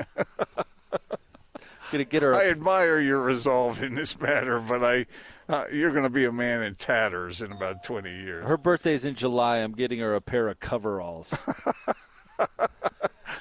going 1.90 2.04
to 2.04 2.04
get 2.04 2.22
her. 2.22 2.34
I 2.34 2.48
admire 2.48 3.00
your 3.00 3.20
resolve 3.20 3.82
in 3.82 3.94
this 3.94 4.18
matter, 4.20 4.58
but 4.60 4.82
I, 4.84 5.06
uh, 5.48 5.64
you're 5.72 5.90
going 5.90 6.04
to 6.04 6.10
be 6.10 6.24
a 6.24 6.32
man 6.32 6.62
in 6.62 6.74
tatters 6.74 7.42
in 7.42 7.52
about 7.52 7.84
20 7.84 8.10
years. 8.10 8.46
her 8.46 8.56
birthday's 8.56 9.04
in 9.04 9.14
July. 9.14 9.58
I'm 9.58 9.72
getting 9.72 10.00
her 10.00 10.14
a 10.14 10.20
pair 10.20 10.48
of 10.48 10.60
coveralls. 10.60 11.36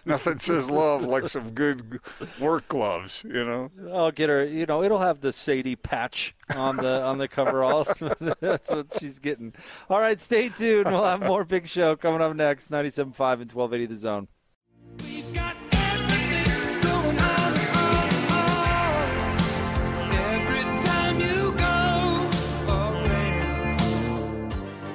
Nothing 0.05 0.37
says 0.37 0.69
love 0.69 1.03
like 1.03 1.27
some 1.27 1.51
good 1.51 1.99
work 2.39 2.67
gloves, 2.67 3.23
you 3.25 3.45
know. 3.45 3.71
I'll 3.93 4.11
get 4.11 4.29
her. 4.29 4.43
You 4.43 4.65
know, 4.65 4.83
it'll 4.83 4.99
have 4.99 5.21
the 5.21 5.31
Sadie 5.31 5.77
patch 5.77 6.35
on 6.55 6.75
the 6.75 7.01
on 7.03 7.19
the 7.19 7.27
coveralls. 7.29 7.93
That's 8.41 8.69
what 8.69 8.87
she's 8.99 9.19
getting. 9.19 9.53
All 9.89 9.99
right, 9.99 10.19
stay 10.19 10.49
tuned. 10.49 10.87
We'll 10.87 11.05
have 11.05 11.21
more 11.21 11.45
big 11.45 11.67
show 11.67 11.95
coming 11.95 12.21
up 12.21 12.35
next. 12.35 12.69
97.5 12.69 13.05
and 13.05 13.51
1280 13.51 13.85
The 13.85 13.95
Zone. 13.95 14.27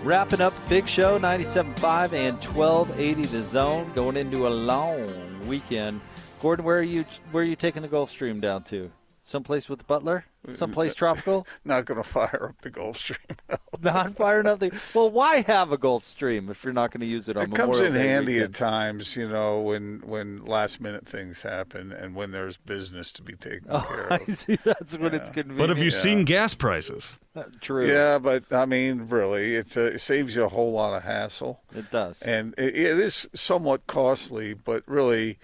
Wrapping 0.08 0.40
up 0.40 0.54
Big 0.70 0.88
Show 0.88 1.18
97.5 1.18 2.14
and 2.14 2.42
1280 2.42 3.26
The 3.26 3.42
Zone. 3.42 3.92
Going 3.94 4.16
into 4.16 4.46
a 4.46 4.48
long 4.48 5.46
weekend. 5.46 6.00
Gordon, 6.40 6.64
where 6.64 6.78
are 6.78 6.82
you? 6.82 7.04
Where 7.30 7.44
are 7.44 7.46
you 7.46 7.56
taking 7.56 7.82
the 7.82 7.88
Gulfstream 7.88 8.40
down 8.40 8.62
to? 8.62 8.90
Someplace 9.22 9.68
with 9.68 9.86
Butler? 9.86 10.24
Someplace 10.50 10.94
tropical? 10.94 11.46
Not 11.64 11.84
going 11.84 12.02
to 12.02 12.08
fire 12.08 12.50
up 12.50 12.60
the 12.62 12.70
Gulfstream. 12.70 13.18
not 13.82 14.16
firing 14.16 14.46
up 14.46 14.60
the. 14.60 14.72
Well, 14.94 15.10
why 15.10 15.42
have 15.42 15.72
a 15.72 15.78
Gulfstream 15.78 16.48
if 16.50 16.64
you're 16.64 16.72
not 16.72 16.90
going 16.90 17.00
to 17.00 17.06
use 17.06 17.28
it 17.28 17.36
on 17.36 17.44
it 17.44 17.54
comes 17.54 17.78
Memorial 17.80 17.86
in 17.86 17.92
Day 17.92 18.08
handy 18.08 18.32
weekend? 18.34 18.54
at 18.54 18.58
times, 18.58 19.16
you 19.16 19.28
know, 19.28 19.60
when 19.60 20.00
when 20.06 20.44
last 20.46 20.80
minute 20.80 21.06
things 21.06 21.42
happen 21.42 21.92
and 21.92 22.14
when 22.14 22.30
there's 22.30 22.56
business 22.56 23.12
to 23.12 23.22
be 23.22 23.34
taken 23.34 23.66
Oh, 23.70 23.80
care 23.88 24.12
I 24.12 24.18
see. 24.32 24.58
That's 24.64 24.96
when 24.96 25.14
it's 25.14 25.28
convenient. 25.30 25.58
But 25.58 25.68
have 25.68 25.78
you 25.84 25.90
seen 25.90 26.24
gas 26.24 26.54
prices? 26.54 27.12
Uh, 27.36 27.44
True. 27.60 27.86
Yeah, 27.86 28.18
but 28.18 28.50
I 28.52 28.64
mean, 28.64 29.06
really, 29.08 29.54
it's 29.54 29.76
a, 29.76 29.86
it 29.86 30.00
saves 30.00 30.34
you 30.34 30.44
a 30.44 30.48
whole 30.48 30.72
lot 30.72 30.96
of 30.96 31.02
hassle. 31.04 31.60
It 31.74 31.90
does. 31.90 32.22
and 32.22 32.54
it, 32.56 32.74
it 32.74 32.98
is 32.98 33.28
somewhat 33.34 33.86
costly, 33.86 34.54
but 34.54 34.82
really, 34.86 35.38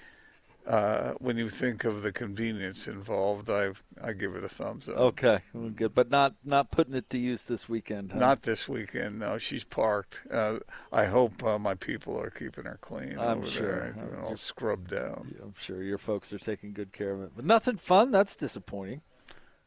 uh, 0.67 1.13
when 1.19 1.37
you 1.37 1.51
think 1.51 1.85
of 1.85 2.03
the 2.03 2.11
convenience 2.11 2.89
involved, 2.89 3.51
I 3.51 3.73
I 4.03 4.15
give 4.15 4.35
it 4.35 4.45
a 4.45 4.49
thumbs 4.49 4.89
up. 4.89 4.97
Okay, 4.97 5.41
well, 5.53 5.69
good, 5.69 5.95
but 5.95 6.11
not 6.11 6.37
not 6.43 6.71
putting 6.71 6.95
it 6.95 7.11
to 7.11 7.19
use 7.19 7.45
this 7.45 7.69
weekend. 7.69 8.13
Huh? 8.13 8.19
Not 8.19 8.43
this 8.43 8.67
weekend. 8.67 9.19
No, 9.19 9.37
she's 9.37 9.65
parked. 9.65 10.23
Uh, 10.31 10.61
I 10.91 11.05
hope 11.07 11.45
uh, 11.45 11.59
my 11.59 11.75
people 11.75 12.19
are 12.19 12.31
keeping 12.31 12.65
her 12.65 12.79
clean. 12.81 13.19
I'm 13.19 13.45
sure. 13.45 13.93
there. 13.95 13.95
Been 14.11 14.21
all 14.21 14.37
scrubbed 14.37 14.91
down. 14.91 15.35
I'm 15.43 15.55
sure 15.59 15.83
your 15.83 15.99
folks 15.99 16.33
are 16.33 16.39
taking 16.39 16.73
good 16.73 16.93
care 16.93 17.13
of 17.13 17.23
it, 17.23 17.33
but 17.37 17.45
nothing 17.45 17.77
fun. 17.77 18.11
That's 18.11 18.35
disappointing. 18.35 19.03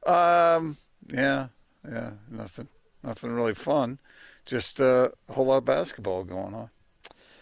Um, 0.05 0.77
yeah, 1.13 1.49
yeah, 1.87 2.11
nothing, 2.31 2.69
nothing 3.03 3.31
really 3.31 3.53
fun. 3.53 3.99
Just 4.45 4.81
uh, 4.81 5.09
a 5.29 5.33
whole 5.33 5.45
lot 5.45 5.57
of 5.57 5.65
basketball 5.65 6.23
going 6.23 6.55
on. 6.55 6.69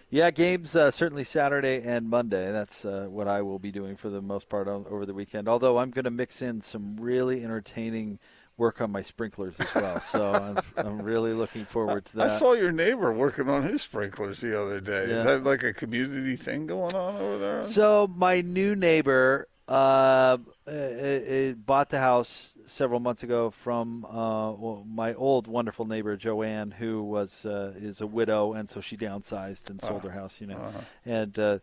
Yeah, 0.09 0.31
games 0.31 0.75
uh, 0.75 0.91
certainly 0.91 1.23
Saturday 1.23 1.81
and 1.83 2.09
Monday. 2.09 2.51
That's 2.51 2.85
uh, 2.85 3.07
what 3.09 3.27
I 3.27 3.41
will 3.41 3.59
be 3.59 3.71
doing 3.71 3.95
for 3.95 4.09
the 4.09 4.21
most 4.21 4.49
part 4.49 4.67
on, 4.67 4.85
over 4.89 5.05
the 5.05 5.13
weekend. 5.13 5.49
Although 5.49 5.79
I'm 5.79 5.89
going 5.91 6.05
to 6.05 6.11
mix 6.11 6.41
in 6.41 6.61
some 6.61 6.95
really 6.97 7.43
entertaining 7.43 8.19
work 8.57 8.81
on 8.81 8.91
my 8.91 9.01
sprinklers 9.01 9.59
as 9.59 9.73
well. 9.75 9.99
So 9.99 10.33
I'm, 10.77 10.87
I'm 10.87 11.01
really 11.01 11.33
looking 11.33 11.65
forward 11.65 12.05
to 12.05 12.15
that. 12.17 12.25
I 12.25 12.27
saw 12.27 12.53
your 12.53 12.71
neighbor 12.71 13.11
working 13.11 13.49
on 13.49 13.63
his 13.63 13.81
sprinklers 13.81 14.41
the 14.41 14.59
other 14.59 14.79
day. 14.79 15.07
Yeah. 15.09 15.15
Is 15.15 15.23
that 15.25 15.43
like 15.43 15.63
a 15.63 15.73
community 15.73 16.35
thing 16.35 16.67
going 16.67 16.93
on 16.93 17.15
over 17.15 17.37
there? 17.37 17.63
So 17.63 18.07
my 18.15 18.41
new 18.41 18.75
neighbor 18.75 19.47
uh, 19.67 20.37
uh, 20.67 20.71
uh, 20.71 21.51
bought 21.53 21.89
the 21.89 21.99
house 21.99 22.57
several 22.65 22.99
months 22.99 23.23
ago 23.23 23.51
from 23.51 24.03
uh, 24.05 24.51
well, 24.51 24.83
my 24.87 25.13
old 25.13 25.47
wonderful 25.47 25.85
neighbor 25.85 26.15
Joanne, 26.17 26.71
who 26.71 27.03
was 27.03 27.45
uh, 27.45 27.73
is 27.77 28.01
a 28.01 28.07
widow, 28.07 28.53
and 28.53 28.69
so 28.69 28.81
she 28.81 28.97
downsized 28.97 29.69
and 29.69 29.81
sold 29.81 30.03
her 30.03 30.11
house. 30.11 30.41
You 30.41 30.47
know, 30.47 30.57
Uh-huh. 30.57 30.81
and 31.05 31.37
uh, 31.39 31.59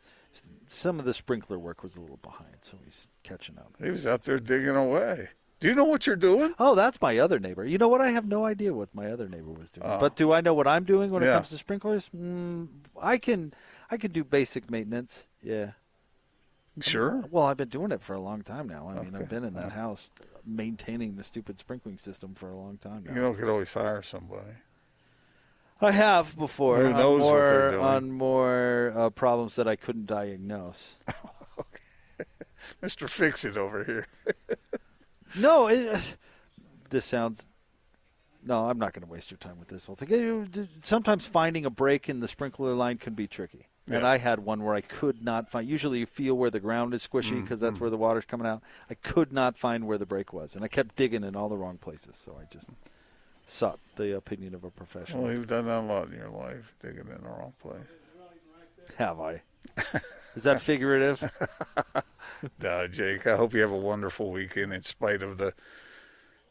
some 0.69 0.99
of 0.99 1.05
the 1.05 1.15
sprinkler 1.15 1.59
work 1.59 1.83
was 1.83 1.97
a 1.97 2.01
little 2.01 2.19
behind, 2.23 2.57
so 2.61 2.77
he's 2.85 3.09
catching 3.23 3.59
up. 3.59 3.73
He 3.83 3.91
was 3.91 4.07
out 4.07 4.23
there 4.23 4.39
digging 4.39 4.77
away. 4.77 5.29
Do 5.61 5.69
you 5.69 5.75
know 5.77 5.85
what 5.85 6.07
you're 6.09 6.17
doing? 6.17 6.55
Oh, 6.59 6.75
that's 6.75 7.01
my 7.01 7.19
other 7.19 7.39
neighbor. 7.39 7.65
You 7.65 7.79
know 7.79 7.87
what? 7.87 8.01
I 8.01 8.09
have 8.11 8.27
no 8.27 8.45
idea 8.45 8.75
what 8.75 8.93
my 8.95 9.07
other 9.13 9.29
neighbor 9.29 9.53
was 9.53 9.71
doing. 9.71 9.87
Oh. 9.89 9.99
But 10.01 10.17
do 10.17 10.33
I 10.33 10.41
know 10.41 10.55
what 10.55 10.67
I'm 10.67 10.83
doing 10.83 11.11
when 11.13 11.23
it 11.23 11.27
comes 11.27 11.51
to 11.51 11.57
sprinklers? 11.59 12.09
Mm, 12.17 12.67
I 13.01 13.17
can, 13.19 13.55
I 13.89 13.97
can 13.97 14.11
do 14.11 14.25
basic 14.25 14.69
maintenance. 14.73 15.29
Yeah. 15.41 15.73
Sure. 16.81 17.23
Well, 17.31 17.45
I've 17.45 17.57
been 17.59 17.69
doing 17.69 17.93
it 17.93 18.01
for 18.01 18.15
a 18.15 18.21
long 18.21 18.43
time 18.43 18.67
now. 18.69 18.89
I 18.89 18.95
mean, 19.03 19.09
Okay. 19.15 19.25
I've 19.25 19.29
been 19.29 19.45
in 19.45 19.55
that 19.55 19.73
house 19.73 20.09
maintaining 20.47 21.17
the 21.17 21.25
stupid 21.25 21.59
sprinkling 21.59 21.99
system 21.99 22.35
for 22.35 22.49
a 22.49 22.57
long 22.57 22.79
time 22.79 23.05
now. 23.07 23.15
You 23.15 23.21
know, 23.21 23.35
could 23.35 23.49
always 23.49 23.73
hire 23.75 24.03
somebody. 24.03 24.49
I 25.81 25.91
have 25.91 26.37
before 26.39 26.79
Who 26.79 26.87
on 26.87 26.93
knows 26.93 27.21
what 27.21 27.27
more 27.29 27.39
they're 27.41 27.71
doing. 27.73 27.83
on 27.85 28.11
more 28.13 28.93
uh, 28.97 29.11
problems 29.11 29.57
that 29.57 29.67
I 29.69 29.77
couldn't 29.77 30.07
diagnose. 30.07 30.97
Mr. 32.83 33.09
Fix 33.09 33.45
It 33.45 33.57
over 33.57 33.85
here. 33.85 34.07
No, 35.35 35.67
it, 35.67 36.17
this 36.91 37.07
sounds. 37.07 37.49
No, 38.45 38.69
I'm 38.69 38.79
not 38.79 38.93
going 38.93 39.03
to 39.03 39.11
waste 39.11 39.31
your 39.31 39.39
time 39.39 39.59
with 39.59 39.69
this 39.69 39.87
whole 39.87 39.97
thing. 39.97 40.69
Sometimes 40.83 41.27
finding 41.27 41.65
a 41.65 41.71
break 41.71 42.07
in 42.11 42.21
the 42.21 42.29
sprinkler 42.29 42.75
line 42.75 42.99
can 42.99 43.15
be 43.15 43.27
tricky. 43.27 43.67
And 43.89 44.07
I 44.07 44.19
had 44.19 44.39
one 44.41 44.63
where 44.63 44.75
I 44.75 44.81
could 44.81 45.23
not 45.23 45.51
find. 45.51 45.69
Usually, 45.69 45.99
you 45.99 46.07
feel 46.07 46.35
where 46.37 46.51
the 46.51 46.61
ground 46.61 46.95
is 46.95 47.07
squishy 47.07 47.33
Mm, 47.33 47.43
because 47.43 47.61
that's 47.61 47.81
where 47.81 47.91
the 47.91 47.97
water's 47.97 48.25
coming 48.25 48.47
out. 48.47 48.63
I 48.89 48.95
could 48.95 49.33
not 49.33 49.59
find 49.59 49.87
where 49.87 49.99
the 49.99 50.07
break 50.07 50.33
was, 50.33 50.55
and 50.55 50.65
I 50.65 50.69
kept 50.69 50.95
digging 50.97 51.25
in 51.25 51.35
all 51.35 51.49
the 51.49 51.57
wrong 51.57 51.79
places. 51.79 52.17
So 52.17 52.39
I 52.41 52.45
just 52.53 52.71
sought 53.47 53.81
the 53.97 54.17
opinion 54.17 54.55
of 54.55 54.63
a 54.63 54.71
professional. 54.71 55.25
Well, 55.25 55.33
you've 55.33 55.49
done 55.49 55.67
that 55.67 55.81
a 55.81 55.81
lot 55.81 56.09
in 56.09 56.15
your 56.15 56.31
life, 56.31 56.73
digging 56.81 57.09
in 57.09 57.23
the 57.23 57.29
wrong 57.29 57.55
place. 57.61 57.83
Have 58.99 59.21
I? 59.21 59.43
Is 60.37 60.45
that 60.45 60.61
figurative? 60.61 61.31
Nah, 62.61 62.89
Jake, 62.89 63.27
I 63.29 63.37
hope 63.37 63.55
you 63.55 63.61
have 63.61 63.71
a 63.71 63.77
wonderful 63.79 64.33
weekend 64.33 64.73
in 64.73 64.83
spite 64.83 65.23
of 65.23 65.39
the 65.39 65.53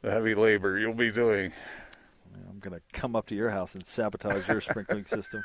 the 0.01 0.09
heavy 0.11 0.36
labor 0.36 0.77
you'll 0.79 0.93
be 0.93 1.11
doing. 1.11 1.51
I'm 2.49 2.59
going 2.59 2.73
to 2.73 2.82
come 2.93 3.13
up 3.13 3.27
to 3.27 3.36
your 3.36 3.49
house 3.49 3.75
and 3.75 3.86
sabotage 3.86 4.47
your 4.47 4.61
sprinkling 4.61 5.05
system. 5.05 5.43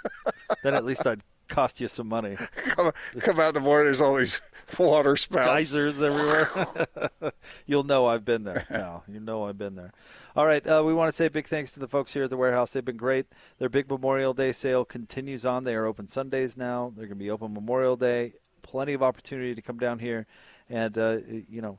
Then 0.62 0.74
at 0.74 0.84
least 0.84 1.04
I'd 1.04 1.22
cost 1.48 1.80
you 1.80 1.88
some 1.88 2.08
money. 2.08 2.36
Come, 2.66 2.92
come 3.20 3.40
out 3.40 3.48
in 3.48 3.54
the 3.54 3.60
morning, 3.60 3.86
there's 3.86 4.00
all 4.00 4.16
these 4.16 4.40
water 4.78 5.16
spouts. 5.16 5.46
geysers 5.46 6.02
everywhere. 6.02 6.76
You'll 7.66 7.84
know 7.84 8.06
I've 8.06 8.24
been 8.24 8.44
there. 8.44 8.66
Now 8.70 9.04
you 9.08 9.20
know 9.20 9.44
I've 9.44 9.58
been 9.58 9.76
there. 9.76 9.92
All 10.34 10.46
right, 10.46 10.66
uh, 10.66 10.82
we 10.84 10.92
want 10.92 11.08
to 11.08 11.16
say 11.16 11.28
big 11.28 11.46
thanks 11.46 11.72
to 11.72 11.80
the 11.80 11.88
folks 11.88 12.12
here 12.12 12.24
at 12.24 12.30
the 12.30 12.36
warehouse. 12.36 12.72
They've 12.72 12.84
been 12.84 12.96
great. 12.96 13.26
Their 13.58 13.68
big 13.68 13.88
Memorial 13.88 14.34
Day 14.34 14.52
sale 14.52 14.84
continues 14.84 15.44
on. 15.44 15.64
They 15.64 15.74
are 15.74 15.86
open 15.86 16.08
Sundays 16.08 16.56
now. 16.56 16.92
They're 16.94 17.06
going 17.06 17.18
to 17.18 17.24
be 17.24 17.30
open 17.30 17.54
Memorial 17.54 17.96
Day. 17.96 18.32
Plenty 18.62 18.94
of 18.94 19.02
opportunity 19.02 19.54
to 19.54 19.62
come 19.62 19.78
down 19.78 20.00
here 20.00 20.26
and 20.68 20.98
uh, 20.98 21.18
you 21.48 21.62
know 21.62 21.78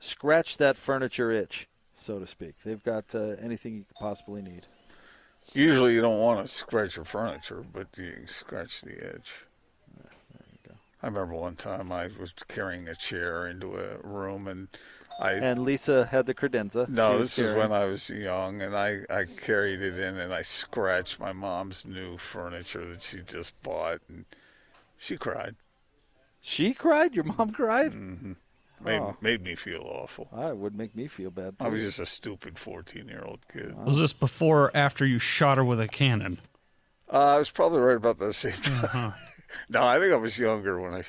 scratch 0.00 0.58
that 0.58 0.76
furniture 0.76 1.30
itch, 1.30 1.68
so 1.94 2.18
to 2.18 2.26
speak. 2.26 2.56
They've 2.64 2.82
got 2.82 3.14
uh, 3.14 3.36
anything 3.40 3.76
you 3.76 3.84
could 3.84 3.96
possibly 3.96 4.42
need. 4.42 4.66
Usually 5.52 5.94
you 5.94 6.00
don't 6.00 6.20
want 6.20 6.40
to 6.40 6.52
scratch 6.52 6.96
your 6.96 7.04
furniture, 7.04 7.64
but 7.72 7.88
you 7.96 8.12
scratch 8.26 8.82
the 8.82 9.14
edge. 9.14 9.32
I 11.02 11.06
remember 11.06 11.34
one 11.34 11.54
time 11.54 11.92
I 11.92 12.08
was 12.18 12.32
carrying 12.48 12.88
a 12.88 12.94
chair 12.94 13.46
into 13.46 13.76
a 13.76 13.98
room 13.98 14.48
and 14.48 14.68
I 15.18 15.32
And 15.32 15.62
Lisa 15.62 16.06
had 16.06 16.26
the 16.26 16.34
credenza. 16.34 16.88
No, 16.88 17.18
this 17.18 17.38
is 17.38 17.54
when 17.54 17.72
I 17.72 17.86
was 17.86 18.10
young, 18.10 18.60
and 18.60 18.76
I, 18.76 19.00
I 19.08 19.24
carried 19.24 19.80
it 19.80 19.98
in 19.98 20.18
and 20.18 20.32
I 20.32 20.42
scratched 20.42 21.18
my 21.18 21.32
mom's 21.32 21.86
new 21.86 22.18
furniture 22.18 22.84
that 22.84 23.02
she 23.02 23.20
just 23.20 23.60
bought, 23.62 24.00
and 24.08 24.26
she 24.98 25.16
cried. 25.16 25.56
she 26.40 26.74
cried. 26.74 27.14
Your 27.14 27.24
mom 27.24 27.50
cried. 27.50 27.92
Mm-hmm. 27.92 28.32
Made, 28.86 29.00
Oh. 29.00 29.16
made 29.20 29.42
me 29.42 29.54
feel 29.54 29.82
awful. 29.82 30.28
It 30.36 30.56
would 30.56 30.74
make 30.76 30.94
me 30.94 31.06
feel 31.08 31.30
bad. 31.30 31.58
Too. 31.58 31.66
I 31.66 31.68
was 31.68 31.82
just 31.82 31.98
a 31.98 32.06
stupid 32.06 32.58
14 32.58 33.08
year 33.08 33.22
old 33.26 33.40
kid. 33.52 33.74
Was 33.84 33.98
this 33.98 34.12
before 34.12 34.64
or 34.66 34.76
after 34.76 35.04
you 35.04 35.18
shot 35.18 35.58
her 35.58 35.64
with 35.64 35.80
a 35.80 35.88
cannon? 35.88 36.38
Uh, 37.12 37.34
I 37.36 37.38
was 37.38 37.50
probably 37.50 37.80
right 37.80 37.96
about 37.96 38.18
the 38.18 38.32
same 38.32 38.52
time. 38.60 39.14
no, 39.68 39.84
I 39.86 39.98
think 40.00 40.12
I 40.12 40.16
was 40.16 40.38
younger 40.38 40.80
when 40.80 40.94
I. 40.94 41.04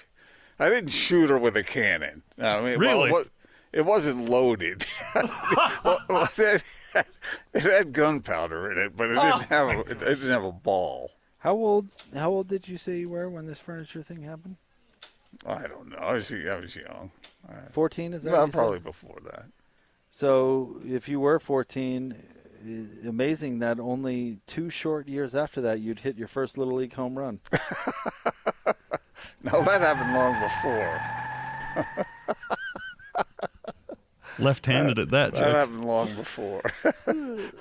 I 0.59 0.69
didn't 0.69 0.89
shoot 0.89 1.29
her 1.29 1.37
with 1.37 1.55
a 1.55 1.63
cannon. 1.63 2.23
I 2.39 2.61
mean, 2.61 2.79
well, 2.79 2.97
Really? 3.03 3.09
it, 3.09 3.13
was, 3.13 3.29
it 3.73 3.85
wasn't 3.85 4.27
loaded. 4.29 4.85
well, 5.15 5.99
well, 6.09 6.27
it, 6.37 6.63
had, 6.93 7.05
it 7.53 7.61
had 7.61 7.93
gunpowder 7.93 8.71
in 8.71 8.79
it, 8.79 8.97
but 8.97 9.11
it 9.11 9.15
didn't 9.15 9.43
have 9.43 9.67
a, 9.69 9.79
it 9.81 9.99
didn't 9.99 10.29
have 10.31 10.43
a 10.43 10.51
ball. 10.51 11.11
How 11.39 11.53
old? 11.53 11.87
How 12.15 12.31
old 12.31 12.47
did 12.47 12.67
you 12.67 12.77
say 12.79 12.97
you 12.97 13.09
were 13.09 13.29
when 13.29 13.45
this 13.45 13.59
furniture 13.59 14.01
thing 14.01 14.23
happened? 14.23 14.55
I 15.45 15.67
don't 15.67 15.89
know. 15.89 15.97
I 15.97 16.13
was 16.13 16.31
I 16.33 16.59
was 16.59 16.75
young. 16.75 17.11
Fourteen 17.71 18.13
is 18.13 18.23
that? 18.23 18.31
No, 18.31 18.37
what 18.39 18.45
you 18.47 18.51
said? 18.51 18.57
probably 18.57 18.79
before 18.79 19.19
that. 19.25 19.45
So 20.09 20.81
if 20.85 21.07
you 21.07 21.19
were 21.19 21.39
fourteen, 21.39 22.15
amazing 23.07 23.59
that 23.59 23.79
only 23.79 24.39
two 24.47 24.69
short 24.69 25.07
years 25.07 25.33
after 25.35 25.61
that 25.61 25.79
you'd 25.79 25.99
hit 26.01 26.17
your 26.17 26.27
first 26.27 26.57
little 26.57 26.75
league 26.75 26.93
home 26.93 27.17
run. 27.17 27.39
No, 29.43 29.61
that 29.63 29.81
happened 29.81 30.13
long 30.13 30.33
before. 30.41 32.05
Left-handed 34.39 34.99
at 34.99 35.09
that, 35.09 35.33
That 35.33 35.43
Jake. 35.45 35.55
happened 35.55 35.85
long 35.85 36.13
before. 36.15 36.61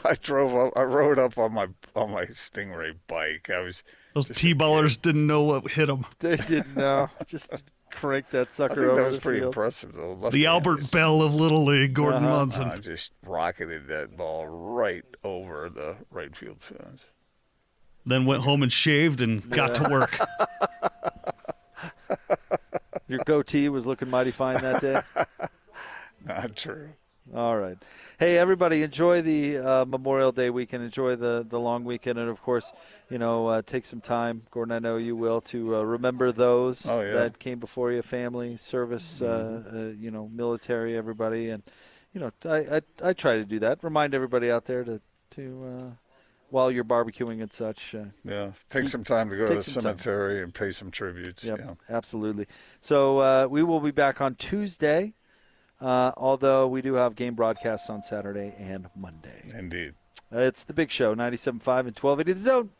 I 0.04 0.14
drove 0.20 0.54
up. 0.54 0.72
I 0.76 0.82
rode 0.82 1.18
up 1.18 1.38
on 1.38 1.54
my 1.54 1.68
on 1.94 2.10
my 2.10 2.24
Stingray 2.26 2.96
bike. 3.06 3.48
I 3.50 3.60
was. 3.60 3.82
Those 4.16 4.28
just 4.28 4.40
a 4.40 4.42
T-ballers 4.42 5.00
didn't 5.00 5.26
know 5.26 5.42
what 5.42 5.70
hit 5.70 5.86
them. 5.86 6.04
they 6.20 6.36
didn't 6.36 6.76
know. 6.76 7.10
Just 7.26 7.48
crank 7.90 8.30
that 8.30 8.48
I 8.48 8.50
sucker 8.50 8.74
think 8.74 8.86
over 8.88 8.96
that 9.02 9.06
was 9.06 9.16
the 9.16 9.20
pretty 9.22 9.38
field. 9.40 9.50
impressive, 9.54 9.92
though. 9.94 10.00
The 10.14 10.14
Left-handed. 10.14 10.46
Albert 10.46 10.90
Belle 10.90 11.22
of 11.22 11.34
Little 11.34 11.64
League, 11.64 11.92
Gordon 11.94 12.24
Uh-huh. 12.24 12.36
Monson. 12.36 12.64
I 12.64 12.78
just 12.78 13.12
rocketed 13.24 13.86
that 13.88 14.16
ball 14.16 14.46
right 14.48 15.04
over 15.22 15.68
the 15.68 15.96
right 16.10 16.34
field 16.34 16.62
fence. 16.62 17.04
then 18.06 18.24
went 18.24 18.42
home 18.42 18.62
and 18.62 18.72
shaved 18.72 19.20
and 19.20 19.48
got 19.50 19.74
to 19.76 19.88
work. 19.90 20.18
Your 23.08 23.20
goatee 23.24 23.68
was 23.68 23.86
looking 23.86 24.10
mighty 24.10 24.30
fine 24.32 24.60
that 24.62 24.80
day. 24.80 25.02
Not 26.24 26.56
true. 26.56 26.90
All 27.34 27.56
right. 27.56 27.76
Hey, 28.18 28.38
everybody, 28.38 28.82
enjoy 28.82 29.20
the 29.20 29.58
uh, 29.58 29.84
Memorial 29.84 30.30
Day 30.30 30.48
weekend. 30.48 30.84
Enjoy 30.84 31.16
the, 31.16 31.44
the 31.48 31.58
long 31.58 31.84
weekend. 31.84 32.18
And, 32.18 32.30
of 32.30 32.40
course, 32.40 32.72
you 33.10 33.18
know, 33.18 33.48
uh, 33.48 33.62
take 33.62 33.84
some 33.84 34.00
time, 34.00 34.42
Gordon, 34.52 34.72
I 34.72 34.78
know 34.78 34.96
you 34.96 35.16
will, 35.16 35.40
to 35.42 35.76
uh, 35.76 35.82
remember 35.82 36.30
those 36.30 36.86
oh, 36.86 37.00
yeah. 37.00 37.12
that 37.14 37.38
came 37.38 37.58
before 37.58 37.90
you 37.90 38.02
family, 38.02 38.56
service, 38.56 39.20
uh, 39.20 39.62
mm-hmm. 39.66 39.76
Uh, 39.76 39.88
you 40.00 40.10
know, 40.12 40.28
military, 40.28 40.96
everybody. 40.96 41.50
And, 41.50 41.64
you 42.14 42.20
know, 42.20 42.30
I, 42.44 42.76
I, 42.76 42.80
I, 43.02 43.12
try 43.12 43.36
to 43.36 43.44
do 43.44 43.58
that. 43.58 43.82
Remind 43.82 44.14
everybody 44.14 44.50
out 44.50 44.66
there 44.66 44.84
to, 44.84 45.00
to 45.30 45.64
uh, 45.64 45.90
while 46.50 46.70
you're 46.70 46.84
barbecuing 46.84 47.42
and 47.42 47.52
such. 47.52 47.94
Uh, 47.94 48.04
yeah, 48.24 48.52
take 48.70 48.88
some 48.88 49.02
time 49.02 49.30
to 49.30 49.36
go 49.36 49.48
to 49.48 49.54
the 49.56 49.62
cemetery 49.64 50.34
time. 50.34 50.44
and 50.44 50.54
pay 50.54 50.70
some 50.70 50.92
tributes. 50.92 51.42
Yep, 51.42 51.58
yeah, 51.58 51.74
absolutely. 51.90 52.46
So 52.80 53.18
uh, 53.18 53.46
we 53.50 53.64
will 53.64 53.80
be 53.80 53.90
back 53.90 54.20
on 54.20 54.36
Tuesday 54.36 55.14
uh, 55.80 56.12
although 56.16 56.66
we 56.66 56.80
do 56.82 56.94
have 56.94 57.14
game 57.14 57.34
broadcasts 57.34 57.90
on 57.90 58.02
Saturday 58.02 58.54
and 58.58 58.88
Monday. 58.96 59.52
Indeed. 59.56 59.94
Uh, 60.34 60.38
it's 60.40 60.64
the 60.64 60.72
big 60.72 60.90
show, 60.90 61.14
97.5 61.14 61.46
and 61.46 61.96
1280 61.98 62.32
The 62.32 62.40
Zone. 62.40 62.70